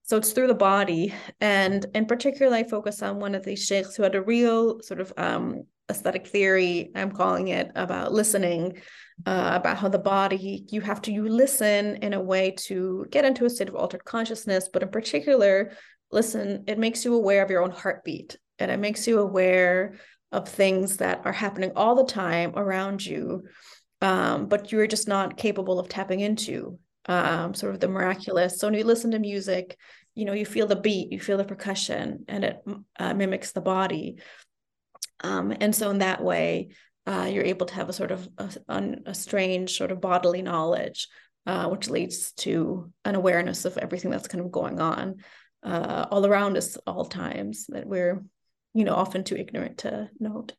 So 0.06 0.18
it's 0.18 0.32
through 0.32 0.48
the 0.48 0.54
body. 0.54 1.14
And 1.40 1.86
in 1.94 2.04
particular, 2.04 2.54
I 2.54 2.64
focus 2.64 3.02
on 3.02 3.20
one 3.20 3.34
of 3.34 3.42
these 3.42 3.64
sheikhs 3.64 3.96
who 3.96 4.02
had 4.02 4.14
a 4.14 4.20
real 4.22 4.82
sort 4.82 5.00
of 5.00 5.12
um, 5.16 5.64
aesthetic 5.90 6.26
theory, 6.26 6.90
I'm 6.94 7.10
calling 7.10 7.48
it, 7.48 7.70
about 7.74 8.12
listening, 8.12 8.82
uh, 9.24 9.52
about 9.54 9.78
how 9.78 9.88
the 9.88 9.98
body, 9.98 10.66
you 10.70 10.82
have 10.82 11.00
to 11.02 11.12
you 11.12 11.26
listen 11.26 11.96
in 11.96 12.12
a 12.12 12.20
way 12.20 12.50
to 12.66 13.06
get 13.10 13.24
into 13.24 13.46
a 13.46 13.50
state 13.50 13.70
of 13.70 13.74
altered 13.74 14.04
consciousness, 14.04 14.68
but 14.70 14.82
in 14.82 14.90
particular, 14.90 15.72
listen, 16.12 16.64
it 16.66 16.78
makes 16.78 17.02
you 17.06 17.14
aware 17.14 17.42
of 17.42 17.50
your 17.50 17.62
own 17.62 17.70
heartbeat. 17.70 18.36
And 18.58 18.70
it 18.70 18.78
makes 18.78 19.06
you 19.06 19.20
aware 19.20 19.94
of 20.32 20.48
things 20.48 20.98
that 20.98 21.22
are 21.24 21.32
happening 21.32 21.72
all 21.76 21.94
the 21.94 22.12
time 22.12 22.52
around 22.56 23.04
you, 23.04 23.44
um, 24.02 24.48
but 24.48 24.70
you're 24.70 24.86
just 24.86 25.08
not 25.08 25.38
capable 25.38 25.78
of 25.80 25.88
tapping 25.88 26.20
into 26.20 26.78
um, 27.06 27.54
sort 27.54 27.74
of 27.74 27.80
the 27.80 27.88
miraculous. 27.88 28.58
So 28.58 28.66
when 28.66 28.74
you 28.74 28.84
listen 28.84 29.10
to 29.12 29.18
music, 29.18 29.76
you 30.14 30.24
know, 30.24 30.32
you 30.32 30.46
feel 30.46 30.66
the 30.66 30.76
beat, 30.76 31.12
you 31.12 31.20
feel 31.20 31.38
the 31.38 31.44
percussion, 31.44 32.24
and 32.28 32.44
it 32.44 32.56
uh, 32.98 33.14
mimics 33.14 33.52
the 33.52 33.60
body. 33.60 34.16
Um, 35.22 35.54
and 35.60 35.74
so 35.74 35.90
in 35.90 35.98
that 35.98 36.22
way, 36.22 36.68
uh, 37.06 37.28
you're 37.30 37.44
able 37.44 37.66
to 37.66 37.74
have 37.74 37.88
a 37.88 37.92
sort 37.92 38.10
of 38.10 38.28
a, 38.38 38.50
a 39.06 39.14
strange 39.14 39.76
sort 39.76 39.90
of 39.90 40.00
bodily 40.00 40.42
knowledge, 40.42 41.08
uh, 41.46 41.68
which 41.68 41.90
leads 41.90 42.32
to 42.32 42.90
an 43.04 43.14
awareness 43.14 43.64
of 43.64 43.76
everything 43.76 44.10
that's 44.10 44.28
kind 44.28 44.44
of 44.44 44.50
going 44.50 44.80
on 44.80 45.16
uh, 45.62 46.06
all 46.10 46.24
around 46.26 46.56
us 46.56 46.76
all 46.86 47.04
times 47.04 47.66
that 47.68 47.86
we're, 47.86 48.22
you 48.72 48.84
know, 48.84 48.94
often 48.94 49.24
too 49.24 49.36
ignorant 49.36 49.78
to 49.78 50.08
note. 50.18 50.52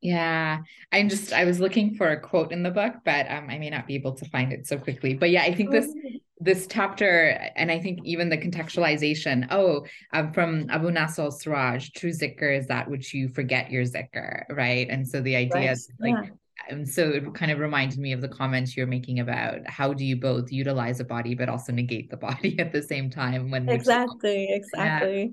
Yeah, 0.00 0.60
I'm 0.92 1.08
just 1.10 1.32
I 1.32 1.44
was 1.44 1.60
looking 1.60 1.94
for 1.94 2.08
a 2.08 2.20
quote 2.20 2.52
in 2.52 2.62
the 2.62 2.70
book, 2.70 2.94
but 3.04 3.30
um, 3.30 3.50
I 3.50 3.58
may 3.58 3.68
not 3.68 3.86
be 3.86 3.94
able 3.94 4.14
to 4.14 4.24
find 4.26 4.52
it 4.52 4.66
so 4.66 4.78
quickly. 4.78 5.14
But 5.14 5.30
yeah, 5.30 5.42
I 5.42 5.54
think 5.54 5.70
this 5.70 5.92
oh. 5.94 6.10
this 6.38 6.66
chapter, 6.70 7.38
and 7.54 7.70
I 7.70 7.78
think 7.80 8.00
even 8.04 8.30
the 8.30 8.38
contextualization. 8.38 9.48
Oh, 9.50 9.84
um, 10.14 10.32
from 10.32 10.70
Abu 10.70 10.90
Nasr 10.90 11.30
Siraj, 11.30 11.90
true 11.90 12.12
zikr 12.12 12.58
is 12.58 12.66
that 12.68 12.88
which 12.88 13.12
you 13.12 13.28
forget 13.28 13.70
your 13.70 13.84
zikr, 13.84 14.44
right? 14.50 14.88
And 14.88 15.06
so 15.06 15.20
the 15.20 15.36
idea 15.36 15.54
right. 15.54 15.70
is 15.70 15.90
like. 15.98 16.14
Yeah. 16.14 16.30
And 16.68 16.86
so 16.86 17.08
it 17.08 17.34
kind 17.34 17.50
of 17.50 17.58
reminded 17.58 17.98
me 17.98 18.12
of 18.12 18.20
the 18.20 18.28
comments 18.28 18.76
you're 18.76 18.86
making 18.86 19.18
about 19.18 19.66
how 19.66 19.94
do 19.94 20.04
you 20.04 20.14
both 20.14 20.52
utilize 20.52 21.00
a 21.00 21.04
body 21.04 21.34
but 21.34 21.48
also 21.48 21.72
negate 21.72 22.10
the 22.10 22.18
body 22.18 22.54
at 22.60 22.70
the 22.70 22.82
same 22.82 23.08
time 23.08 23.50
when 23.50 23.66
exactly 23.68 24.46
exactly 24.52 25.22
yeah 25.22 25.28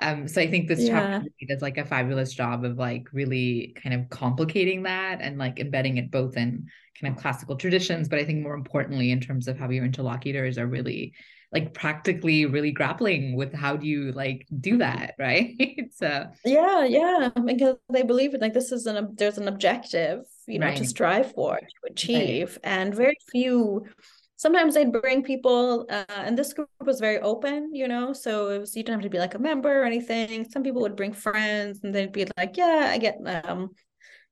um 0.00 0.26
so 0.26 0.40
i 0.40 0.50
think 0.50 0.68
this 0.68 0.80
yeah. 0.80 1.20
chapter 1.20 1.46
does 1.48 1.62
like 1.62 1.78
a 1.78 1.84
fabulous 1.84 2.32
job 2.32 2.64
of 2.64 2.78
like 2.78 3.06
really 3.12 3.74
kind 3.82 3.94
of 3.94 4.08
complicating 4.10 4.82
that 4.82 5.20
and 5.20 5.38
like 5.38 5.58
embedding 5.58 5.96
it 5.96 6.10
both 6.10 6.36
in 6.36 6.66
kind 7.00 7.14
of 7.14 7.20
classical 7.20 7.56
traditions 7.56 8.08
but 8.08 8.18
i 8.18 8.24
think 8.24 8.42
more 8.42 8.54
importantly 8.54 9.10
in 9.10 9.20
terms 9.20 9.48
of 9.48 9.58
how 9.58 9.68
your 9.68 9.84
interlocutors 9.84 10.58
are 10.58 10.66
really 10.66 11.14
like 11.52 11.74
practically 11.74 12.46
really 12.46 12.70
grappling 12.70 13.34
with 13.34 13.52
how 13.52 13.76
do 13.76 13.86
you 13.86 14.12
like 14.12 14.46
do 14.60 14.78
that 14.78 15.14
right 15.18 15.90
so 15.92 16.26
yeah 16.44 16.84
yeah 16.84 17.30
because 17.44 17.76
they 17.92 18.02
believe 18.02 18.34
it 18.34 18.40
like 18.40 18.54
this 18.54 18.72
is 18.72 18.86
an 18.86 19.14
there's 19.16 19.38
an 19.38 19.48
objective 19.48 20.20
you 20.46 20.58
know 20.58 20.66
right. 20.66 20.76
to 20.76 20.84
strive 20.84 21.32
for 21.32 21.56
to 21.58 21.90
achieve 21.90 22.50
right. 22.50 22.72
and 22.72 22.94
very 22.94 23.16
few 23.30 23.84
sometimes 24.40 24.72
they'd 24.72 24.90
bring 24.90 25.22
people 25.22 25.86
uh, 25.90 26.04
and 26.08 26.38
this 26.38 26.54
group 26.54 26.70
was 26.80 26.98
very 26.98 27.18
open 27.18 27.74
you 27.74 27.86
know 27.86 28.14
so 28.14 28.48
it 28.48 28.58
was 28.58 28.74
you 28.74 28.82
didn't 28.82 29.00
have 29.00 29.04
to 29.04 29.10
be 29.10 29.18
like 29.18 29.34
a 29.34 29.38
member 29.38 29.82
or 29.82 29.84
anything 29.84 30.48
some 30.48 30.62
people 30.62 30.80
would 30.80 30.96
bring 30.96 31.12
friends 31.12 31.80
and 31.82 31.94
they'd 31.94 32.10
be 32.10 32.26
like 32.38 32.56
yeah 32.56 32.88
i 32.90 32.96
get 32.96 33.18
um 33.44 33.68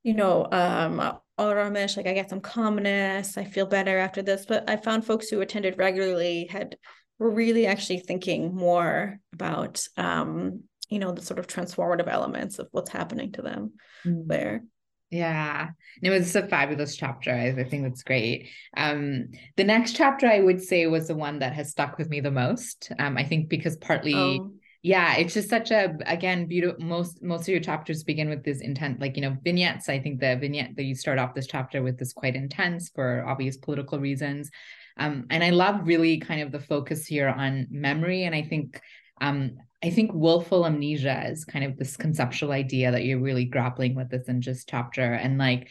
you 0.02 0.14
know 0.14 0.48
um 0.50 1.18
Aramish, 1.38 1.96
like 1.96 2.08
I 2.08 2.14
get 2.14 2.30
some 2.30 2.40
calmness, 2.40 3.38
I 3.38 3.44
feel 3.44 3.64
better 3.64 3.96
after 3.96 4.22
this. 4.22 4.44
But 4.44 4.68
I 4.68 4.76
found 4.76 5.06
folks 5.06 5.28
who 5.28 5.40
attended 5.40 5.78
regularly 5.78 6.48
had 6.50 6.76
were 7.20 7.30
really 7.30 7.64
actually 7.64 8.00
thinking 8.00 8.52
more 8.56 9.20
about 9.32 9.86
um, 9.96 10.64
you 10.88 10.98
know, 10.98 11.12
the 11.12 11.22
sort 11.22 11.38
of 11.38 11.46
transformative 11.46 12.08
elements 12.08 12.58
of 12.58 12.66
what's 12.72 12.90
happening 12.90 13.30
to 13.32 13.42
them 13.42 13.72
mm. 14.04 14.26
there. 14.26 14.64
Yeah, 15.10 15.68
it 16.02 16.10
was 16.10 16.36
a 16.36 16.46
fabulous 16.46 16.94
chapter. 16.96 17.32
I, 17.32 17.48
I 17.48 17.64
think 17.64 17.84
that's 17.84 18.02
great. 18.02 18.50
Um, 18.76 19.28
the 19.56 19.64
next 19.64 19.96
chapter 19.96 20.26
I 20.26 20.40
would 20.40 20.62
say 20.62 20.86
was 20.86 21.08
the 21.08 21.14
one 21.14 21.38
that 21.38 21.54
has 21.54 21.70
stuck 21.70 21.96
with 21.96 22.10
me 22.10 22.20
the 22.20 22.30
most. 22.30 22.92
Um, 22.98 23.16
I 23.16 23.24
think 23.24 23.48
because 23.48 23.78
partly, 23.78 24.14
oh. 24.14 24.52
yeah, 24.82 25.16
it's 25.16 25.32
just 25.32 25.48
such 25.48 25.70
a 25.70 25.96
again 26.04 26.46
beautiful. 26.46 26.84
Most 26.84 27.22
most 27.22 27.42
of 27.42 27.48
your 27.48 27.60
chapters 27.60 28.04
begin 28.04 28.28
with 28.28 28.44
this 28.44 28.60
intent, 28.60 29.00
like 29.00 29.16
you 29.16 29.22
know 29.22 29.36
vignettes. 29.42 29.88
I 29.88 29.98
think 29.98 30.20
the 30.20 30.36
vignette 30.36 30.76
that 30.76 30.84
you 30.84 30.94
start 30.94 31.18
off 31.18 31.34
this 31.34 31.46
chapter 31.46 31.82
with 31.82 32.00
is 32.02 32.12
quite 32.12 32.36
intense 32.36 32.90
for 32.94 33.24
obvious 33.26 33.56
political 33.56 33.98
reasons. 33.98 34.50
Um, 34.98 35.26
and 35.30 35.42
I 35.42 35.50
love 35.50 35.86
really 35.86 36.18
kind 36.18 36.42
of 36.42 36.52
the 36.52 36.60
focus 36.60 37.06
here 37.06 37.28
on 37.28 37.66
memory, 37.70 38.24
and 38.24 38.34
I 38.34 38.42
think 38.42 38.78
um, 39.22 39.56
I 39.82 39.90
think 39.90 40.10
willful 40.12 40.66
amnesia 40.66 41.28
is 41.28 41.44
kind 41.44 41.64
of 41.64 41.76
this 41.76 41.96
conceptual 41.96 42.50
idea 42.50 42.90
that 42.90 43.04
you're 43.04 43.20
really 43.20 43.44
grappling 43.44 43.94
with 43.94 44.10
this 44.10 44.28
in 44.28 44.40
just 44.40 44.68
chapter. 44.68 45.14
And 45.14 45.38
like 45.38 45.68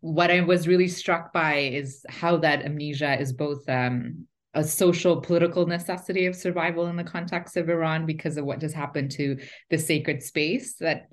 what 0.00 0.30
I 0.30 0.40
was 0.40 0.66
really 0.66 0.88
struck 0.88 1.32
by 1.32 1.58
is 1.58 2.04
how 2.08 2.38
that 2.38 2.64
amnesia 2.64 3.18
is 3.20 3.32
both 3.32 3.68
um, 3.68 4.26
a 4.54 4.62
social 4.62 5.20
political 5.20 5.66
necessity 5.66 6.26
of 6.26 6.36
survival 6.36 6.86
in 6.88 6.96
the 6.96 7.04
context 7.04 7.56
of 7.56 7.70
Iran 7.70 8.04
because 8.04 8.36
of 8.36 8.44
what 8.44 8.60
has 8.60 8.74
happened 8.74 9.10
to 9.12 9.38
the 9.70 9.78
sacred 9.78 10.22
space 10.22 10.74
that 10.74 11.08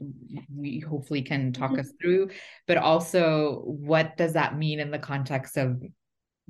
we 0.54 0.80
hopefully 0.80 1.22
can 1.22 1.54
talk 1.54 1.72
mm-hmm. 1.72 1.80
us 1.80 1.94
through, 2.02 2.30
but 2.68 2.78
also 2.78 3.62
what 3.66 4.18
does 4.18 4.34
that 4.34 4.58
mean 4.58 4.80
in 4.80 4.92
the 4.92 5.00
context 5.00 5.58
of 5.58 5.82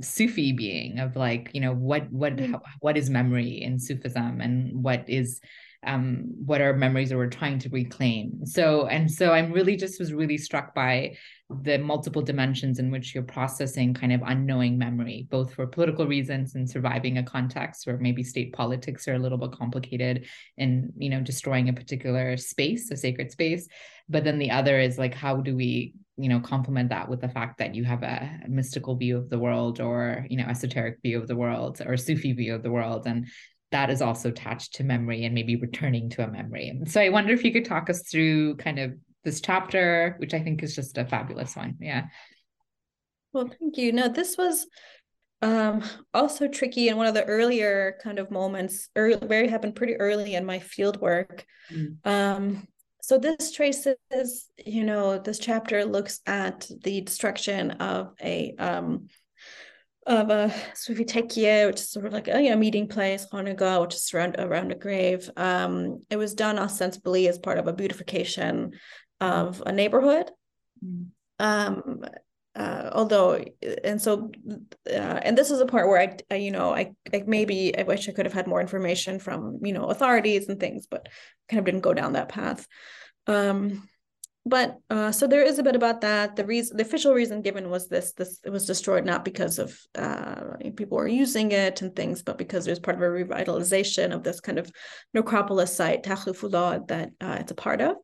Sufi 0.02 0.52
being 0.52 1.00
of 1.00 1.16
like 1.16 1.52
you 1.54 1.62
know 1.62 1.74
what 1.74 2.12
what 2.12 2.40
how, 2.40 2.62
what 2.80 2.98
is 2.98 3.10
memory 3.10 3.62
in 3.62 3.80
Sufism 3.80 4.42
and 4.42 4.84
what 4.84 5.06
is 5.08 5.40
um 5.86 6.26
what 6.46 6.60
are 6.60 6.74
memories 6.74 7.10
that 7.10 7.18
we're 7.18 7.28
trying 7.28 7.60
to 7.60 7.70
reclaim? 7.70 8.46
So 8.46 8.88
and 8.88 9.10
so 9.10 9.32
i'm 9.32 9.52
really 9.52 9.78
just 9.78 10.00
was 10.00 10.14
really 10.14 10.38
struck 10.38 10.76
by 10.76 11.16
the 11.64 11.78
multiple 11.78 12.22
dimensions 12.22 12.78
in 12.78 12.92
which 12.92 13.16
you're 13.16 13.24
processing 13.24 13.94
kind 13.94 14.14
of 14.14 14.22
unknowing 14.24 14.78
memory 14.78 15.26
both 15.32 15.54
for 15.54 15.66
political 15.66 16.06
reasons 16.06 16.54
and 16.54 16.70
surviving 16.70 17.18
a 17.18 17.24
context 17.24 17.88
where 17.88 17.98
maybe 17.98 18.22
state 18.22 18.54
politics 18.54 19.08
are 19.08 19.16
a 19.16 19.20
little 19.20 19.38
bit 19.38 19.52
complicated 19.52 20.28
and 20.60 20.92
you 20.98 21.10
know 21.10 21.22
destroying 21.22 21.70
a 21.70 21.74
particular 21.74 22.38
space 22.38 22.92
a 22.92 22.98
sacred 22.98 23.32
space. 23.32 23.68
But 24.08 24.24
then 24.24 24.40
the 24.40 24.52
other 24.52 24.80
is 24.80 24.98
like 24.98 25.14
how 25.14 25.38
do 25.38 25.56
we 25.56 25.94
you 26.20 26.30
know 26.30 26.40
complement 26.40 26.90
that 26.90 27.08
with 27.10 27.22
the 27.22 27.30
fact 27.30 27.58
that 27.60 27.74
you 27.74 27.84
have 27.84 28.04
a, 28.04 28.40
mystical 28.48 28.96
view 28.96 29.18
of 29.18 29.30
the 29.30 29.40
world 29.40 29.80
or 29.80 30.26
you 30.30 30.38
know 30.38 30.46
esoteric 30.46 30.98
view 31.02 31.20
of 31.20 31.28
the 31.28 31.36
world 31.36 31.82
or 31.86 31.96
sufi 31.96 32.34
view 32.34 32.54
of 32.56 32.64
the 32.64 32.72
world 32.72 33.08
and 33.08 33.28
that 33.72 33.90
is 33.90 34.02
also 34.02 34.30
attached 34.30 34.74
to 34.74 34.84
memory 34.84 35.26
and 35.26 35.36
maybe 35.36 35.56
returning 35.56 36.10
to 36.10 36.24
a 36.24 36.28
memory. 36.28 36.82
So 36.88 37.00
i 37.00 37.10
wonder 37.10 37.34
if 37.34 37.44
you 37.44 37.54
could 37.54 37.66
talk 37.66 37.90
us 37.90 38.02
through 38.10 38.56
kind 38.58 38.80
of 38.80 38.94
this 39.24 39.42
chapter 39.42 40.16
which 40.20 40.34
i 40.34 40.40
think 40.40 40.64
is 40.64 40.76
just 40.76 40.98
a 40.98 41.06
fabulous 41.06 41.56
one. 41.56 41.78
Yeah. 41.80 42.06
Well 43.34 43.50
thank 43.60 43.78
you. 43.78 43.92
No 43.92 44.10
this 44.10 44.38
was 44.38 44.68
um 45.42 45.84
also 46.14 46.48
tricky 46.48 46.90
in 46.90 46.98
one 46.98 47.08
of 47.08 47.14
the 47.14 47.24
earlier 47.24 47.98
kind 48.04 48.20
of 48.20 48.30
moments 48.30 48.90
early, 48.96 49.26
very 49.26 49.48
happened 49.48 49.76
pretty 49.76 49.96
early 49.96 50.36
in 50.36 50.46
my 50.46 50.60
field 50.60 51.00
work. 51.00 51.46
Mm. 51.72 51.98
um 52.04 52.68
so 53.10 53.18
this 53.18 53.52
traces, 53.52 54.52
you 54.64 54.84
know, 54.84 55.18
this 55.18 55.40
chapter 55.40 55.84
looks 55.84 56.20
at 56.28 56.70
the 56.84 57.02
destruction 57.02 57.72
of 57.72 58.14
a 58.22 58.54
um, 58.60 59.08
of 60.06 60.30
a 60.30 60.54
Sufi 60.76 61.06
tekke, 61.06 61.66
which 61.66 61.80
is 61.80 61.90
sort 61.90 62.06
of 62.06 62.14
like 62.14 62.28
a 62.28 62.40
you 62.40 62.52
know, 62.52 62.56
meeting 62.56 62.88
place, 62.88 63.26
Khanagah, 63.26 63.82
which 63.82 63.96
is 63.96 64.14
around 64.14 64.36
around 64.38 64.72
a 64.72 64.76
grave. 64.76 65.28
Um, 65.36 66.04
it 66.12 66.18
was 66.18 66.36
done 66.36 66.60
ostensibly 66.60 67.28
as 67.28 67.40
part 67.40 67.58
of 67.58 67.66
a 67.66 67.74
beautification 67.74 68.74
of 69.20 69.64
a 69.66 69.72
neighborhood. 69.72 70.30
Mm. 70.86 71.08
Um, 71.40 72.04
uh, 72.60 72.90
although 72.94 73.44
and 73.84 74.02
so 74.02 74.30
uh, 74.88 75.20
and 75.24 75.38
this 75.38 75.50
is 75.50 75.62
a 75.62 75.66
part 75.66 75.88
where 75.88 76.00
I, 76.00 76.18
I, 76.30 76.36
you 76.36 76.52
know 76.52 76.74
I, 76.74 76.92
I 77.14 77.24
maybe 77.26 77.76
I 77.78 77.84
wish 77.84 78.08
I 78.08 78.12
could 78.12 78.26
have 78.26 78.34
had 78.34 78.48
more 78.48 78.62
information 78.62 79.20
from 79.20 79.60
you 79.64 79.74
know 79.74 79.86
authorities 79.86 80.50
and 80.50 80.60
things 80.60 80.86
but 80.86 81.08
kind 81.48 81.60
of 81.60 81.66
didn't 81.66 81.82
go 81.82 81.94
down 81.94 82.14
that 82.14 82.30
path 82.30 82.68
um, 83.28 83.88
but 84.46 84.78
uh, 84.90 85.12
so 85.12 85.28
there 85.28 85.44
is 85.44 85.60
a 85.60 85.64
bit 85.64 85.76
about 85.76 86.02
that. 86.02 86.36
The 86.36 86.46
reason, 86.46 86.78
the 86.78 86.84
official 86.84 87.14
reason 87.14 87.42
given 87.42 87.70
was 87.70 87.88
this: 87.88 88.14
this 88.14 88.40
it 88.44 88.50
was 88.50 88.66
destroyed 88.66 89.06
not 89.06 89.24
because 89.24 89.60
of 89.60 89.78
uh, 89.96 90.56
people 90.76 90.98
were 90.98 91.08
using 91.08 91.52
it 91.52 91.82
and 91.82 91.96
things, 91.96 92.24
but 92.24 92.38
because 92.38 92.66
it 92.66 92.72
was 92.72 92.80
part 92.80 92.98
of 92.98 93.04
a 93.04 93.06
revitalization 93.06 94.14
of 94.14 94.24
this 94.24 94.40
kind 94.40 94.58
of 94.58 94.72
necropolis 95.14 95.76
site, 95.76 96.04
Tahrifullah, 96.04 96.88
that 96.88 97.12
uh, 97.22 97.38
it's 97.40 97.52
a 97.52 97.56
part 97.56 97.82
of. 97.82 97.98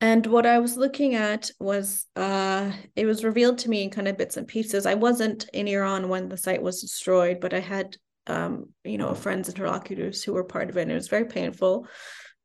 And 0.00 0.24
what 0.26 0.46
I 0.46 0.58
was 0.60 0.76
looking 0.76 1.14
at 1.14 1.50
was 1.60 2.06
uh, 2.16 2.72
it 2.96 3.04
was 3.04 3.22
revealed 3.22 3.58
to 3.58 3.70
me 3.70 3.82
in 3.82 3.90
kind 3.90 4.08
of 4.08 4.16
bits 4.16 4.36
and 4.36 4.48
pieces. 4.48 4.86
I 4.86 4.94
wasn't 4.94 5.48
in 5.52 5.68
Iran 5.68 6.08
when 6.08 6.28
the 6.28 6.38
site 6.38 6.62
was 6.62 6.80
destroyed, 6.80 7.38
but 7.40 7.52
I 7.52 7.60
had 7.60 7.96
um, 8.26 8.70
you 8.84 8.98
know 8.98 9.14
friends 9.14 9.48
interlocutors 9.48 10.22
who 10.22 10.32
were 10.32 10.44
part 10.44 10.70
of 10.70 10.76
it, 10.76 10.82
and 10.82 10.90
it 10.92 10.94
was 10.94 11.08
very 11.08 11.26
painful. 11.26 11.86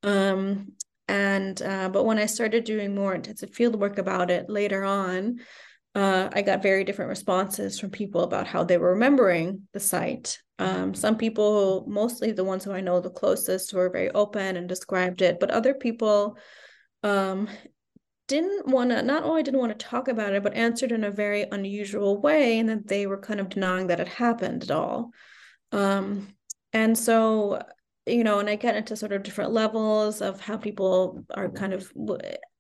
Um, 0.04 0.74
and 1.08 1.62
uh, 1.62 1.90
but 1.90 2.06
when 2.06 2.18
i 2.18 2.26
started 2.26 2.64
doing 2.64 2.96
more 2.96 3.14
intensive 3.14 3.54
field 3.54 3.80
work 3.80 3.98
about 3.98 4.32
it 4.32 4.50
later 4.50 4.84
on 4.84 5.40
uh, 5.94 6.30
i 6.34 6.42
got 6.42 6.64
very 6.64 6.84
different 6.84 7.10
responses 7.10 7.80
from 7.80 7.90
people 7.90 8.22
about 8.22 8.48
how 8.48 8.64
they 8.64 8.78
were 8.78 8.94
remembering 8.94 9.62
the 9.74 9.80
site 9.80 10.40
um, 10.58 10.94
some 10.94 11.18
people 11.18 11.86
mostly 11.88 12.32
the 12.32 12.44
ones 12.44 12.64
who 12.64 12.72
i 12.72 12.82
know 12.82 13.00
the 13.00 13.10
closest 13.10 13.74
were 13.74 13.90
very 13.90 14.10
open 14.12 14.58
and 14.58 14.68
described 14.68 15.22
it 15.22 15.40
but 15.40 15.52
other 15.52 15.74
people 15.74 16.38
um, 17.06 17.48
didn't 18.28 18.68
want 18.68 18.90
to 18.90 19.02
not 19.02 19.24
only 19.24 19.44
didn't 19.44 19.60
want 19.60 19.78
to 19.78 19.86
talk 19.86 20.08
about 20.08 20.34
it 20.34 20.44
but 20.44 20.54
answered 20.54 20.92
in 20.92 21.04
a 21.04 21.12
very 21.12 21.44
unusual 21.52 22.20
way 22.20 22.60
and 22.60 22.68
that 22.68 22.88
they 22.88 23.08
were 23.08 23.20
kind 23.20 23.40
of 23.40 23.50
denying 23.50 23.88
that 23.88 24.00
it 24.00 24.08
happened 24.08 24.64
at 24.64 24.72
all 24.72 25.12
um, 25.72 26.28
and 26.74 26.98
so 26.98 27.62
you 28.06 28.24
know, 28.24 28.40
and 28.40 28.50
I 28.50 28.56
get 28.56 28.76
into 28.76 28.96
sort 28.96 29.12
of 29.12 29.24
different 29.24 29.52
levels 29.52 30.22
of 30.22 30.40
how 30.40 30.58
people 30.58 31.26
are 31.34 31.50
kind 31.50 31.74
of 31.74 31.92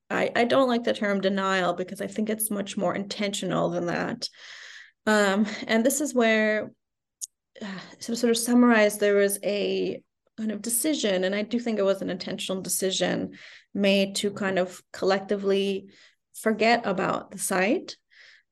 I, 0.09 0.31
I 0.35 0.45
don't 0.45 0.67
like 0.67 0.83
the 0.83 0.93
term 0.93 1.21
denial 1.21 1.73
because 1.73 2.01
I 2.01 2.07
think 2.07 2.29
it's 2.29 2.51
much 2.51 2.77
more 2.77 2.95
intentional 2.95 3.69
than 3.69 3.87
that. 3.87 4.27
Um, 5.07 5.45
and 5.67 5.85
this 5.85 6.01
is 6.01 6.13
where, 6.13 6.71
uh, 7.61 7.79
to 8.01 8.15
sort 8.15 8.31
of 8.31 8.37
summarize, 8.37 8.97
there 8.97 9.15
was 9.15 9.39
a 9.43 10.01
kind 10.37 10.51
of 10.51 10.61
decision, 10.61 11.23
and 11.23 11.33
I 11.33 11.43
do 11.43 11.59
think 11.59 11.79
it 11.79 11.85
was 11.85 12.01
an 12.01 12.09
intentional 12.09 12.61
decision 12.61 13.31
made 13.76 14.15
to 14.15 14.32
kind 14.32 14.57
of 14.57 14.82
collectively 14.91 15.89
forget 16.34 16.82
about 16.86 17.32
the 17.32 17.38
site. 17.38 17.97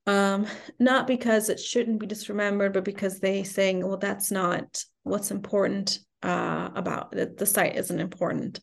Um, 0.05 0.47
not 0.79 1.07
because 1.07 1.49
it 1.49 1.59
shouldn't 1.59 1.99
be 1.99 2.07
disremembered, 2.07 2.73
but 2.73 2.83
because 2.83 3.19
they 3.19 3.43
saying, 3.43 3.87
well, 3.87 3.97
that's 3.97 4.31
not 4.31 4.83
what's 5.03 5.31
important 5.31 5.99
uh, 6.21 6.69
about 6.75 7.15
it. 7.17 7.37
The 7.37 7.45
site 7.45 7.77
isn't 7.77 7.99
important. 7.99 8.59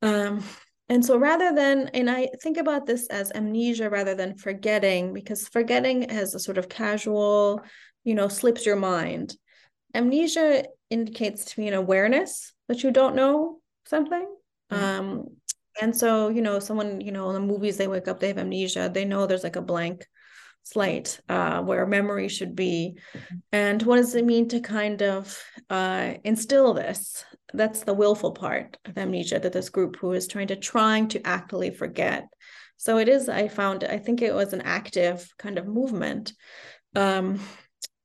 Um, 0.00 0.44
and 0.88 1.04
so 1.04 1.16
rather 1.16 1.54
than, 1.54 1.88
and 1.88 2.08
I 2.08 2.28
think 2.42 2.56
about 2.56 2.86
this 2.86 3.08
as 3.08 3.32
amnesia 3.32 3.90
rather 3.90 4.14
than 4.14 4.36
forgetting, 4.36 5.12
because 5.12 5.48
forgetting 5.48 6.08
has 6.08 6.34
a 6.34 6.40
sort 6.40 6.58
of 6.58 6.68
casual, 6.68 7.62
you 8.04 8.14
know, 8.14 8.28
slips 8.28 8.64
your 8.64 8.76
mind. 8.76 9.36
Amnesia 9.94 10.64
indicates 10.88 11.46
to 11.46 11.60
me 11.60 11.68
an 11.68 11.74
awareness 11.74 12.52
that 12.68 12.82
you 12.82 12.90
don't 12.90 13.14
know 13.14 13.60
something. 13.86 14.26
Mm-hmm. 14.72 14.84
Um, 14.84 15.36
and 15.80 15.94
so, 15.94 16.28
you 16.28 16.42
know, 16.42 16.58
someone, 16.58 17.00
you 17.00 17.12
know, 17.12 17.28
in 17.28 17.34
the 17.34 17.40
movies, 17.40 17.76
they 17.76 17.88
wake 17.88 18.08
up, 18.08 18.20
they 18.20 18.28
have 18.28 18.38
amnesia, 18.38 18.90
they 18.92 19.04
know 19.04 19.26
there's 19.26 19.44
like 19.44 19.56
a 19.56 19.62
blank 19.62 20.06
slate 20.62 21.20
uh, 21.28 21.62
where 21.62 21.86
memory 21.86 22.28
should 22.28 22.54
be. 22.54 22.98
And 23.52 23.82
what 23.82 23.96
does 23.96 24.14
it 24.14 24.24
mean 24.24 24.48
to 24.48 24.60
kind 24.60 25.02
of 25.02 25.42
uh, 25.68 26.14
instill 26.24 26.74
this? 26.74 27.24
That's 27.52 27.82
the 27.82 27.94
willful 27.94 28.32
part 28.32 28.76
of 28.84 28.96
amnesia 28.98 29.40
that 29.40 29.52
this 29.52 29.70
group 29.70 29.96
who 29.96 30.12
is 30.12 30.28
trying 30.28 30.48
to 30.48 30.56
trying 30.56 31.08
to 31.08 31.26
actively 31.26 31.70
forget. 31.70 32.28
So 32.76 32.98
it 32.98 33.08
is, 33.08 33.28
I 33.28 33.48
found, 33.48 33.84
I 33.84 33.98
think 33.98 34.22
it 34.22 34.34
was 34.34 34.52
an 34.52 34.62
active 34.62 35.28
kind 35.38 35.58
of 35.58 35.66
movement. 35.66 36.32
Um, 36.94 37.40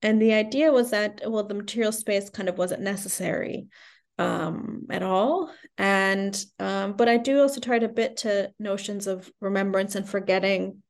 and 0.01 0.21
the 0.21 0.33
idea 0.33 0.71
was 0.71 0.91
that, 0.91 1.21
well, 1.25 1.45
the 1.45 1.53
material 1.53 1.91
space 1.91 2.29
kind 2.29 2.49
of 2.49 2.57
wasn't 2.57 2.81
necessary 2.81 3.67
um, 4.17 4.85
at 4.89 5.03
all. 5.03 5.51
And, 5.77 6.43
um, 6.59 6.93
but 6.93 7.09
I 7.09 7.17
do 7.17 7.41
also 7.41 7.59
try 7.59 7.79
to 7.79 7.87
bit 7.87 8.17
to 8.17 8.51
notions 8.59 9.07
of 9.07 9.29
remembrance 9.41 9.95
and 9.95 10.07
forgetting 10.07 10.81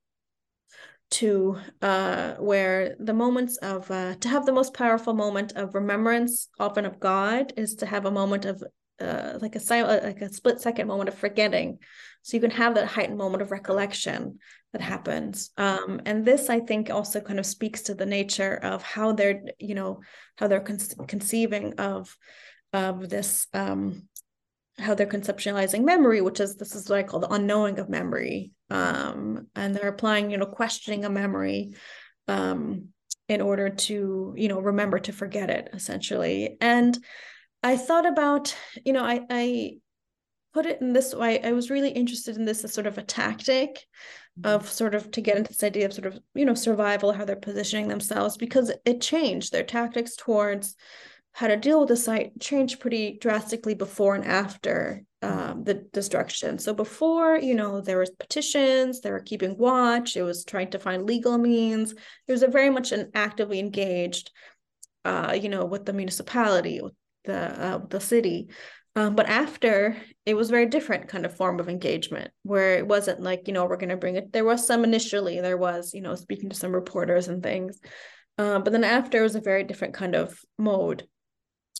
to 1.11 1.57
uh, 1.81 2.33
where 2.35 2.95
the 2.99 3.13
moments 3.13 3.57
of 3.57 3.89
uh, 3.91 4.15
to 4.15 4.27
have 4.27 4.45
the 4.45 4.51
most 4.51 4.73
powerful 4.73 5.13
moment 5.13 5.53
of 5.55 5.75
remembrance 5.75 6.49
often 6.59 6.85
of 6.85 6.99
god 6.99 7.53
is 7.57 7.75
to 7.75 7.85
have 7.85 8.05
a 8.05 8.11
moment 8.11 8.45
of 8.45 8.63
uh, 8.99 9.37
like 9.41 9.55
a 9.55 9.59
silent 9.59 10.03
like 10.03 10.21
a 10.21 10.33
split 10.33 10.59
second 10.59 10.87
moment 10.87 11.09
of 11.09 11.15
forgetting 11.15 11.77
so 12.21 12.35
you 12.35 12.41
can 12.41 12.51
have 12.51 12.75
that 12.75 12.87
heightened 12.87 13.17
moment 13.17 13.41
of 13.41 13.51
recollection 13.51 14.39
that 14.71 14.81
happens 14.81 15.51
um, 15.57 16.01
and 16.05 16.25
this 16.25 16.49
i 16.49 16.59
think 16.59 16.89
also 16.89 17.19
kind 17.21 17.39
of 17.39 17.45
speaks 17.45 17.83
to 17.83 17.93
the 17.93 18.05
nature 18.05 18.55
of 18.55 18.81
how 18.81 19.11
they're 19.11 19.41
you 19.59 19.75
know 19.75 19.99
how 20.37 20.47
they're 20.47 20.59
con- 20.59 21.07
conceiving 21.07 21.73
of 21.73 22.17
of 22.75 23.09
this 23.09 23.47
um, 23.53 24.07
how 24.77 24.93
they're 24.93 25.07
conceptualizing 25.07 25.83
memory, 25.83 26.21
which 26.21 26.39
is 26.39 26.57
this 26.57 26.75
is 26.75 26.89
what 26.89 26.99
I 26.99 27.03
call 27.03 27.21
the 27.21 27.33
unknowing 27.33 27.79
of 27.79 27.89
memory. 27.89 28.51
Um, 28.69 29.47
and 29.55 29.73
they're 29.73 29.89
applying, 29.89 30.31
you 30.31 30.37
know, 30.37 30.45
questioning 30.45 31.05
a 31.05 31.09
memory 31.09 31.75
um, 32.27 32.89
in 33.29 33.41
order 33.41 33.69
to, 33.69 34.33
you 34.35 34.47
know, 34.49 34.59
remember 34.59 34.99
to 34.99 35.13
forget 35.13 35.49
it, 35.49 35.69
essentially. 35.73 36.57
And 36.59 36.97
I 37.63 37.77
thought 37.77 38.05
about, 38.05 38.55
you 38.83 38.93
know, 38.93 39.03
I, 39.03 39.21
I 39.29 39.77
put 40.53 40.65
it 40.65 40.81
in 40.81 40.93
this 40.93 41.13
way. 41.13 41.41
I 41.41 41.53
was 41.53 41.69
really 41.69 41.91
interested 41.91 42.35
in 42.35 42.45
this 42.45 42.63
as 42.63 42.73
sort 42.73 42.87
of 42.87 42.97
a 42.97 43.03
tactic 43.03 43.85
of 44.43 44.63
mm-hmm. 44.63 44.69
sort 44.69 44.95
of 44.95 45.11
to 45.11 45.21
get 45.21 45.37
into 45.37 45.49
this 45.49 45.63
idea 45.63 45.85
of 45.85 45.93
sort 45.93 46.07
of, 46.07 46.19
you 46.33 46.43
know, 46.43 46.53
survival, 46.53 47.13
how 47.13 47.23
they're 47.23 47.37
positioning 47.37 47.87
themselves, 47.87 48.35
because 48.35 48.71
it 48.83 48.99
changed 48.99 49.51
their 49.51 49.63
tactics 49.63 50.15
towards 50.17 50.75
how 51.35 51.47
to 51.47 51.57
deal 51.57 51.81
with 51.81 51.89
the 51.89 51.97
site 51.97 52.39
changed 52.39 52.79
pretty 52.79 53.17
drastically 53.19 53.75
before 53.75 54.15
and 54.15 54.23
after 54.23 55.03
um, 55.21 55.65
the 55.65 55.73
destruction. 55.91 56.57
So 56.59 56.73
before, 56.73 57.37
you 57.37 57.55
know, 57.55 57.81
there 57.81 57.97
was 57.99 58.09
petitions, 58.11 59.01
they 59.01 59.11
were 59.11 59.19
keeping 59.19 59.57
watch, 59.57 60.15
it 60.15 60.23
was 60.23 60.45
trying 60.45 60.69
to 60.69 60.79
find 60.79 61.03
legal 61.03 61.37
means. 61.37 61.93
It 62.27 62.31
was 62.31 62.41
a 62.41 62.47
very 62.47 62.69
much 62.69 62.93
an 62.93 63.11
actively 63.13 63.59
engaged, 63.59 64.31
uh, 65.03 65.37
you 65.39 65.49
know, 65.49 65.65
with 65.65 65.85
the 65.85 65.91
municipality, 65.91 66.79
with 66.79 66.93
the 67.25 67.37
uh, 67.37 67.79
the 67.89 67.99
city. 67.99 68.47
Um, 68.95 69.13
but 69.13 69.27
after, 69.27 69.97
it 70.25 70.35
was 70.35 70.49
very 70.49 70.67
different 70.67 71.09
kind 71.09 71.25
of 71.25 71.35
form 71.35 71.59
of 71.59 71.67
engagement, 71.67 72.31
where 72.43 72.77
it 72.77 72.87
wasn't 72.87 73.19
like, 73.19 73.47
you 73.47 73.53
know, 73.53 73.65
we're 73.65 73.75
going 73.75 73.89
to 73.89 73.97
bring 73.97 74.15
it. 74.15 74.31
There 74.31 74.45
was 74.45 74.65
some 74.65 74.85
initially, 74.85 75.41
there 75.41 75.57
was, 75.57 75.93
you 75.93 75.99
know, 75.99 76.15
speaking 76.15 76.49
to 76.49 76.55
some 76.55 76.71
reporters 76.71 77.27
and 77.27 77.43
things. 77.43 77.77
Um, 78.37 78.63
but 78.63 78.71
then 78.71 78.85
after, 78.85 79.19
it 79.19 79.23
was 79.23 79.35
a 79.35 79.41
very 79.41 79.65
different 79.65 79.95
kind 79.95 80.15
of 80.15 80.39
mode 80.57 81.05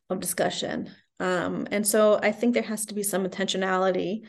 of 0.10 0.20
discussion. 0.20 0.92
Um, 1.20 1.68
and 1.72 1.88
so 1.88 2.20
I 2.22 2.32
think 2.32 2.54
there 2.54 2.64
has 2.64 2.86
to 2.88 2.94
be 2.94 3.04
some 3.04 3.26
intentionality 3.26 4.22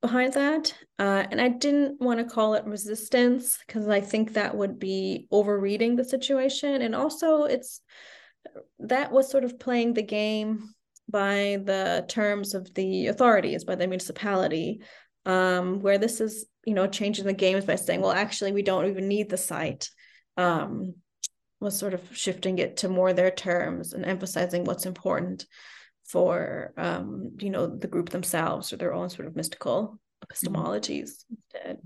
behind 0.00 0.34
that. 0.34 0.74
Uh, 0.98 1.24
and 1.30 1.40
I 1.40 1.48
didn't 1.48 2.00
want 2.00 2.20
to 2.20 2.26
call 2.26 2.54
it 2.54 2.66
resistance 2.66 3.58
because 3.66 3.88
I 3.88 4.00
think 4.00 4.34
that 4.34 4.54
would 4.54 4.78
be 4.78 5.26
overreading 5.30 5.96
the 5.96 6.04
situation. 6.04 6.82
And 6.82 6.94
also, 6.94 7.44
it's 7.44 7.80
that 8.80 9.10
was 9.10 9.30
sort 9.30 9.44
of 9.44 9.58
playing 9.58 9.94
the 9.94 10.02
game 10.02 10.74
by 11.10 11.58
the 11.64 12.04
terms 12.08 12.54
of 12.54 12.72
the 12.74 13.06
authorities, 13.06 13.64
by 13.64 13.74
the 13.74 13.86
municipality, 13.86 14.82
um, 15.24 15.80
where 15.80 15.98
this 15.98 16.20
is, 16.20 16.46
you 16.66 16.74
know, 16.74 16.86
changing 16.86 17.24
the 17.24 17.32
games 17.32 17.64
by 17.64 17.76
saying, 17.76 18.00
well, 18.00 18.12
actually, 18.12 18.52
we 18.52 18.62
don't 18.62 18.86
even 18.86 19.08
need 19.08 19.30
the 19.30 19.38
site. 19.38 19.88
Um, 20.36 20.94
was 21.64 21.76
sort 21.76 21.94
of 21.94 22.02
shifting 22.12 22.58
it 22.58 22.76
to 22.78 22.88
more 22.88 23.12
their 23.12 23.30
terms 23.30 23.92
and 23.92 24.04
emphasizing 24.04 24.64
what's 24.64 24.86
important 24.86 25.46
for 26.04 26.72
um, 26.76 27.32
you 27.40 27.50
know 27.50 27.66
the 27.66 27.88
group 27.88 28.10
themselves 28.10 28.72
or 28.72 28.76
their 28.76 28.94
own 28.94 29.10
sort 29.10 29.26
of 29.26 29.34
mystical 29.34 29.98
epistemologies 30.24 31.24
instead 31.30 31.78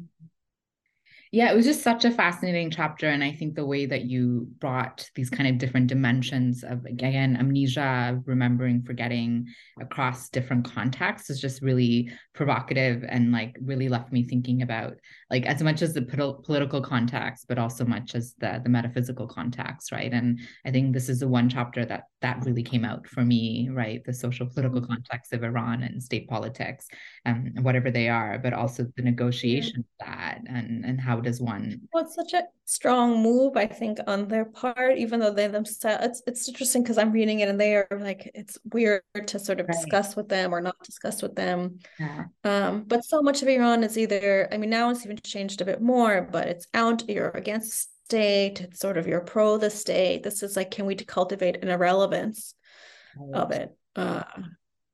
yeah, 1.30 1.50
it 1.50 1.56
was 1.56 1.66
just 1.66 1.82
such 1.82 2.04
a 2.04 2.10
fascinating 2.10 2.70
chapter. 2.70 3.08
And 3.08 3.22
I 3.22 3.32
think 3.32 3.54
the 3.54 3.66
way 3.66 3.86
that 3.86 4.04
you 4.04 4.48
brought 4.58 5.08
these 5.14 5.28
kind 5.28 5.48
of 5.48 5.58
different 5.58 5.88
dimensions 5.88 6.64
of, 6.64 6.84
again, 6.86 7.36
amnesia, 7.36 8.20
remembering, 8.24 8.82
forgetting 8.82 9.46
across 9.80 10.30
different 10.30 10.64
contexts 10.64 11.28
is 11.28 11.40
just 11.40 11.60
really 11.60 12.10
provocative 12.34 13.04
and 13.06 13.32
like 13.32 13.56
really 13.60 13.88
left 13.88 14.12
me 14.12 14.22
thinking 14.22 14.62
about 14.62 14.94
like 15.30 15.44
as 15.44 15.62
much 15.62 15.82
as 15.82 15.92
the 15.92 16.02
political 16.44 16.80
context, 16.80 17.46
but 17.48 17.58
also 17.58 17.84
much 17.84 18.14
as 18.14 18.34
the, 18.38 18.60
the 18.62 18.70
metaphysical 18.70 19.26
context, 19.26 19.92
right? 19.92 20.12
And 20.12 20.40
I 20.64 20.70
think 20.70 20.94
this 20.94 21.08
is 21.08 21.20
the 21.20 21.28
one 21.28 21.48
chapter 21.48 21.84
that 21.84 22.04
that 22.20 22.44
really 22.44 22.62
came 22.62 22.84
out 22.84 23.06
for 23.06 23.24
me, 23.24 23.68
right? 23.70 24.02
The 24.04 24.12
social 24.12 24.46
political 24.46 24.80
mm-hmm. 24.80 24.92
context 24.92 25.32
of 25.32 25.44
Iran 25.44 25.82
and 25.82 26.02
state 26.02 26.28
politics, 26.28 26.88
um, 27.26 27.52
whatever 27.60 27.90
they 27.90 28.08
are, 28.08 28.38
but 28.38 28.52
also 28.52 28.86
the 28.96 29.02
negotiation 29.02 29.80
of 29.80 30.06
that 30.06 30.40
and 30.48 30.84
and 30.84 31.00
how 31.00 31.17
does 31.24 31.40
one? 31.40 31.88
Well, 31.92 32.04
it's 32.04 32.14
such 32.14 32.32
a 32.32 32.44
strong 32.64 33.22
move, 33.22 33.56
I 33.56 33.66
think, 33.66 33.98
on 34.06 34.28
their 34.28 34.44
part, 34.44 34.98
even 34.98 35.20
though 35.20 35.32
they 35.32 35.46
themselves. 35.46 36.04
It's 36.04 36.22
it's 36.26 36.48
interesting 36.48 36.82
because 36.82 36.98
I'm 36.98 37.12
reading 37.12 37.40
it 37.40 37.48
and 37.48 37.60
they 37.60 37.74
are 37.76 37.88
like 37.90 38.30
it's 38.34 38.58
weird 38.72 39.02
to 39.26 39.38
sort 39.38 39.60
of 39.60 39.68
right. 39.68 39.76
discuss 39.76 40.16
with 40.16 40.28
them 40.28 40.54
or 40.54 40.60
not 40.60 40.76
discuss 40.82 41.22
with 41.22 41.34
them. 41.34 41.78
Yeah. 41.98 42.24
Um, 42.44 42.84
but 42.86 43.04
so 43.04 43.22
much 43.22 43.42
of 43.42 43.48
Iran 43.48 43.84
is 43.84 43.96
either, 43.96 44.48
I 44.52 44.56
mean, 44.56 44.70
now 44.70 44.90
it's 44.90 45.04
even 45.04 45.18
changed 45.18 45.60
a 45.60 45.64
bit 45.64 45.80
more, 45.80 46.28
but 46.30 46.48
it's 46.48 46.66
out 46.74 47.08
you're 47.08 47.30
against 47.30 47.88
state. 48.04 48.60
It's 48.60 48.80
sort 48.80 48.96
of 48.96 49.06
you're 49.06 49.20
pro 49.20 49.58
the 49.58 49.70
state. 49.70 50.22
This 50.22 50.42
is 50.42 50.56
like, 50.56 50.70
can 50.70 50.86
we 50.86 50.94
cultivate 50.94 51.62
an 51.62 51.68
irrelevance 51.68 52.54
right. 53.16 53.40
of 53.40 53.50
it? 53.50 53.76
Uh, 53.96 54.22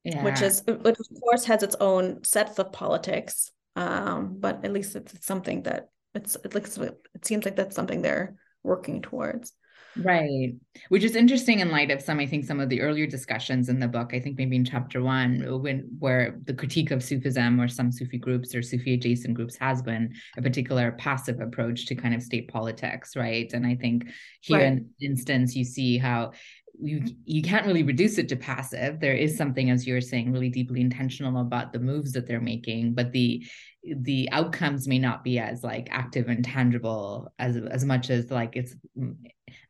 yeah. 0.05 0.23
Which 0.23 0.43
is, 0.43 0.63
which 0.67 0.99
of 0.99 1.21
course 1.23 1.45
has 1.45 1.63
its 1.63 1.77
own 1.81 2.25
sets 2.25 2.59
of 2.59 2.73
politics. 2.73 3.51
Um, 3.77 4.37
but 4.39 4.65
at 4.65 4.73
least 4.73 4.95
it's 4.95 5.27
something 5.27 5.65
that 5.65 5.89
it's 6.15 6.37
it 6.37 6.55
looks 6.55 6.79
it 6.79 7.25
seems 7.25 7.45
like 7.45 7.57
that's 7.57 7.77
something 7.77 8.03
they're 8.03 8.37
working 8.63 9.03
towards. 9.03 9.53
Right. 9.97 10.55
Which 10.89 11.05
is 11.05 11.15
interesting 11.15 11.61
in 11.61 11.71
light 11.71 11.91
of 11.91 12.03
some, 12.03 12.19
I 12.19 12.27
think, 12.27 12.45
some 12.45 12.59
of 12.59 12.69
the 12.69 12.81
earlier 12.81 13.07
discussions 13.07 13.69
in 13.69 13.79
the 13.79 13.87
book. 13.87 14.11
I 14.13 14.19
think 14.19 14.37
maybe 14.37 14.57
in 14.57 14.65
chapter 14.65 15.03
one, 15.03 15.63
when 15.63 15.89
where 15.99 16.41
the 16.45 16.55
critique 16.55 16.91
of 16.91 17.03
Sufism 17.03 17.61
or 17.61 17.69
some 17.69 17.93
Sufi 17.93 18.19
groups 18.19 18.55
or 18.55 18.63
Sufi 18.63 18.95
adjacent 18.95 19.35
groups 19.35 19.57
has 19.57 19.83
been 19.83 20.13
a 20.37 20.43
particular 20.43 20.93
passive 20.93 21.41
approach 21.41 21.87
to 21.87 21.95
kind 21.95 22.15
of 22.15 22.23
state 22.23 22.49
politics, 22.49 23.15
right? 23.15 23.53
And 23.53 23.65
I 23.65 23.77
think 23.77 24.07
here 24.41 24.59
right. 24.59 24.67
in 24.67 24.91
instance, 25.01 25.55
you 25.55 25.65
see 25.65 25.97
how 25.99 26.33
you 26.81 27.05
you 27.25 27.43
can't 27.43 27.67
really 27.67 27.83
reduce 27.83 28.19
it 28.19 28.29
to 28.29 28.37
passive 28.37 28.99
there 28.99 29.15
is 29.15 29.37
something 29.37 29.71
as 29.71 29.87
you're 29.87 30.01
saying 30.01 30.33
really 30.33 30.49
deeply 30.49 30.81
intentional 30.81 31.41
about 31.41 31.73
the 31.73 31.79
moves 31.79 32.13
that 32.13 32.27
they're 32.27 32.41
making 32.41 32.93
but 32.93 33.13
the 33.13 33.45
the 34.01 34.29
outcomes 34.33 34.89
may 34.89 34.99
not 34.99 35.23
be 35.23 35.39
as 35.39 35.63
like 35.63 35.89
active 35.91 36.29
and 36.29 36.45
tangible 36.45 37.33
as 37.39 37.57
as 37.57 37.85
much 37.85 38.11
as 38.11 38.31
like 38.31 38.57
it's 38.57 38.75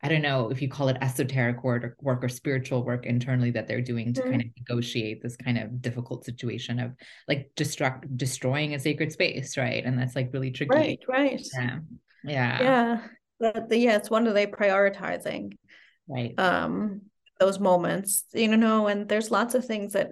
I 0.01 0.07
don't 0.07 0.21
know 0.21 0.49
if 0.49 0.61
you 0.61 0.69
call 0.69 0.87
it 0.89 0.97
esoteric 1.01 1.63
work 1.63 1.83
or, 1.83 1.95
work 2.01 2.23
or 2.23 2.29
spiritual 2.29 2.83
work 2.83 3.05
internally 3.05 3.51
that 3.51 3.67
they're 3.67 3.81
doing 3.81 4.13
to 4.13 4.21
mm-hmm. 4.21 4.29
kind 4.29 4.41
of 4.41 4.47
negotiate 4.57 5.21
this 5.21 5.35
kind 5.35 5.57
of 5.57 5.81
difficult 5.81 6.25
situation 6.25 6.79
of 6.79 6.93
like 7.27 7.51
destruct 7.55 8.15
destroying 8.17 8.73
a 8.73 8.79
sacred 8.79 9.11
space, 9.11 9.57
right? 9.57 9.83
And 9.83 9.97
that's 9.97 10.15
like 10.15 10.29
really 10.31 10.51
tricky. 10.51 10.75
Right, 10.75 10.99
right. 11.07 11.41
Yeah. 11.53 11.79
Yeah. 12.23 12.61
Yeah. 12.61 13.01
But 13.39 13.69
the, 13.69 13.77
yeah, 13.77 13.97
it's 13.97 14.09
one 14.09 14.27
of 14.27 14.33
they 14.33 14.47
prioritizing. 14.47 15.57
Right. 16.07 16.37
Um 16.37 17.01
those 17.39 17.59
moments, 17.59 18.23
you 18.33 18.55
know, 18.55 18.87
and 18.87 19.09
there's 19.09 19.31
lots 19.31 19.55
of 19.55 19.65
things 19.65 19.93
that 19.93 20.11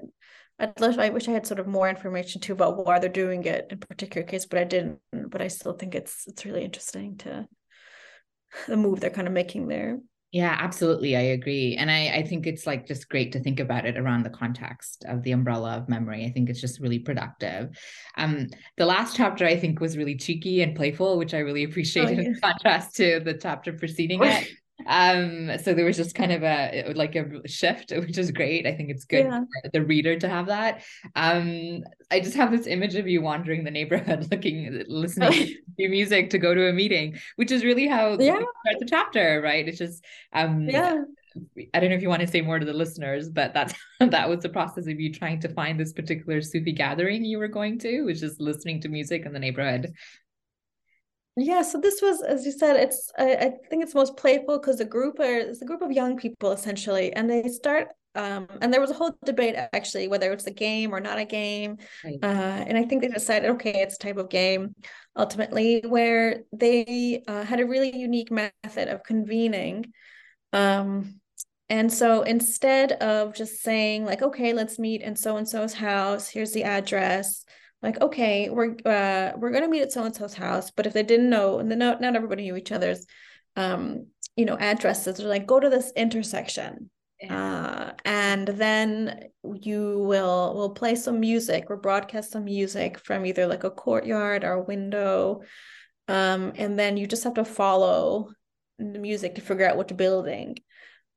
I'd 0.60 0.80
love, 0.80 1.00
I 1.00 1.10
wish 1.10 1.28
I 1.28 1.32
had 1.32 1.48
sort 1.48 1.60
of 1.60 1.68
more 1.68 1.90
information 1.90 2.42
too 2.42 2.54
about 2.54 2.86
why 2.86 3.00
they're 3.00 3.10
doing 3.10 3.44
it 3.46 3.68
in 3.70 3.80
particular 3.80 4.26
case, 4.26 4.46
but 4.46 4.60
I 4.60 4.64
didn't. 4.66 5.00
But 5.12 5.42
I 5.42 5.48
still 5.48 5.74
think 5.74 5.96
it's 5.96 6.26
it's 6.28 6.46
really 6.46 6.64
interesting 6.64 7.18
to 7.18 7.48
the 8.68 8.78
move 8.78 9.00
they're 9.00 9.10
kind 9.10 9.28
of 9.28 9.34
making 9.34 9.68
there. 9.68 10.00
Yeah, 10.32 10.58
absolutely. 10.60 11.16
I 11.16 11.22
agree. 11.22 11.76
And 11.76 11.92
I, 11.92 12.08
I 12.08 12.24
think 12.24 12.48
it's 12.48 12.66
like 12.66 12.88
just 12.88 13.08
great 13.08 13.34
to 13.34 13.40
think 13.40 13.60
about 13.60 13.86
it 13.86 14.00
around 14.00 14.24
the 14.24 14.32
context 14.32 15.06
of 15.08 15.22
the 15.22 15.32
umbrella 15.32 15.78
of 15.78 15.90
memory. 15.90 16.26
I 16.26 16.32
think 16.32 16.50
it's 16.50 16.62
just 16.62 16.80
really 16.80 16.98
productive. 16.98 17.78
Um, 18.18 18.48
the 18.78 18.88
last 18.88 19.16
chapter 19.16 19.46
I 19.46 19.60
think 19.60 19.80
was 19.80 19.96
really 19.96 20.16
cheeky 20.16 20.64
and 20.64 20.76
playful, 20.76 21.20
which 21.20 21.36
I 21.36 21.40
really 21.40 21.64
appreciated 21.64 22.18
oh, 22.18 22.22
yeah. 22.22 22.28
in 22.30 22.40
contrast 22.42 22.96
to 22.96 23.22
the 23.24 23.36
chapter 23.36 23.74
preceding 23.74 24.24
it 24.24 24.48
um 24.88 25.52
so 25.64 25.74
there 25.74 25.86
was 25.86 25.98
just 25.98 26.16
kind 26.16 26.32
of 26.32 26.44
a 26.44 26.94
like 26.96 27.16
a 27.16 27.48
shift 27.48 27.92
which 27.92 28.18
is 28.18 28.32
great. 28.32 28.66
I 28.66 28.74
think 28.74 28.90
it's 28.90 29.06
good 29.06 29.26
yeah. 29.26 29.40
for 29.40 29.70
the 29.72 29.84
reader 29.84 30.18
to 30.20 30.30
have 30.30 30.48
that. 30.48 30.84
Um 31.16 31.84
i 32.12 32.20
just 32.20 32.36
have 32.36 32.52
this 32.52 32.68
image 32.68 32.96
of 32.96 33.08
you 33.08 33.22
wandering 33.22 33.64
the 33.64 33.72
neighborhood 33.72 34.28
looking 34.32 34.84
listening 34.88 35.32
to 35.80 35.90
music 35.90 36.30
to 36.30 36.38
go 36.38 36.54
to 36.54 36.70
a 36.70 36.74
meeting 36.74 37.18
which 37.38 37.52
is 37.52 37.64
really 37.64 37.88
how 37.88 38.18
yeah. 38.20 38.36
start 38.36 38.80
the 38.80 38.86
chapter 38.86 39.42
right? 39.44 39.68
It's 39.68 39.78
just 39.78 40.04
um 40.34 40.70
yeah. 40.70 41.04
I 41.74 41.80
don't 41.80 41.90
know 41.90 41.96
if 41.96 42.02
you 42.02 42.10
want 42.10 42.22
to 42.22 42.28
say 42.28 42.42
more 42.42 42.60
to 42.60 42.66
the 42.66 42.74
listeners, 42.74 43.30
but 43.30 43.54
that's 43.54 43.74
that 44.00 44.30
was 44.30 44.42
the 44.42 44.50
process 44.50 44.88
of 44.88 45.00
you 45.00 45.12
trying 45.12 45.40
to 45.42 45.50
find 45.50 45.80
this 45.80 45.94
particular 45.94 46.42
Sufi 46.42 46.72
gathering 46.72 47.26
you 47.26 47.40
were 47.40 47.48
going 47.48 47.80
to, 47.80 48.04
which 48.04 48.22
is 48.22 48.40
listening 48.40 48.82
to 48.82 48.90
music 48.90 49.26
in 49.26 49.34
the 49.34 49.40
neighborhood 49.40 49.94
yeah, 51.36 51.64
so 51.64 51.80
this 51.80 52.02
was, 52.02 52.22
as 52.22 52.46
you 52.46 52.52
said, 52.52 52.76
it's 52.76 53.12
I, 53.18 53.36
I 53.36 53.52
think 53.70 53.84
it's 53.84 53.96
most 53.96 54.16
playful 54.18 54.60
because 54.60 54.78
the 54.78 54.86
group 54.86 55.20
are 55.20 55.38
it's 55.38 55.62
a 55.62 55.66
group 55.66 55.82
of 55.82 55.92
young 55.92 56.18
people 56.18 56.52
essentially, 56.52 57.12
and 57.14 57.30
they 57.30 57.48
start 57.48 57.90
um, 58.16 58.48
and 58.62 58.72
there 58.72 58.82
was 58.82 58.92
a 58.92 58.94
whole 58.94 59.18
debate 59.26 59.56
actually 59.56 60.08
whether 60.08 60.32
it's 60.32 60.46
a 60.46 60.52
game 60.52 60.94
or 60.94 61.00
not 61.00 61.18
a 61.18 61.26
game, 61.26 61.78
right. 62.04 62.20
uh, 62.22 62.64
and 62.68 62.78
I 62.78 62.84
think 62.84 63.02
they 63.02 63.08
decided 63.08 63.52
okay, 63.52 63.82
it's 63.82 63.96
a 63.96 64.00
type 64.00 64.18
of 64.18 64.30
game, 64.30 64.76
ultimately 65.18 65.84
where 65.88 66.44
they 66.52 67.24
uh, 67.28 67.44
had 67.44 67.60
a 67.60 67.66
really 67.66 67.96
unique 67.98 68.32
method 68.32 68.90
of 68.90 69.04
convening, 69.04 69.92
um, 70.52 71.20
and 71.68 71.92
so 71.92 72.22
instead 72.22 72.92
of 72.92 73.34
just 73.34 73.64
saying 73.64 74.06
like 74.06 74.22
okay, 74.22 74.54
let's 74.54 74.78
meet 74.78 75.02
in 75.02 75.16
so 75.16 75.38
and 75.38 75.50
so's 75.50 75.74
house, 75.74 76.30
here's 76.30 76.52
the 76.52 76.64
address 76.64 77.44
like 77.84 78.02
okay 78.02 78.50
we're 78.50 78.76
uh 78.86 79.34
we're 79.38 79.52
gonna 79.52 79.68
meet 79.68 79.82
at 79.82 79.92
so 79.92 80.04
and 80.04 80.16
so's 80.16 80.34
house 80.34 80.72
but 80.72 80.88
if 80.88 80.94
they 80.94 81.04
didn't 81.04 81.30
know 81.30 81.60
and 81.60 81.70
then 81.70 81.78
not, 81.80 82.02
not 82.02 82.16
everybody 82.16 82.44
knew 82.44 82.56
each 82.56 82.72
other's 82.72 83.06
um 83.56 84.08
you 84.36 84.46
know 84.46 84.58
addresses 84.58 85.18
they're 85.18 85.28
like 85.28 85.46
go 85.46 85.60
to 85.60 85.70
this 85.70 85.92
intersection 85.96 86.90
uh 87.30 87.92
and 88.04 88.48
then 88.48 89.30
you 89.62 90.00
will 90.00 90.54
will 90.56 90.72
play 90.72 90.96
some 90.96 91.20
music 91.20 91.66
or 91.70 91.78
broadcast 91.78 92.32
some 92.32 92.44
music 92.46 92.98
from 93.00 93.26
either 93.26 93.48
like 93.48 93.64
a 93.64 93.72
courtyard 93.72 94.44
or 94.44 94.54
a 94.54 94.64
window 94.64 95.42
um 96.08 96.52
and 96.56 96.78
then 96.78 96.98
you 96.98 97.08
just 97.08 97.24
have 97.24 97.36
to 97.36 97.46
follow 97.46 98.30
the 98.80 99.00
music 99.00 99.36
to 99.36 99.42
figure 99.42 99.70
out 99.70 99.78
which 99.78 99.96
building 99.96 100.58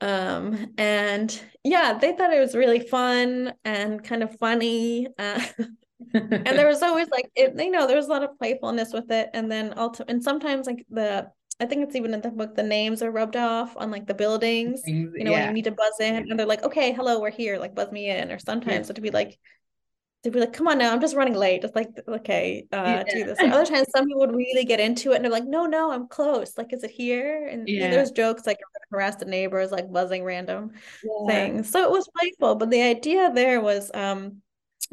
um 0.01 0.75
and 0.79 1.41
yeah 1.65 1.99
they 1.99 2.13
thought 2.13 2.33
it 2.33 2.39
was 2.39 2.55
really 2.55 2.81
fun 2.81 3.53
and 3.65 4.05
kind 4.05 4.23
of 4.23 4.37
funny 4.39 5.09
uh, 5.19 5.41
and 6.15 6.47
there 6.47 6.67
was 6.67 6.83
always 6.83 7.09
like 7.11 7.31
it, 7.35 7.55
you 7.59 7.71
know 7.71 7.87
there 7.87 7.97
was 7.97 8.07
a 8.07 8.11
lot 8.11 8.23
of 8.23 8.39
playfulness 8.39 8.93
with 8.93 9.11
it 9.11 9.31
and 9.35 9.51
then 9.51 9.73
also 9.75 10.05
and 10.09 10.23
sometimes 10.23 10.67
like 10.67 10.85
the 10.91 11.29
I 11.59 11.65
think 11.65 11.87
it's 11.87 11.97
even 11.97 12.13
in 12.13 12.21
the 12.21 12.31
book 12.31 12.55
the 12.55 12.63
names 12.63 13.03
are 13.03 13.11
rubbed 13.11 13.37
off 13.37 13.77
on 13.77 13.91
like 13.91 14.07
the 14.07 14.15
buildings 14.15 14.83
you 14.87 15.11
know 15.15 15.31
yeah. 15.31 15.39
when 15.39 15.49
you 15.49 15.55
need 15.55 15.65
to 15.65 15.71
buzz 15.71 16.01
in 16.01 16.31
and 16.31 16.39
they're 16.39 16.47
like 16.47 16.63
okay 16.65 16.93
hello 16.93 17.21
we're 17.21 17.31
here 17.31 17.59
like 17.59 17.75
buzz 17.75 17.91
me 17.91 18.11
in 18.11 18.31
or 18.31 18.39
sometimes 18.39 18.89
yeah. 18.89 18.93
it'd 18.93 19.03
be 19.03 19.11
like 19.11 19.39
to 20.27 20.31
be 20.33 20.41
like, 20.41 20.53
come 20.53 20.67
on 20.69 20.79
now, 20.79 20.93
I'm 20.93 21.01
just 21.01 21.15
running 21.15 21.35
late. 21.35 21.63
Just 21.63 21.77
like, 21.77 21.89
okay, 22.07 22.67
uh, 22.73 22.77
yeah. 22.77 23.05
do 23.05 23.25
this. 23.25 23.39
other 23.41 23.65
times, 23.65 23.87
some 23.95 24.07
people 24.07 24.21
would 24.21 24.35
really 24.35 24.65
get 24.65 24.81
into 24.81 25.13
it 25.13 25.17
and 25.17 25.25
they're 25.25 25.33
like, 25.33 25.47
no, 25.47 25.67
no, 25.67 25.93
I'm 25.93 26.09
close. 26.09 26.59
Like, 26.59 26.73
is 26.73 26.83
it 26.83 26.91
here? 26.91 27.47
And 27.47 27.69
yeah. 27.69 27.91
there's 27.91 28.11
jokes 28.11 28.47
like 28.47 28.59
harass 28.91 29.17
the 29.17 29.25
neighbors, 29.25 29.71
like 29.71 29.91
buzzing 29.91 30.25
random 30.25 30.73
things. 31.27 31.71
So 31.71 31.83
it 31.85 31.91
was 31.91 32.09
playful, 32.17 32.57
but 32.57 32.71
the 32.71 32.83
idea 32.83 33.31
there 33.33 33.61
was 33.61 33.91
um 33.95 34.43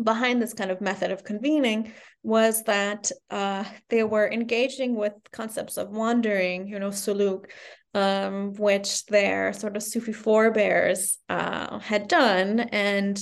behind 0.01 0.41
this 0.41 0.53
kind 0.53 0.71
of 0.71 0.81
method 0.81 1.11
of 1.11 1.23
convening 1.23 1.91
was 2.23 2.63
that 2.63 3.11
uh, 3.29 3.63
they 3.89 4.03
were 4.03 4.29
engaging 4.29 4.95
with 4.95 5.13
concepts 5.31 5.77
of 5.77 5.89
wandering, 5.89 6.67
you 6.67 6.79
know, 6.79 6.89
suluk, 6.89 7.45
um, 7.93 8.53
which 8.53 9.05
their 9.05 9.53
sort 9.53 9.75
of 9.75 9.83
Sufi 9.83 10.13
forebears 10.13 11.17
uh, 11.29 11.79
had 11.79 12.07
done. 12.07 12.59
And, 12.61 13.21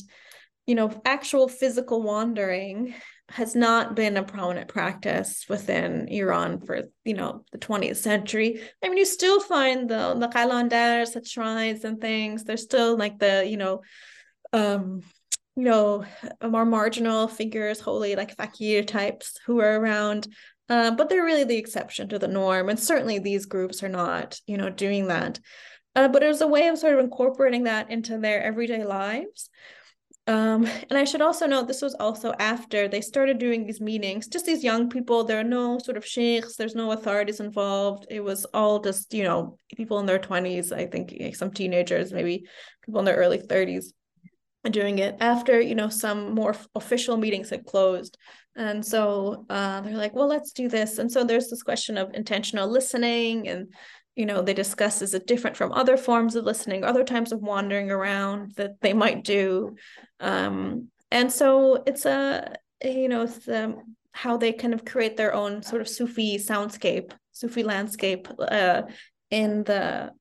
you 0.66 0.76
know, 0.76 1.02
actual 1.04 1.48
physical 1.48 2.02
wandering 2.04 2.94
has 3.30 3.56
not 3.56 3.96
been 3.96 4.18
a 4.18 4.24
prominent 4.24 4.68
practice 4.68 5.46
within 5.48 6.08
Iran 6.10 6.60
for, 6.62 6.84
you 7.06 7.14
know, 7.14 7.44
the 7.52 7.58
20th 7.58 7.98
century. 7.98 8.62
I 8.84 8.90
mean, 8.90 8.98
you 8.98 9.06
still 9.06 9.40
find 9.40 9.90
the, 9.90 10.16
the 10.20 10.28
Qalandars 10.28 11.16
at 11.16 11.26
shrines 11.26 11.84
and 11.86 12.00
things. 12.00 12.44
There's 12.44 12.64
still 12.64 12.98
like 12.98 13.20
the, 13.20 13.46
you 13.48 13.58
know, 13.58 13.82
um, 14.54 15.02
you 15.62 15.68
know, 15.68 16.04
more 16.42 16.66
marginal 16.66 17.28
figures, 17.28 17.80
holy 17.80 18.16
like 18.16 18.36
fakir 18.36 18.82
types 18.82 19.38
who 19.46 19.60
are 19.60 19.80
around. 19.80 20.28
Uh, 20.70 20.90
but 20.90 21.08
they're 21.08 21.24
really 21.24 21.44
the 21.44 21.58
exception 21.58 22.10
to 22.10 22.18
the 22.18 22.28
norm. 22.28 22.68
And 22.68 22.80
certainly 22.80 23.20
these 23.20 23.46
groups 23.46 23.84
are 23.84 23.90
not, 23.90 24.40
you 24.48 24.58
know, 24.58 24.72
doing 24.72 25.10
that. 25.10 25.40
Uh, 25.96 26.08
but 26.08 26.24
it 26.24 26.28
was 26.28 26.42
a 26.42 26.48
way 26.48 26.68
of 26.68 26.80
sort 26.80 26.96
of 26.96 27.00
incorporating 27.00 27.66
that 27.66 27.92
into 27.92 28.18
their 28.18 28.42
everyday 28.42 28.84
lives. 28.84 29.52
Um, 30.26 30.66
and 30.90 30.98
I 30.98 31.04
should 31.04 31.22
also 31.22 31.46
note 31.46 31.68
this 31.68 31.84
was 31.84 31.94
also 31.94 32.34
after 32.40 32.88
they 32.88 33.02
started 33.02 33.38
doing 33.38 33.68
these 33.68 33.82
meetings, 33.82 34.28
just 34.28 34.48
these 34.48 34.64
young 34.64 34.90
people. 34.90 35.24
There 35.24 35.40
are 35.40 35.44
no 35.44 35.78
sort 35.78 35.98
of 35.98 36.08
sheikhs, 36.08 36.56
there's 36.56 36.74
no 36.74 36.92
authorities 36.92 37.40
involved. 37.40 38.08
It 38.10 38.22
was 38.22 38.46
all 38.46 38.80
just, 38.80 39.14
you 39.14 39.26
know, 39.26 39.60
people 39.76 40.00
in 40.00 40.08
their 40.08 40.18
20s, 40.18 40.72
I 40.72 40.88
think 40.88 41.36
some 41.36 41.52
teenagers, 41.52 42.12
maybe 42.12 42.46
people 42.84 42.98
in 42.98 43.06
their 43.06 43.18
early 43.18 43.38
30s 43.38 43.92
doing 44.70 45.00
it 45.00 45.18
after 45.20 45.60
you 45.60 45.76
know 45.76 45.90
some 45.90 46.34
more 46.36 46.56
official 46.76 47.18
meetings 47.18 47.50
had 47.50 47.66
closed. 47.66 48.18
And 48.56 48.86
so 48.86 49.46
uh, 49.50 49.82
they're 49.82 49.98
like 49.98 50.14
well 50.14 50.28
let's 50.28 50.52
do 50.52 50.68
this. 50.68 50.98
And 50.98 51.12
so 51.12 51.24
there's 51.24 51.50
this 51.50 51.64
question 51.64 51.98
of 51.98 52.14
intentional 52.14 52.70
listening 52.70 53.48
and 53.48 53.74
you 54.16 54.26
know 54.26 54.42
they 54.42 54.54
discuss 54.54 55.02
is 55.02 55.14
it 55.14 55.26
different 55.26 55.58
from 55.58 55.72
other 55.72 55.98
forms 55.98 56.36
of 56.36 56.46
listening 56.46 56.84
other 56.84 57.04
times 57.04 57.32
of 57.32 57.40
wandering 57.40 57.90
around 57.90 58.54
that 58.58 58.82
they 58.82 58.94
might 58.94 59.24
do? 59.24 59.76
Um, 60.20 60.90
and 61.12 61.32
so 61.32 61.84
it's 61.88 62.06
a 62.06 62.56
you 62.84 63.10
know 63.10 63.24
it's 63.24 63.48
um, 63.48 63.96
how 64.12 64.38
they 64.38 64.54
kind 64.54 64.74
of 64.74 64.86
create 64.86 65.18
their 65.18 65.34
own 65.34 65.64
sort 65.64 65.82
of 65.82 65.88
sufi 65.88 66.38
soundscape 66.38 67.12
sufi 67.32 67.64
landscape 67.64 68.28
uh, 68.40 68.84
in 69.30 69.64
the 69.64 70.12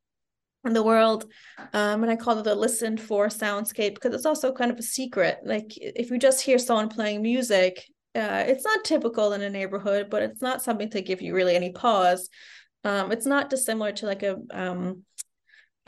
in 0.64 0.72
the 0.72 0.82
world 0.82 1.24
um, 1.72 2.02
and 2.02 2.10
i 2.10 2.16
call 2.16 2.38
it 2.38 2.46
a 2.46 2.54
listened 2.54 3.00
for 3.00 3.28
soundscape 3.28 3.94
because 3.94 4.14
it's 4.14 4.26
also 4.26 4.52
kind 4.52 4.70
of 4.70 4.78
a 4.78 4.82
secret. 4.82 5.38
Like 5.44 5.72
if 5.76 6.10
you 6.10 6.18
just 6.18 6.42
hear 6.42 6.58
someone 6.58 6.88
playing 6.88 7.22
music 7.22 7.84
uh, 8.14 8.44
it's 8.46 8.64
not 8.64 8.84
typical 8.84 9.32
in 9.32 9.42
a 9.42 9.50
neighborhood 9.50 10.08
but 10.10 10.22
it's 10.22 10.42
not 10.42 10.62
something 10.62 10.90
to 10.90 11.00
give 11.00 11.22
you 11.22 11.34
really 11.34 11.54
any 11.54 11.70
pause. 11.72 12.28
Um, 12.84 13.12
it's 13.12 13.26
not 13.26 13.50
dissimilar 13.50 13.92
to 13.92 14.06
like 14.06 14.22
a 14.22 14.36
um, 14.50 15.04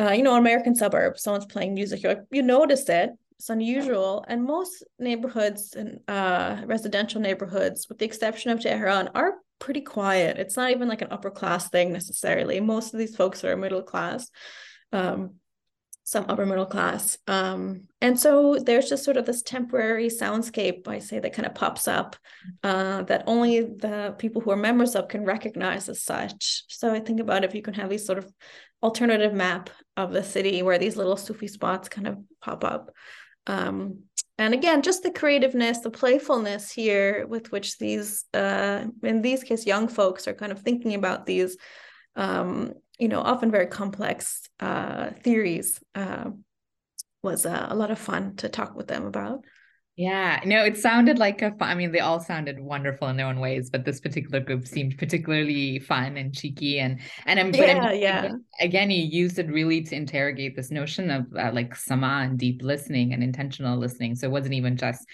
uh, 0.00 0.10
you 0.10 0.22
know 0.22 0.36
american 0.36 0.74
suburb 0.74 1.18
someone's 1.18 1.46
playing 1.46 1.74
music 1.74 2.02
you're 2.02 2.14
like, 2.14 2.24
you 2.30 2.42
notice 2.42 2.88
it 2.88 3.10
it's 3.38 3.50
unusual 3.50 4.24
and 4.28 4.44
most 4.44 4.84
neighborhoods 4.98 5.74
and 5.74 6.00
uh, 6.08 6.62
residential 6.64 7.20
neighborhoods 7.20 7.88
with 7.88 7.98
the 7.98 8.04
exception 8.04 8.50
of 8.50 8.60
tehran 8.60 9.08
are 9.14 9.34
pretty 9.62 9.80
quiet. 9.80 10.38
It's 10.38 10.56
not 10.56 10.72
even 10.72 10.88
like 10.88 11.02
an 11.02 11.12
upper 11.12 11.30
class 11.30 11.68
thing 11.68 11.92
necessarily. 11.92 12.58
Most 12.58 12.92
of 12.92 12.98
these 12.98 13.14
folks 13.14 13.44
are 13.44 13.56
middle 13.56 13.84
class, 13.84 14.28
um, 14.92 15.36
some 16.02 16.24
upper 16.28 16.44
middle 16.44 16.66
class. 16.66 17.16
Um, 17.28 17.82
and 18.00 18.18
so 18.18 18.58
there's 18.58 18.88
just 18.88 19.04
sort 19.04 19.16
of 19.16 19.24
this 19.24 19.40
temporary 19.42 20.08
soundscape, 20.08 20.88
I 20.88 20.98
say, 20.98 21.20
that 21.20 21.32
kind 21.32 21.46
of 21.46 21.54
pops 21.54 21.86
up 21.86 22.16
uh, 22.64 23.04
that 23.04 23.22
only 23.28 23.60
the 23.60 24.16
people 24.18 24.42
who 24.42 24.50
are 24.50 24.56
members 24.56 24.96
of 24.96 25.06
can 25.06 25.24
recognize 25.24 25.88
as 25.88 26.02
such. 26.02 26.64
So 26.66 26.92
I 26.92 26.98
think 26.98 27.20
about 27.20 27.44
if 27.44 27.54
you 27.54 27.62
can 27.62 27.74
have 27.74 27.88
these 27.88 28.04
sort 28.04 28.18
of 28.18 28.32
alternative 28.82 29.32
map 29.32 29.70
of 29.96 30.12
the 30.12 30.24
city 30.24 30.64
where 30.64 30.78
these 30.78 30.96
little 30.96 31.16
Sufi 31.16 31.46
spots 31.46 31.88
kind 31.88 32.08
of 32.08 32.18
pop 32.40 32.64
up. 32.64 32.90
Um, 33.46 34.00
and 34.38 34.54
again 34.54 34.82
just 34.82 35.02
the 35.02 35.10
creativeness 35.10 35.80
the 35.80 35.90
playfulness 35.90 36.70
here 36.70 37.26
with 37.26 37.52
which 37.52 37.78
these 37.78 38.24
uh 38.34 38.84
in 39.02 39.22
these 39.22 39.42
case 39.42 39.66
young 39.66 39.88
folks 39.88 40.26
are 40.26 40.34
kind 40.34 40.52
of 40.52 40.60
thinking 40.60 40.94
about 40.94 41.26
these 41.26 41.56
um 42.16 42.72
you 43.02 43.08
know, 43.08 43.20
often 43.20 43.50
very 43.50 43.66
complex 43.66 44.48
uh, 44.60 45.10
theories 45.24 45.82
uh, 45.96 46.30
was 47.20 47.44
uh, 47.44 47.66
a 47.68 47.74
lot 47.74 47.90
of 47.90 47.98
fun 47.98 48.36
to 48.36 48.48
talk 48.48 48.76
with 48.76 48.86
them 48.86 49.06
about. 49.06 49.44
Yeah, 49.96 50.40
no, 50.46 50.64
it 50.64 50.78
sounded 50.78 51.18
like 51.18 51.42
a 51.42 51.50
fun, 51.50 51.68
I 51.68 51.74
mean, 51.74 51.92
they 51.92 52.00
all 52.00 52.18
sounded 52.18 52.58
wonderful 52.58 53.08
in 53.08 53.18
their 53.18 53.26
own 53.26 53.40
ways, 53.40 53.68
but 53.68 53.84
this 53.84 54.00
particular 54.00 54.40
group 54.40 54.66
seemed 54.66 54.96
particularly 54.96 55.80
fun 55.80 56.16
and 56.16 56.34
cheeky 56.34 56.80
and 56.80 56.98
and 57.26 57.38
I'm 57.38 57.54
yeah, 57.54 57.78
but 57.78 57.98
yeah. 57.98 58.32
Again, 58.60 58.90
you 58.90 59.04
used 59.04 59.38
it 59.38 59.48
really 59.48 59.82
to 59.82 59.94
interrogate 59.94 60.56
this 60.56 60.70
notion 60.70 61.10
of 61.10 61.26
uh, 61.38 61.50
like 61.52 61.76
sama 61.76 62.22
and 62.24 62.38
deep 62.38 62.62
listening 62.62 63.12
and 63.12 63.22
intentional 63.22 63.78
listening. 63.78 64.14
So 64.14 64.28
it 64.28 64.32
wasn't 64.32 64.54
even 64.54 64.78
just 64.78 65.06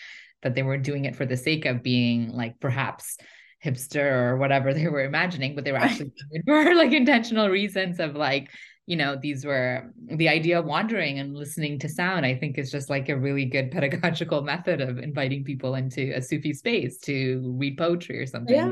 that 0.43 0.55
they 0.55 0.63
were 0.63 0.79
doing 0.79 1.07
it 1.07 1.17
for 1.17 1.27
the 1.27 1.37
sake 1.37 1.65
of 1.65 1.83
being 1.83 2.31
like 2.31 2.61
perhaps 2.61 3.19
hipster 3.65 4.13
or 4.13 4.37
whatever 4.37 4.73
they 4.73 4.87
were 4.87 5.03
imagining, 5.03 5.57
but 5.57 5.65
they 5.65 5.73
were 5.73 5.79
actually 5.89 6.13
for 6.47 6.75
like 6.77 6.93
intentional 6.93 7.49
reasons 7.49 7.99
of 7.99 8.15
like 8.15 8.49
you 8.89 8.97
know 8.97 9.17
these 9.21 9.45
were 9.45 9.93
the 10.07 10.31
idea 10.31 10.59
of 10.59 10.65
wandering 10.65 11.19
and 11.19 11.37
listening 11.37 11.79
to 11.79 11.89
sound 11.91 12.25
i 12.25 12.35
think 12.35 12.57
is 12.57 12.71
just 12.71 12.89
like 12.89 13.11
a 13.11 13.17
really 13.17 13.45
good 13.45 13.71
pedagogical 13.77 14.41
method 14.43 14.81
of 14.81 14.97
inviting 14.99 15.45
people 15.45 15.75
into 15.75 16.11
a 16.17 16.23
sufi 16.23 16.55
space 16.55 16.99
to 16.99 17.55
read 17.59 17.77
poetry 17.77 18.19
or 18.19 18.27
something 18.27 18.57
yeah 18.57 18.71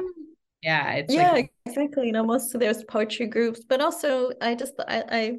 yeah 0.63 0.93
it's 0.93 1.13
yeah 1.13 1.33
like- 1.33 1.53
exactly 1.67 2.07
you 2.07 2.13
know 2.13 2.25
most 2.25 2.55
of 2.55 2.61
those 2.63 2.83
poetry 2.85 3.27
groups 3.27 3.61
but 3.69 3.83
also 3.83 4.31
i 4.41 4.55
just 4.55 4.73
i 4.89 5.05
i 5.11 5.37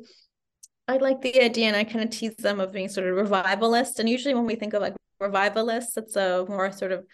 I 0.89 0.95
like 0.95 1.21
the 1.21 1.41
idea 1.41 1.67
and 1.67 1.75
I 1.75 1.83
kind 1.83 2.01
of 2.01 2.11
tease 2.11 2.37
them 2.37 2.61
of 2.61 2.71
being 2.71 2.87
sort 2.87 3.07
of 3.07 3.17
revivalist. 3.17 3.99
And 3.99 4.07
usually 4.07 4.33
when 4.33 4.45
we 4.45 4.55
think 4.55 4.73
of 4.73 4.81
like 4.81 4.95
revivalists, 5.19 5.97
it's 5.97 6.15
a 6.15 6.45
more 6.47 6.71
sort 6.71 6.93
of 6.93 7.05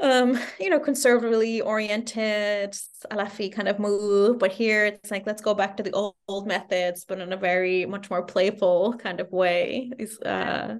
um, 0.00 0.38
you 0.60 0.70
know, 0.70 0.80
conservatively 0.80 1.60
oriented, 1.60 2.72
Salafi 2.72 3.52
kind 3.52 3.68
of 3.68 3.78
move. 3.78 4.38
But 4.38 4.52
here 4.52 4.86
it's 4.86 5.10
like, 5.10 5.26
let's 5.26 5.42
go 5.42 5.54
back 5.54 5.76
to 5.76 5.82
the 5.82 5.92
old, 5.92 6.14
old 6.28 6.46
methods, 6.46 7.04
but 7.04 7.20
in 7.20 7.32
a 7.32 7.36
very 7.36 7.86
much 7.86 8.10
more 8.10 8.22
playful 8.22 8.94
kind 8.94 9.20
of 9.20 9.30
way. 9.32 9.90
Is 9.98 10.18
uh, 10.20 10.76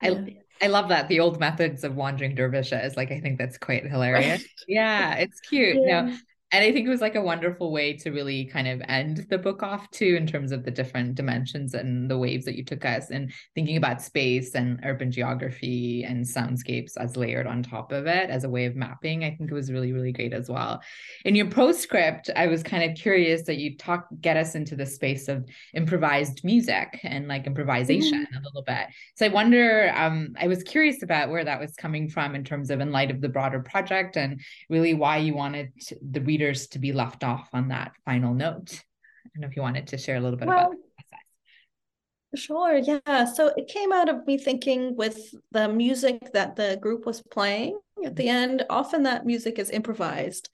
I, 0.00 0.08
yeah. 0.08 0.24
I 0.62 0.66
love 0.68 0.88
that. 0.88 1.08
The 1.08 1.20
old 1.20 1.38
methods 1.38 1.84
of 1.84 1.96
wandering 1.96 2.34
dervishes. 2.34 2.96
Like, 2.96 3.12
I 3.12 3.20
think 3.20 3.38
that's 3.38 3.58
quite 3.58 3.86
hilarious. 3.86 4.40
Right. 4.40 4.48
Yeah, 4.68 5.14
it's 5.14 5.38
cute. 5.38 5.76
Yeah. 5.80 6.02
No, 6.02 6.16
and 6.56 6.64
I 6.64 6.72
think 6.72 6.86
it 6.86 6.90
was 6.90 7.02
like 7.02 7.16
a 7.16 7.20
wonderful 7.20 7.70
way 7.70 7.92
to 7.98 8.10
really 8.10 8.46
kind 8.46 8.66
of 8.66 8.80
end 8.88 9.26
the 9.28 9.36
book 9.36 9.62
off 9.62 9.90
too, 9.90 10.16
in 10.16 10.26
terms 10.26 10.52
of 10.52 10.64
the 10.64 10.70
different 10.70 11.14
dimensions 11.14 11.74
and 11.74 12.10
the 12.10 12.16
waves 12.16 12.46
that 12.46 12.56
you 12.56 12.64
took 12.64 12.86
us 12.86 13.10
and 13.10 13.30
thinking 13.54 13.76
about 13.76 14.00
space 14.00 14.54
and 14.54 14.80
urban 14.82 15.10
geography 15.10 16.02
and 16.04 16.24
soundscapes 16.24 16.96
as 16.96 17.14
layered 17.14 17.46
on 17.46 17.62
top 17.62 17.92
of 17.92 18.06
it 18.06 18.30
as 18.30 18.44
a 18.44 18.48
way 18.48 18.64
of 18.64 18.74
mapping. 18.74 19.22
I 19.22 19.36
think 19.36 19.50
it 19.50 19.54
was 19.54 19.70
really, 19.70 19.92
really 19.92 20.12
great 20.12 20.32
as 20.32 20.48
well. 20.48 20.80
In 21.26 21.34
your 21.34 21.50
postscript, 21.50 22.30
I 22.34 22.46
was 22.46 22.62
kind 22.62 22.90
of 22.90 22.96
curious 22.96 23.42
that 23.42 23.58
you 23.58 23.76
talk 23.76 24.06
get 24.22 24.38
us 24.38 24.54
into 24.54 24.76
the 24.76 24.86
space 24.86 25.28
of 25.28 25.46
improvised 25.74 26.42
music 26.42 26.98
and 27.02 27.28
like 27.28 27.46
improvisation 27.46 28.24
mm-hmm. 28.24 28.36
a 28.36 28.40
little 28.40 28.62
bit. 28.62 28.86
So 29.14 29.26
I 29.26 29.28
wonder, 29.28 29.92
um, 29.94 30.34
I 30.40 30.48
was 30.48 30.62
curious 30.62 31.02
about 31.02 31.28
where 31.28 31.44
that 31.44 31.60
was 31.60 31.74
coming 31.74 32.08
from 32.08 32.34
in 32.34 32.44
terms 32.44 32.70
of 32.70 32.80
in 32.80 32.92
light 32.92 33.10
of 33.10 33.20
the 33.20 33.28
broader 33.28 33.60
project 33.60 34.16
and 34.16 34.40
really 34.70 34.94
why 34.94 35.18
you 35.18 35.34
wanted 35.34 35.72
the 36.00 36.20
readers 36.46 36.66
to 36.68 36.78
be 36.78 36.92
left 36.92 37.24
off 37.24 37.48
on 37.52 37.68
that 37.68 37.92
final 38.04 38.34
note. 38.34 38.82
I 39.24 39.28
don't 39.34 39.42
know 39.42 39.48
if 39.48 39.56
you 39.56 39.62
wanted 39.62 39.88
to 39.88 39.98
share 39.98 40.16
a 40.16 40.20
little 40.20 40.38
bit 40.38 40.48
well, 40.48 40.66
about 40.66 40.76
that 41.10 42.38
Sure, 42.38 42.76
yeah. 42.76 43.24
So 43.24 43.52
it 43.56 43.68
came 43.68 43.92
out 43.92 44.08
of 44.08 44.26
me 44.26 44.36
thinking 44.36 44.94
with 44.96 45.18
the 45.52 45.68
music 45.68 46.32
that 46.34 46.56
the 46.56 46.78
group 46.80 47.06
was 47.06 47.22
playing 47.30 47.78
at 48.04 48.14
the 48.14 48.28
end, 48.28 48.64
often 48.68 49.04
that 49.04 49.24
music 49.24 49.58
is 49.58 49.70
improvised. 49.70 50.50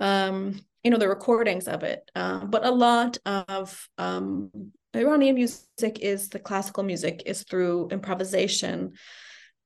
Um, 0.00 0.60
you 0.82 0.90
know, 0.90 0.98
the 0.98 1.08
recordings 1.08 1.66
of 1.66 1.82
it. 1.82 2.10
Um, 2.14 2.50
but 2.50 2.66
a 2.66 2.70
lot 2.70 3.16
of 3.24 3.88
um, 3.96 4.50
Iranian 4.94 5.34
music 5.34 6.00
is 6.00 6.28
the 6.28 6.38
classical 6.38 6.82
music 6.82 7.22
is 7.24 7.42
through 7.44 7.88
improvisation. 7.90 8.92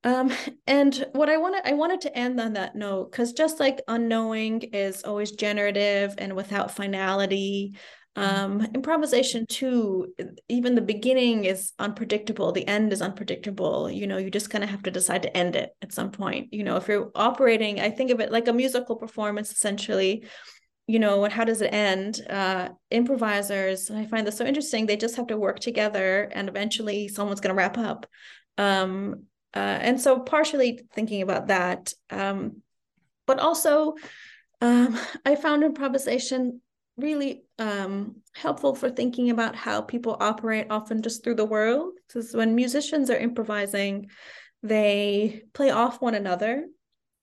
Um, 0.05 0.33
and 0.67 1.07
what 1.13 1.29
I 1.29 1.37
wanted, 1.37 1.63
I 1.65 1.75
wanted 1.75 2.01
to 2.03 2.17
end 2.17 2.41
on 2.41 2.55
that 2.55 2.77
note 2.77 3.11
because 3.11 3.33
just 3.33 3.61
like 3.61 3.81
unknowing 3.89 4.63
is 4.63 5.03
always 5.05 5.33
generative 5.33 6.15
and 6.19 6.35
without 6.35 6.71
finality, 6.71 7.77
mm-hmm. 8.17 8.63
um, 8.63 8.69
improvisation 8.75 9.47
too. 9.47 10.15
Even 10.49 10.75
the 10.75 10.81
beginning 10.81 11.45
is 11.45 11.73
unpredictable. 11.79 12.53
The 12.53 12.67
end 12.67 12.93
is 12.93 13.03
unpredictable. 13.03 13.91
You 13.91 14.07
know, 14.07 14.19
you 14.19 14.31
just 14.31 14.51
kind 14.51 14.65
of 14.65 14.71
have 14.71 14.83
to 14.85 14.91
decide 14.91 15.23
to 15.23 15.37
end 15.37 15.57
it 15.57 15.71
at 15.83 15.93
some 15.93 16.11
point. 16.11 16.53
You 16.53 16.65
know, 16.65 16.77
if 16.77 16.89
you're 16.89 17.11
operating, 17.15 17.81
I 17.81 17.91
think 17.91 18.11
of 18.11 18.21
it 18.21 18.33
like 18.33 18.49
a 18.49 18.53
musical 18.53 18.97
performance 18.97 19.51
essentially 19.51 20.25
you 20.91 20.99
know 20.99 21.23
and 21.23 21.33
how 21.33 21.45
does 21.45 21.61
it 21.61 21.73
end 21.73 22.23
uh 22.31 22.71
improvisers 22.91 23.91
i 23.91 24.07
find 24.07 24.27
this 24.27 24.39
so 24.39 24.45
interesting 24.47 24.87
they 24.87 24.97
just 24.97 25.17
have 25.17 25.27
to 25.27 25.37
work 25.37 25.61
together 25.61 26.31
and 26.33 26.49
eventually 26.49 27.09
someone's 27.09 27.41
going 27.41 27.55
to 27.55 27.59
wrap 27.59 27.77
up 27.77 28.07
um 28.57 29.25
uh, 29.55 29.79
and 29.81 30.01
so 30.01 30.19
partially 30.21 30.81
thinking 30.95 31.23
about 31.23 31.49
that 31.49 31.93
um, 32.11 32.63
but 33.27 33.39
also 33.39 33.95
um, 34.61 34.99
i 35.25 35.35
found 35.35 35.63
improvisation 35.63 36.61
really 36.97 37.45
um, 37.59 38.17
helpful 38.35 38.75
for 38.75 38.91
thinking 38.91 39.31
about 39.31 39.55
how 39.55 39.81
people 39.81 40.17
operate 40.19 40.67
often 40.69 41.01
just 41.01 41.23
through 41.23 41.37
the 41.37 41.45
world. 41.45 41.93
Because 42.09 42.35
when 42.35 42.57
musicians 42.57 43.09
are 43.09 43.17
improvising 43.17 44.11
they 44.63 45.43
play 45.53 45.71
off 45.71 46.01
one 46.03 46.15
another 46.15 46.67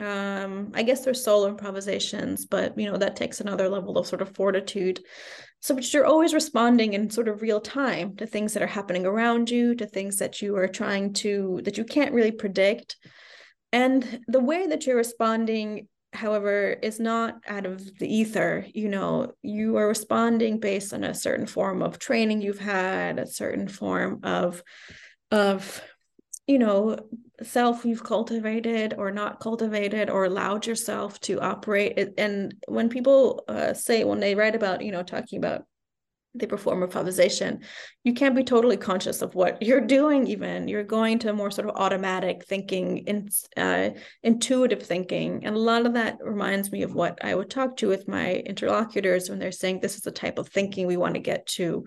um 0.02 0.72
i 0.74 0.84
guess 0.84 1.06
there's 1.06 1.24
solo 1.24 1.48
improvisations 1.48 2.46
but 2.46 2.78
you 2.78 2.92
know 2.92 2.98
that 2.98 3.16
takes 3.16 3.40
another 3.40 3.70
level 3.70 3.98
of 3.98 4.08
sort 4.08 4.22
of 4.22 4.36
fortitude. 4.36 5.00
So 5.62 5.74
but 5.74 5.92
you're 5.94 6.06
always 6.06 6.34
responding 6.34 6.94
in 6.94 7.10
sort 7.10 7.28
of 7.28 7.42
real 7.42 7.60
time 7.60 8.16
to 8.18 8.28
things 8.28 8.54
that 8.54 8.62
are 8.62 8.68
happening 8.68 9.06
around 9.06 9.50
you 9.50 9.74
to 9.76 9.88
things 9.88 10.18
that 10.18 10.42
you 10.42 10.56
are 10.58 10.68
trying 10.68 11.14
to 11.14 11.62
that 11.64 11.78
you 11.78 11.86
can't 11.86 12.14
really 12.14 12.32
predict. 12.32 12.98
And 13.72 14.20
the 14.28 14.40
way 14.40 14.68
that 14.68 14.86
you're 14.86 14.96
responding 14.96 15.88
however 16.14 16.78
is 16.82 17.00
not 17.00 17.42
out 17.48 17.66
of 17.66 17.98
the 17.98 18.08
ether 18.08 18.66
you 18.74 18.90
know. 18.90 19.34
You 19.42 19.78
are 19.78 19.88
responding 19.88 20.60
based 20.60 20.94
on 20.94 21.04
a 21.04 21.14
certain 21.14 21.48
form 21.48 21.82
of 21.82 22.00
training 22.00 22.42
you've 22.42 22.60
had 22.60 23.18
a 23.18 23.28
certain 23.28 23.68
form 23.68 24.20
of 24.24 24.62
of 25.32 25.82
you 26.48 26.60
know 26.60 26.98
self 27.44 27.86
you've 27.86 28.04
cultivated 28.04 28.94
or 28.98 29.12
not 29.12 29.40
cultivated 29.40 30.10
or 30.10 30.26
allowed 30.26 30.66
yourself 30.66 31.20
to 31.20 31.40
operate 31.42 32.14
and 32.18 32.56
when 32.68 32.90
people 32.90 33.44
uh, 33.48 33.74
say 33.74 34.04
when 34.04 34.20
they 34.20 34.36
write 34.36 34.56
about 34.56 34.82
you 34.82 34.92
know 34.92 35.04
talking 35.04 35.38
about 35.38 35.66
they 36.36 36.46
perform 36.46 36.84
improvisation 36.84 37.62
you 38.04 38.14
can't 38.14 38.36
be 38.36 38.44
totally 38.44 38.78
conscious 38.78 39.24
of 39.24 39.34
what 39.34 39.62
you're 39.64 39.82
doing 39.82 40.28
even. 40.28 40.68
You're 40.68 40.84
going 40.84 41.18
to 41.20 41.34
more 41.34 41.50
sort 41.50 41.68
of 41.68 41.76
automatic 41.76 42.46
thinking 42.46 43.00
in, 43.00 43.30
uh, 43.58 43.90
intuitive 44.22 44.84
thinking 44.84 45.44
and 45.46 45.56
a 45.56 45.60
lot 45.60 45.88
of 45.88 45.94
that 45.94 46.18
reminds 46.22 46.72
me 46.72 46.84
of 46.84 46.94
what 46.94 47.18
i 47.24 47.34
would 47.34 47.50
talk 47.50 47.78
to 47.78 47.88
with 47.88 48.08
my 48.08 48.36
interlocutors 48.46 49.30
when 49.30 49.40
they're 49.40 49.52
saying 49.52 49.80
this 49.80 49.96
is 49.96 50.02
the 50.02 50.12
type 50.12 50.38
of 50.38 50.48
thinking 50.50 50.86
we 50.86 50.98
want 50.98 51.16
to 51.16 51.20
get 51.20 51.46
to 51.48 51.86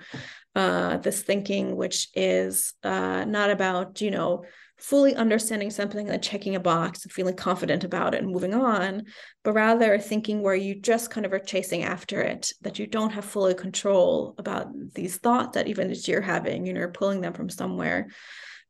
uh, 0.55 0.97
this 0.99 1.23
thinking 1.23 1.77
which 1.77 2.09
is 2.15 2.75
uh, 2.83 3.25
not 3.25 3.51
about 3.51 4.01
you 4.01 4.11
know 4.11 4.45
fully 4.79 5.15
understanding 5.15 5.71
something 5.71 6.09
and 6.09 6.23
checking 6.23 6.55
a 6.55 6.61
box 6.61 7.03
and 7.03 7.13
feeling 7.13 7.35
confident 7.35 7.83
about 7.83 8.15
it 8.15 8.23
and 8.23 8.31
moving 8.31 8.55
on, 8.55 9.03
but 9.43 9.53
rather 9.53 9.99
thinking 9.99 10.41
where 10.41 10.55
you 10.55 10.81
just 10.81 11.11
kind 11.11 11.27
of 11.27 11.33
are 11.33 11.41
chasing 11.41 11.83
after 11.83 12.21
it, 12.21 12.53
that 12.61 12.79
you 12.79 12.87
don't 12.87 13.11
have 13.11 13.25
fully 13.25 13.55
control 13.55 14.35
about 14.39 14.69
these 14.95 15.17
thoughts 15.17 15.55
that 15.55 15.67
even 15.67 15.89
that 15.89 16.07
you're 16.07 16.21
having, 16.21 16.65
you 16.65 16.73
know, 16.73 16.79
you're 16.79 16.89
pulling 16.89 17.21
them 17.21 17.33
from 17.33 17.51
somewhere. 17.51 18.09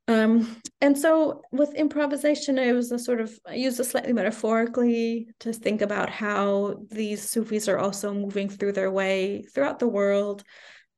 Um, 0.09 0.57
and 0.81 0.97
so 0.97 1.43
with 1.53 1.75
improvisation, 1.75 2.57
it 2.57 2.73
was 2.73 2.91
a 2.91 2.99
sort 2.99 3.21
of 3.21 3.39
I 3.47 3.57
used 3.57 3.79
it 3.79 3.85
slightly 3.85 4.15
metaphorically 4.15 5.29
to 5.41 5.53
think 5.53 5.83
about 5.83 6.09
how 6.09 6.77
these 6.91 7.29
Sufis 7.29 7.69
are 7.69 7.79
also 7.79 8.15
moving 8.15 8.49
through 8.49 8.73
their 8.73 8.91
way 8.91 9.43
throughout 9.43 9.79
the 9.79 9.87
world, 9.87 10.43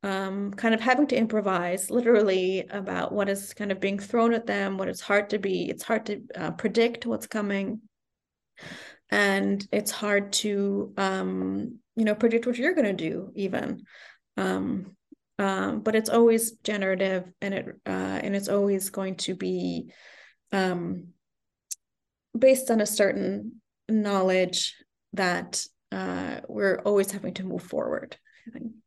um, 0.02 0.52
kind 0.52 0.74
of 0.74 0.80
having 0.80 1.06
to 1.08 1.16
improvise 1.16 1.90
literally 1.90 2.66
about 2.70 3.12
what 3.12 3.28
is 3.28 3.52
kind 3.52 3.70
of 3.70 3.80
being 3.80 3.98
thrown 3.98 4.32
at 4.32 4.46
them, 4.46 4.78
what 4.78 4.88
it's 4.88 5.00
hard 5.00 5.30
to 5.30 5.38
be, 5.38 5.68
it's 5.68 5.82
hard 5.82 6.06
to 6.06 6.22
uh, 6.34 6.50
predict 6.52 7.06
what's 7.06 7.26
coming. 7.26 7.80
And 9.10 9.66
it's 9.72 9.90
hard 9.90 10.32
to, 10.34 10.92
um, 10.96 11.78
you 11.96 12.04
know, 12.04 12.14
predict 12.14 12.46
what 12.46 12.56
you're 12.56 12.74
going 12.74 12.96
to 12.96 13.10
do, 13.10 13.32
even. 13.34 13.82
Um, 14.36 14.96
um, 15.40 15.80
but 15.80 15.94
it's 15.94 16.10
always 16.10 16.52
generative, 16.52 17.24
and 17.40 17.54
it 17.54 17.66
uh, 17.86 18.20
and 18.22 18.36
it's 18.36 18.48
always 18.48 18.90
going 18.90 19.16
to 19.16 19.34
be 19.34 19.90
um, 20.52 21.08
based 22.38 22.70
on 22.70 22.82
a 22.82 22.86
certain 22.86 23.62
knowledge 23.88 24.76
that 25.14 25.64
uh, 25.92 26.40
we're 26.46 26.80
always 26.84 27.10
having 27.10 27.32
to 27.34 27.44
move 27.44 27.62
forward. 27.62 28.18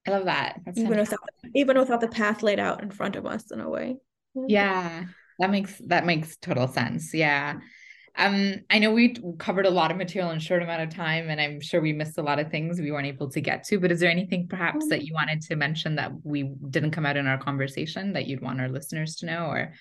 I 0.08 0.12
love 0.12 0.26
that. 0.26 0.60
That's 0.66 0.78
even 0.78 0.97
without 0.97 1.20
even 1.56 1.78
without 1.78 2.01
the 2.01 2.08
path 2.08 2.43
laid 2.43 2.60
out 2.60 2.82
in 2.82 2.91
front 2.91 3.16
of 3.16 3.26
us 3.26 3.51
in 3.51 3.60
a 3.60 3.70
way. 3.70 3.97
Yeah, 4.36 5.06
that 5.39 5.49
makes 5.49 5.82
that 5.88 6.06
makes 6.06 6.38
total 6.38 6.68
sense. 6.68 7.14
Yeah. 7.14 7.60
Um, 8.16 8.58
I 8.70 8.78
know 8.78 8.91
we 8.91 9.16
covered 9.39 9.66
a 9.66 9.72
lot 9.72 9.89
of 9.89 9.97
material 9.97 10.30
in 10.30 10.38
a 10.38 10.41
short 10.41 10.62
amount 10.62 10.84
of 10.84 10.95
time, 10.95 11.30
and 11.30 11.41
I'm 11.41 11.60
sure 11.60 11.82
we 11.82 11.93
missed 11.93 12.20
a 12.20 12.22
lot 12.22 12.38
of 12.38 12.51
things 12.51 12.80
we 12.80 12.91
weren't 12.91 13.08
able 13.08 13.30
to 13.32 13.41
get 13.41 13.64
to. 13.66 13.80
But 13.80 13.91
is 13.91 13.99
there 13.99 14.12
anything 14.12 14.47
perhaps 14.47 14.88
that 14.89 15.04
you 15.04 15.14
wanted 15.14 15.41
to 15.41 15.56
mention 15.56 15.95
that 15.95 16.12
we 16.24 16.54
didn't 16.70 16.91
come 16.91 17.08
out 17.08 17.18
in 17.18 17.26
our 17.26 17.39
conversation 17.39 18.14
that 18.14 18.28
you'd 18.28 18.41
want 18.41 18.62
our 18.62 18.70
listeners 18.70 19.16
to 19.18 19.26
know, 19.26 19.47
or? 19.47 19.74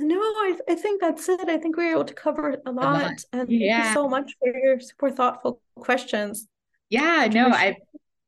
No, 0.00 0.16
I, 0.16 0.58
I 0.68 0.74
think 0.76 1.00
that's 1.00 1.28
it. 1.28 1.48
I 1.48 1.58
think 1.58 1.76
we 1.76 1.84
were 1.86 1.90
able 1.90 2.04
to 2.04 2.14
cover 2.14 2.56
a 2.64 2.72
lot. 2.72 3.02
A 3.02 3.04
lot. 3.04 3.24
And 3.32 3.50
yeah. 3.50 3.82
thank 3.82 3.88
you 3.88 3.94
so 3.94 4.08
much 4.08 4.32
for 4.38 4.56
your 4.56 4.80
super 4.80 5.10
thoughtful 5.10 5.60
questions. 5.74 6.46
Yeah, 6.88 7.28
no, 7.30 7.48
I 7.48 7.76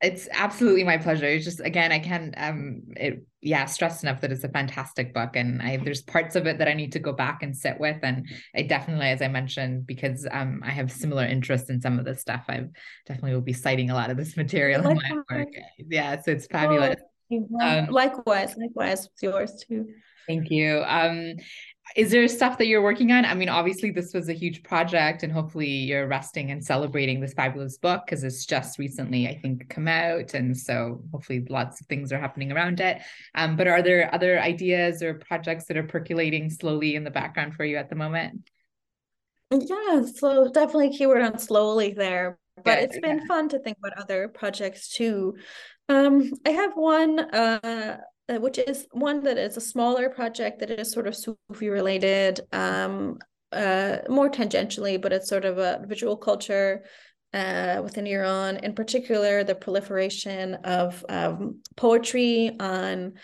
it's 0.03 0.29
absolutely 0.33 0.85
my 0.85 0.97
pleasure. 0.97 1.27
It's 1.27 1.45
just 1.45 1.61
again, 1.61 1.93
I 1.93 1.99
can't 1.99 2.35
um 2.37 2.83
it 2.97 3.27
yeah, 3.43 3.65
stress 3.67 4.03
enough 4.03 4.21
that 4.21 4.33
it's 4.33 4.45
a 4.45 4.49
fantastic 4.49 5.13
book. 5.13 5.37
And 5.37 5.61
I 5.61 5.77
there's 5.77 6.03
parts 6.03 6.37
of 6.37 6.47
it 6.47 6.59
that 6.59 6.69
I 6.69 6.75
need 6.75 6.93
to 6.93 6.99
go 6.99 7.13
back 7.13 7.43
and 7.43 7.57
sit 7.57 7.79
with. 7.79 7.99
And 8.03 8.27
I 8.55 8.63
definitely, 8.63 9.09
as 9.09 9.21
I 9.21 9.29
mentioned, 9.29 9.87
because 9.87 10.27
um 10.31 10.63
I 10.65 10.71
have 10.71 10.91
similar 10.91 11.25
interests 11.25 11.71
in 11.71 11.81
some 11.81 11.99
of 11.99 12.05
this 12.05 12.21
stuff, 12.21 12.45
I 12.49 12.65
definitely 13.07 13.35
will 13.35 13.41
be 13.43 13.53
citing 13.53 13.91
a 13.91 13.95
lot 13.95 14.11
of 14.11 14.17
this 14.17 14.37
material 14.39 14.87
in 14.87 14.97
my 14.97 15.23
work. 15.31 15.49
Yeah, 15.79 16.21
so 16.21 16.31
it's 16.31 16.47
fabulous. 16.47 16.97
Oh, 17.33 17.47
um, 17.61 17.87
likewise, 17.91 18.57
likewise, 18.57 19.07
it's 19.07 19.23
yours 19.23 19.65
too. 19.69 19.87
Thank 20.27 20.51
you. 20.51 20.83
Um, 20.87 21.35
is 21.97 22.11
there 22.11 22.27
stuff 22.29 22.59
that 22.59 22.67
you're 22.67 22.83
working 22.83 23.11
on? 23.13 23.25
I 23.25 23.35
mean, 23.35 23.49
obviously, 23.49 23.91
this 23.91 24.15
was 24.15 24.29
a 24.29 24.33
huge 24.33 24.63
project, 24.63 25.23
and 25.23 25.33
hopefully, 25.33 25.69
you're 25.69 26.07
resting 26.07 26.51
and 26.51 26.65
celebrating 26.65 27.21
this 27.21 27.33
fabulous 27.33 27.79
book 27.79 28.03
because 28.07 28.23
it's 28.25 28.47
just 28.47 28.79
recently, 28.79 29.29
I 29.29 29.37
think, 29.37 29.69
come 29.69 29.89
out, 29.89 30.35
and 30.35 30.57
so 30.57 31.03
hopefully, 31.13 31.45
lots 31.49 31.81
of 31.81 31.87
things 31.87 32.13
are 32.13 32.21
happening 32.21 32.53
around 32.53 32.81
it. 32.81 33.03
Um, 33.35 33.57
but 33.57 33.67
are 33.67 33.83
there 33.83 34.15
other 34.15 34.41
ideas 34.41 35.03
or 35.03 35.15
projects 35.15 35.67
that 35.67 35.77
are 35.77 35.83
percolating 35.83 36.51
slowly 36.51 36.95
in 36.95 37.05
the 37.05 37.11
background 37.11 37.55
for 37.55 37.65
you 37.65 37.77
at 37.77 37.89
the 37.89 37.97
moment? 37.97 38.49
Yeah, 39.51 40.03
so 40.15 40.49
definitely 40.53 40.97
keyword 40.97 41.23
on 41.23 41.39
slowly 41.39 41.93
there, 41.93 42.39
but 42.57 42.65
Good, 42.65 42.79
it's 42.85 42.99
been 43.01 43.19
yeah. 43.19 43.27
fun 43.27 43.49
to 43.49 43.59
think 43.59 43.79
about 43.79 43.99
other 43.99 44.29
projects 44.29 44.89
too. 44.89 45.37
Um, 45.89 46.31
I 46.47 46.51
have 46.51 46.75
one 46.75 47.19
uh, 47.19 47.99
which 48.39 48.59
is 48.59 48.87
one 48.93 49.23
that 49.25 49.39
is 49.39 49.57
a 49.57 49.61
smaller 49.61 50.09
project 50.09 50.61
that 50.61 50.71
is 50.71 50.93
sort 50.93 51.07
of 51.07 51.17
Sufi 51.17 51.69
related, 51.69 52.41
um, 52.53 53.19
uh, 53.53 53.99
more 54.09 54.31
tangentially, 54.31 55.01
but 55.01 55.13
it's 55.13 55.29
sort 55.29 55.45
of 55.45 55.59
a 55.59 55.85
visual 55.87 56.17
culture 56.17 56.85
uh, 57.33 57.81
within 57.83 58.07
Iran, 58.07 58.59
in 58.59 58.75
particular, 58.75 59.45
the 59.45 59.55
proliferation 59.55 60.55
of 60.65 61.05
um, 61.09 61.61
poetry 61.77 62.57
on 62.59 63.15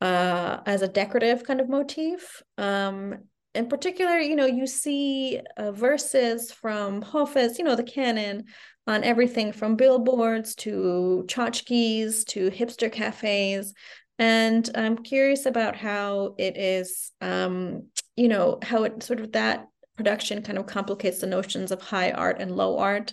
uh, 0.00 0.58
as 0.66 0.82
a 0.82 0.88
decorative 0.88 1.44
kind 1.44 1.60
of 1.60 1.68
motif. 1.68 2.42
Um, 2.58 3.14
in 3.54 3.68
particular, 3.68 4.18
you 4.18 4.36
know, 4.36 4.46
you 4.46 4.66
see 4.66 5.40
uh, 5.56 5.72
verses 5.72 6.50
from 6.50 7.02
Hafiz, 7.02 7.58
you 7.58 7.64
know, 7.64 7.76
the 7.76 7.84
canon 7.84 8.44
on 8.86 9.04
everything 9.04 9.52
from 9.52 9.76
billboards 9.76 10.54
to 10.56 11.24
tchotchkes 11.26 12.24
to 12.26 12.50
hipster 12.50 12.92
cafes 12.92 13.72
and 14.18 14.68
I'm 14.74 14.98
curious 14.98 15.46
about 15.46 15.76
how 15.76 16.34
it 16.38 16.56
is, 16.56 17.10
um, 17.20 17.88
you 18.16 18.28
know, 18.28 18.58
how 18.62 18.84
it 18.84 19.02
sort 19.02 19.20
of 19.20 19.32
that 19.32 19.66
production 19.96 20.42
kind 20.42 20.58
of 20.58 20.66
complicates 20.66 21.20
the 21.20 21.26
notions 21.26 21.72
of 21.72 21.80
high 21.80 22.12
art 22.12 22.40
and 22.40 22.56
low 22.56 22.78
art. 22.78 23.12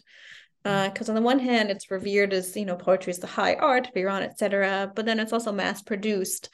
Because 0.63 1.09
uh, 1.09 1.11
on 1.11 1.15
the 1.15 1.21
one 1.21 1.39
hand, 1.39 1.71
it's 1.71 1.89
revered 1.89 2.33
as, 2.33 2.55
you 2.55 2.65
know, 2.65 2.75
poetry 2.75 3.09
is 3.09 3.17
the 3.17 3.25
high 3.25 3.55
art 3.55 3.87
of 3.87 3.97
Iran, 3.97 4.21
etc. 4.21 4.91
But 4.95 5.07
then 5.07 5.19
it's 5.19 5.33
also 5.33 5.51
mass 5.51 5.81
produced 5.81 6.49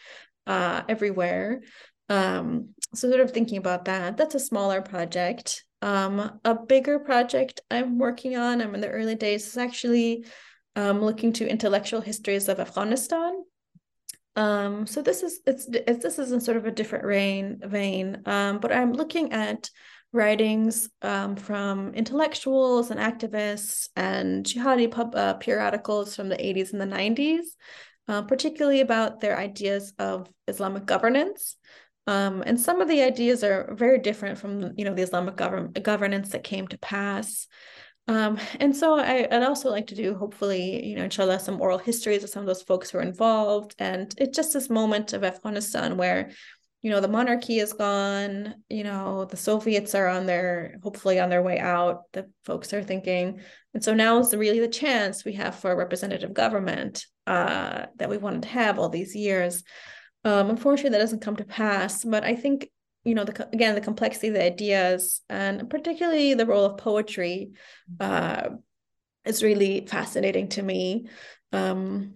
uh, 0.45 0.83
everywhere. 0.87 1.61
Um, 2.07 2.69
so 2.95 3.09
sort 3.09 3.19
of 3.19 3.31
thinking 3.31 3.57
about 3.57 3.85
that, 3.85 4.15
that's 4.15 4.35
a 4.35 4.39
smaller 4.39 4.81
project. 4.81 5.65
Um, 5.81 6.39
a 6.45 6.55
bigger 6.55 6.99
project 6.99 7.59
I'm 7.69 7.99
working 7.99 8.37
on, 8.37 8.61
I'm 8.61 8.73
in 8.73 8.81
the 8.81 8.89
early 8.89 9.15
days, 9.15 9.45
is 9.45 9.57
actually 9.57 10.25
um, 10.77 11.01
looking 11.01 11.33
to 11.33 11.47
intellectual 11.47 11.99
histories 11.99 12.47
of 12.47 12.61
Afghanistan. 12.61 13.43
Um, 14.37 14.85
so 14.85 15.01
this 15.01 15.23
is 15.23 15.39
it's, 15.47 15.67
it's 15.67 16.03
this 16.03 16.19
is 16.19 16.31
in 16.31 16.39
sort 16.39 16.57
of 16.57 16.65
a 16.65 16.71
different 16.71 17.05
vein 17.05 17.59
vein, 17.65 18.21
um, 18.27 18.59
but 18.59 18.71
I'm 18.71 18.93
looking 18.93 19.33
at 19.33 19.69
writings 20.13 20.89
um, 21.01 21.35
from 21.35 21.95
intellectuals 21.95 22.91
and 22.91 22.99
activists 22.99 23.89
and 23.95 24.45
jihadi 24.45 24.91
pub, 24.91 25.15
uh, 25.15 25.33
periodicals 25.33 26.15
from 26.15 26.29
the 26.29 26.37
80s 26.37 26.71
and 26.71 26.79
the 26.79 26.85
90s, 26.85 27.45
uh, 28.07 28.21
particularly 28.21 28.81
about 28.81 29.21
their 29.21 29.37
ideas 29.37 29.93
of 29.97 30.31
Islamic 30.47 30.85
governance. 30.85 31.57
Um, 32.05 32.43
and 32.45 32.59
some 32.59 32.79
of 32.79 32.87
the 32.87 33.01
ideas 33.01 33.43
are 33.43 33.73
very 33.73 33.97
different 33.97 34.37
from 34.37 34.73
you 34.77 34.85
know 34.85 34.93
the 34.93 35.01
Islamic 35.01 35.35
government 35.35 35.81
governance 35.81 36.29
that 36.29 36.43
came 36.43 36.67
to 36.67 36.77
pass. 36.77 37.47
Um, 38.07 38.39
and 38.59 38.75
so 38.75 38.97
I, 38.97 39.27
would 39.29 39.43
also 39.43 39.69
like 39.69 39.87
to 39.87 39.95
do, 39.95 40.15
hopefully, 40.15 40.85
you 40.85 40.95
know, 40.95 41.03
inshallah, 41.03 41.39
some 41.39 41.59
oral 41.59 41.77
histories 41.77 42.23
of 42.23 42.29
some 42.29 42.41
of 42.41 42.47
those 42.47 42.61
folks 42.61 42.89
who 42.89 42.99
are 42.99 43.01
involved. 43.01 43.75
And 43.79 44.13
it's 44.17 44.35
just 44.35 44.53
this 44.53 44.69
moment 44.69 45.11
of 45.11 45.25
Afghanistan 45.25 45.97
where, 45.97 46.31
you 46.81 46.89
know, 46.89 47.01
the 47.01 47.09
monarchy 47.09 47.59
is 47.59 47.73
gone, 47.73 48.55
you 48.69 48.83
know, 48.85 49.25
the 49.25 49.35
Soviets 49.35 49.93
are 49.93 50.07
on 50.07 50.25
their, 50.25 50.77
hopefully 50.83 51.19
on 51.19 51.29
their 51.29 51.41
way 51.41 51.59
out, 51.59 52.03
the 52.13 52.29
folks 52.45 52.71
are 52.73 52.83
thinking. 52.83 53.41
And 53.73 53.83
so 53.83 53.93
now 53.93 54.19
is 54.19 54.33
really 54.33 54.61
the 54.61 54.69
chance 54.69 55.25
we 55.25 55.33
have 55.33 55.55
for 55.55 55.71
a 55.71 55.75
representative 55.75 56.33
government 56.33 57.05
uh, 57.25 57.87
that 57.97 58.09
we 58.09 58.17
wanted 58.17 58.43
to 58.43 58.49
have 58.49 58.79
all 58.79 58.89
these 58.89 59.15
years. 59.15 59.63
Um, 60.23 60.49
unfortunately, 60.49 60.91
that 60.91 61.03
doesn't 61.03 61.21
come 61.21 61.35
to 61.37 61.43
pass. 61.43 62.05
But 62.05 62.23
I 62.23 62.35
think 62.35 62.69
you 63.07 63.15
know 63.15 63.23
the 63.23 63.47
again 63.53 63.73
the 63.73 63.81
complexity 63.81 64.27
of 64.27 64.33
the 64.33 64.43
ideas 64.43 65.21
and 65.29 65.69
particularly 65.69 66.33
the 66.33 66.45
role 66.45 66.65
of 66.65 66.77
poetry 66.77 67.51
uh, 68.01 68.49
is 69.25 69.41
really 69.41 69.85
fascinating 69.87 70.49
to 70.49 70.61
me. 70.61 71.07
Um, 71.53 72.15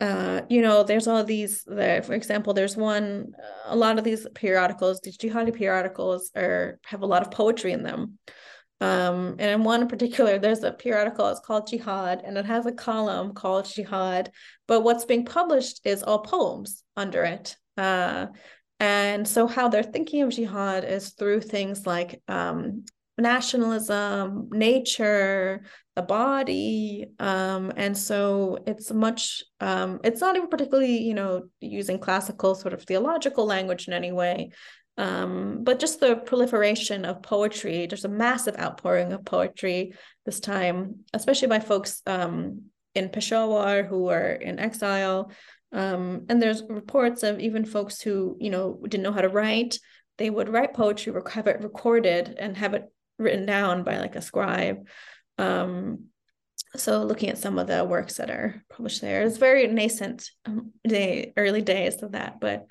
uh, 0.00 0.40
you 0.48 0.62
know 0.62 0.82
there's 0.82 1.06
all 1.06 1.22
these 1.22 1.62
there 1.64 2.02
for 2.02 2.14
example 2.14 2.54
there's 2.54 2.76
one 2.76 3.32
a 3.66 3.76
lot 3.76 3.98
of 3.98 4.04
these 4.04 4.26
periodicals 4.34 5.00
these 5.00 5.16
jihadi 5.16 5.54
periodicals 5.54 6.32
are 6.34 6.80
have 6.84 7.02
a 7.02 7.06
lot 7.06 7.22
of 7.22 7.30
poetry 7.30 7.72
in 7.72 7.84
them. 7.84 8.18
Um, 8.80 9.36
and 9.38 9.42
in 9.42 9.62
one 9.62 9.82
in 9.82 9.86
particular 9.86 10.40
there's 10.40 10.64
a 10.64 10.72
periodical 10.72 11.28
it's 11.28 11.38
called 11.38 11.68
jihad 11.68 12.22
and 12.24 12.36
it 12.36 12.46
has 12.46 12.66
a 12.66 12.72
column 12.72 13.32
called 13.32 13.66
jihad 13.66 14.32
but 14.66 14.80
what's 14.80 15.04
being 15.04 15.24
published 15.24 15.82
is 15.84 16.02
all 16.02 16.18
poems 16.18 16.82
under 16.96 17.22
it. 17.22 17.56
Uh, 17.76 18.26
and 18.82 19.28
so, 19.28 19.46
how 19.46 19.68
they're 19.68 19.84
thinking 19.84 20.22
of 20.22 20.30
jihad 20.30 20.82
is 20.82 21.10
through 21.10 21.42
things 21.42 21.86
like 21.86 22.20
um, 22.26 22.84
nationalism, 23.16 24.48
nature, 24.50 25.62
the 25.94 26.02
body. 26.02 27.06
Um, 27.20 27.72
and 27.76 27.96
so, 27.96 28.58
it's 28.66 28.90
much, 28.90 29.44
um, 29.60 30.00
it's 30.02 30.20
not 30.20 30.34
even 30.34 30.48
particularly, 30.48 30.98
you 30.98 31.14
know, 31.14 31.44
using 31.60 32.00
classical 32.00 32.56
sort 32.56 32.74
of 32.74 32.82
theological 32.82 33.46
language 33.46 33.86
in 33.86 33.94
any 33.94 34.10
way. 34.10 34.50
Um, 34.98 35.60
but 35.62 35.78
just 35.78 36.00
the 36.00 36.16
proliferation 36.16 37.04
of 37.04 37.22
poetry, 37.22 37.86
there's 37.86 38.04
a 38.04 38.08
massive 38.08 38.58
outpouring 38.58 39.12
of 39.12 39.24
poetry 39.24 39.92
this 40.26 40.40
time, 40.40 41.04
especially 41.14 41.46
by 41.46 41.60
folks 41.60 42.02
um, 42.08 42.62
in 42.96 43.10
Peshawar 43.10 43.84
who 43.84 44.08
are 44.08 44.32
in 44.32 44.58
exile, 44.58 45.30
um, 45.72 46.26
and 46.28 46.40
there's 46.40 46.62
reports 46.68 47.22
of 47.22 47.40
even 47.40 47.64
folks 47.64 48.00
who, 48.00 48.36
you 48.40 48.50
know, 48.50 48.78
didn't 48.82 49.02
know 49.02 49.12
how 49.12 49.22
to 49.22 49.28
write. 49.28 49.78
They 50.18 50.28
would 50.28 50.48
write 50.48 50.74
poetry, 50.74 51.12
have 51.30 51.46
it 51.46 51.62
recorded, 51.62 52.36
and 52.38 52.56
have 52.56 52.74
it 52.74 52.92
written 53.18 53.46
down 53.46 53.82
by 53.82 53.98
like 53.98 54.14
a 54.14 54.22
scribe. 54.22 54.86
Um, 55.38 56.06
so 56.76 57.02
looking 57.04 57.30
at 57.30 57.38
some 57.38 57.58
of 57.58 57.66
the 57.66 57.84
works 57.84 58.16
that 58.16 58.30
are 58.30 58.62
published 58.70 59.00
there, 59.00 59.22
it's 59.22 59.38
very 59.38 59.66
nascent 59.66 60.30
um, 60.44 60.72
day, 60.86 61.32
early 61.36 61.62
days 61.62 62.02
of 62.02 62.12
that, 62.12 62.40
but 62.40 62.66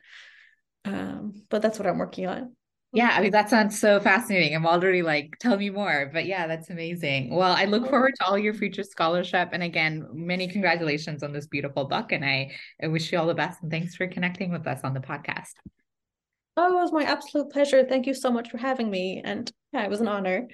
um, 0.85 1.43
but 1.49 1.61
that's 1.61 1.77
what 1.77 1.87
I'm 1.87 1.99
working 1.99 2.27
on. 2.27 2.55
Yeah, 2.93 3.11
I 3.13 3.21
mean, 3.21 3.31
that 3.31 3.49
sounds 3.49 3.79
so 3.79 4.01
fascinating. 4.01 4.53
I'm 4.53 4.65
already 4.65 5.01
like, 5.01 5.37
tell 5.39 5.55
me 5.55 5.69
more. 5.69 6.09
But 6.11 6.25
yeah, 6.25 6.45
that's 6.45 6.69
amazing. 6.69 7.33
Well, 7.33 7.53
I 7.53 7.63
look 7.63 7.89
forward 7.89 8.13
to 8.19 8.25
all 8.25 8.37
your 8.37 8.53
future 8.53 8.83
scholarship. 8.83 9.49
And 9.53 9.63
again, 9.63 10.07
many 10.11 10.49
congratulations 10.49 11.23
on 11.23 11.31
this 11.31 11.47
beautiful 11.47 11.85
book. 11.85 12.11
And 12.11 12.25
I, 12.25 12.51
I 12.83 12.87
wish 12.87 13.09
you 13.11 13.17
all 13.17 13.27
the 13.27 13.33
best. 13.33 13.61
And 13.61 13.71
thanks 13.71 13.95
for 13.95 14.07
connecting 14.07 14.51
with 14.51 14.67
us 14.67 14.81
on 14.83 14.93
the 14.93 14.99
podcast. 14.99 15.53
Oh, 16.57 16.69
it 16.69 16.81
was 16.81 16.91
my 16.91 17.03
absolute 17.03 17.49
pleasure. 17.49 17.85
Thank 17.85 18.07
you 18.07 18.13
so 18.13 18.29
much 18.29 18.49
for 18.49 18.57
having 18.57 18.91
me. 18.91 19.21
And 19.23 19.49
yeah, 19.71 19.85
it 19.85 19.89
was 19.89 20.01
an 20.01 20.09
honor. 20.09 20.49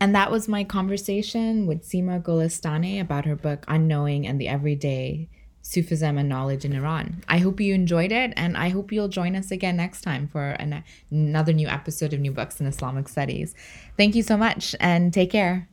And 0.00 0.14
that 0.14 0.30
was 0.30 0.46
my 0.46 0.62
conversation 0.62 1.66
with 1.66 1.82
Seema 1.82 2.22
Golestaneh 2.22 3.00
about 3.00 3.24
her 3.24 3.36
book, 3.36 3.64
Unknowing 3.66 4.24
and 4.24 4.40
the 4.40 4.48
Everyday 4.48 5.28
Sufism 5.64 6.18
and 6.18 6.28
knowledge 6.28 6.66
in 6.66 6.74
Iran. 6.74 7.24
I 7.26 7.38
hope 7.38 7.58
you 7.58 7.74
enjoyed 7.74 8.12
it, 8.12 8.34
and 8.36 8.54
I 8.54 8.68
hope 8.68 8.92
you'll 8.92 9.08
join 9.08 9.34
us 9.34 9.50
again 9.50 9.78
next 9.78 10.02
time 10.02 10.28
for 10.28 10.50
an, 10.50 10.84
another 11.10 11.54
new 11.54 11.68
episode 11.68 12.12
of 12.12 12.20
New 12.20 12.32
Books 12.32 12.60
in 12.60 12.66
Islamic 12.66 13.08
Studies. 13.08 13.54
Thank 13.96 14.14
you 14.14 14.22
so 14.22 14.36
much, 14.36 14.76
and 14.78 15.12
take 15.12 15.30
care. 15.30 15.68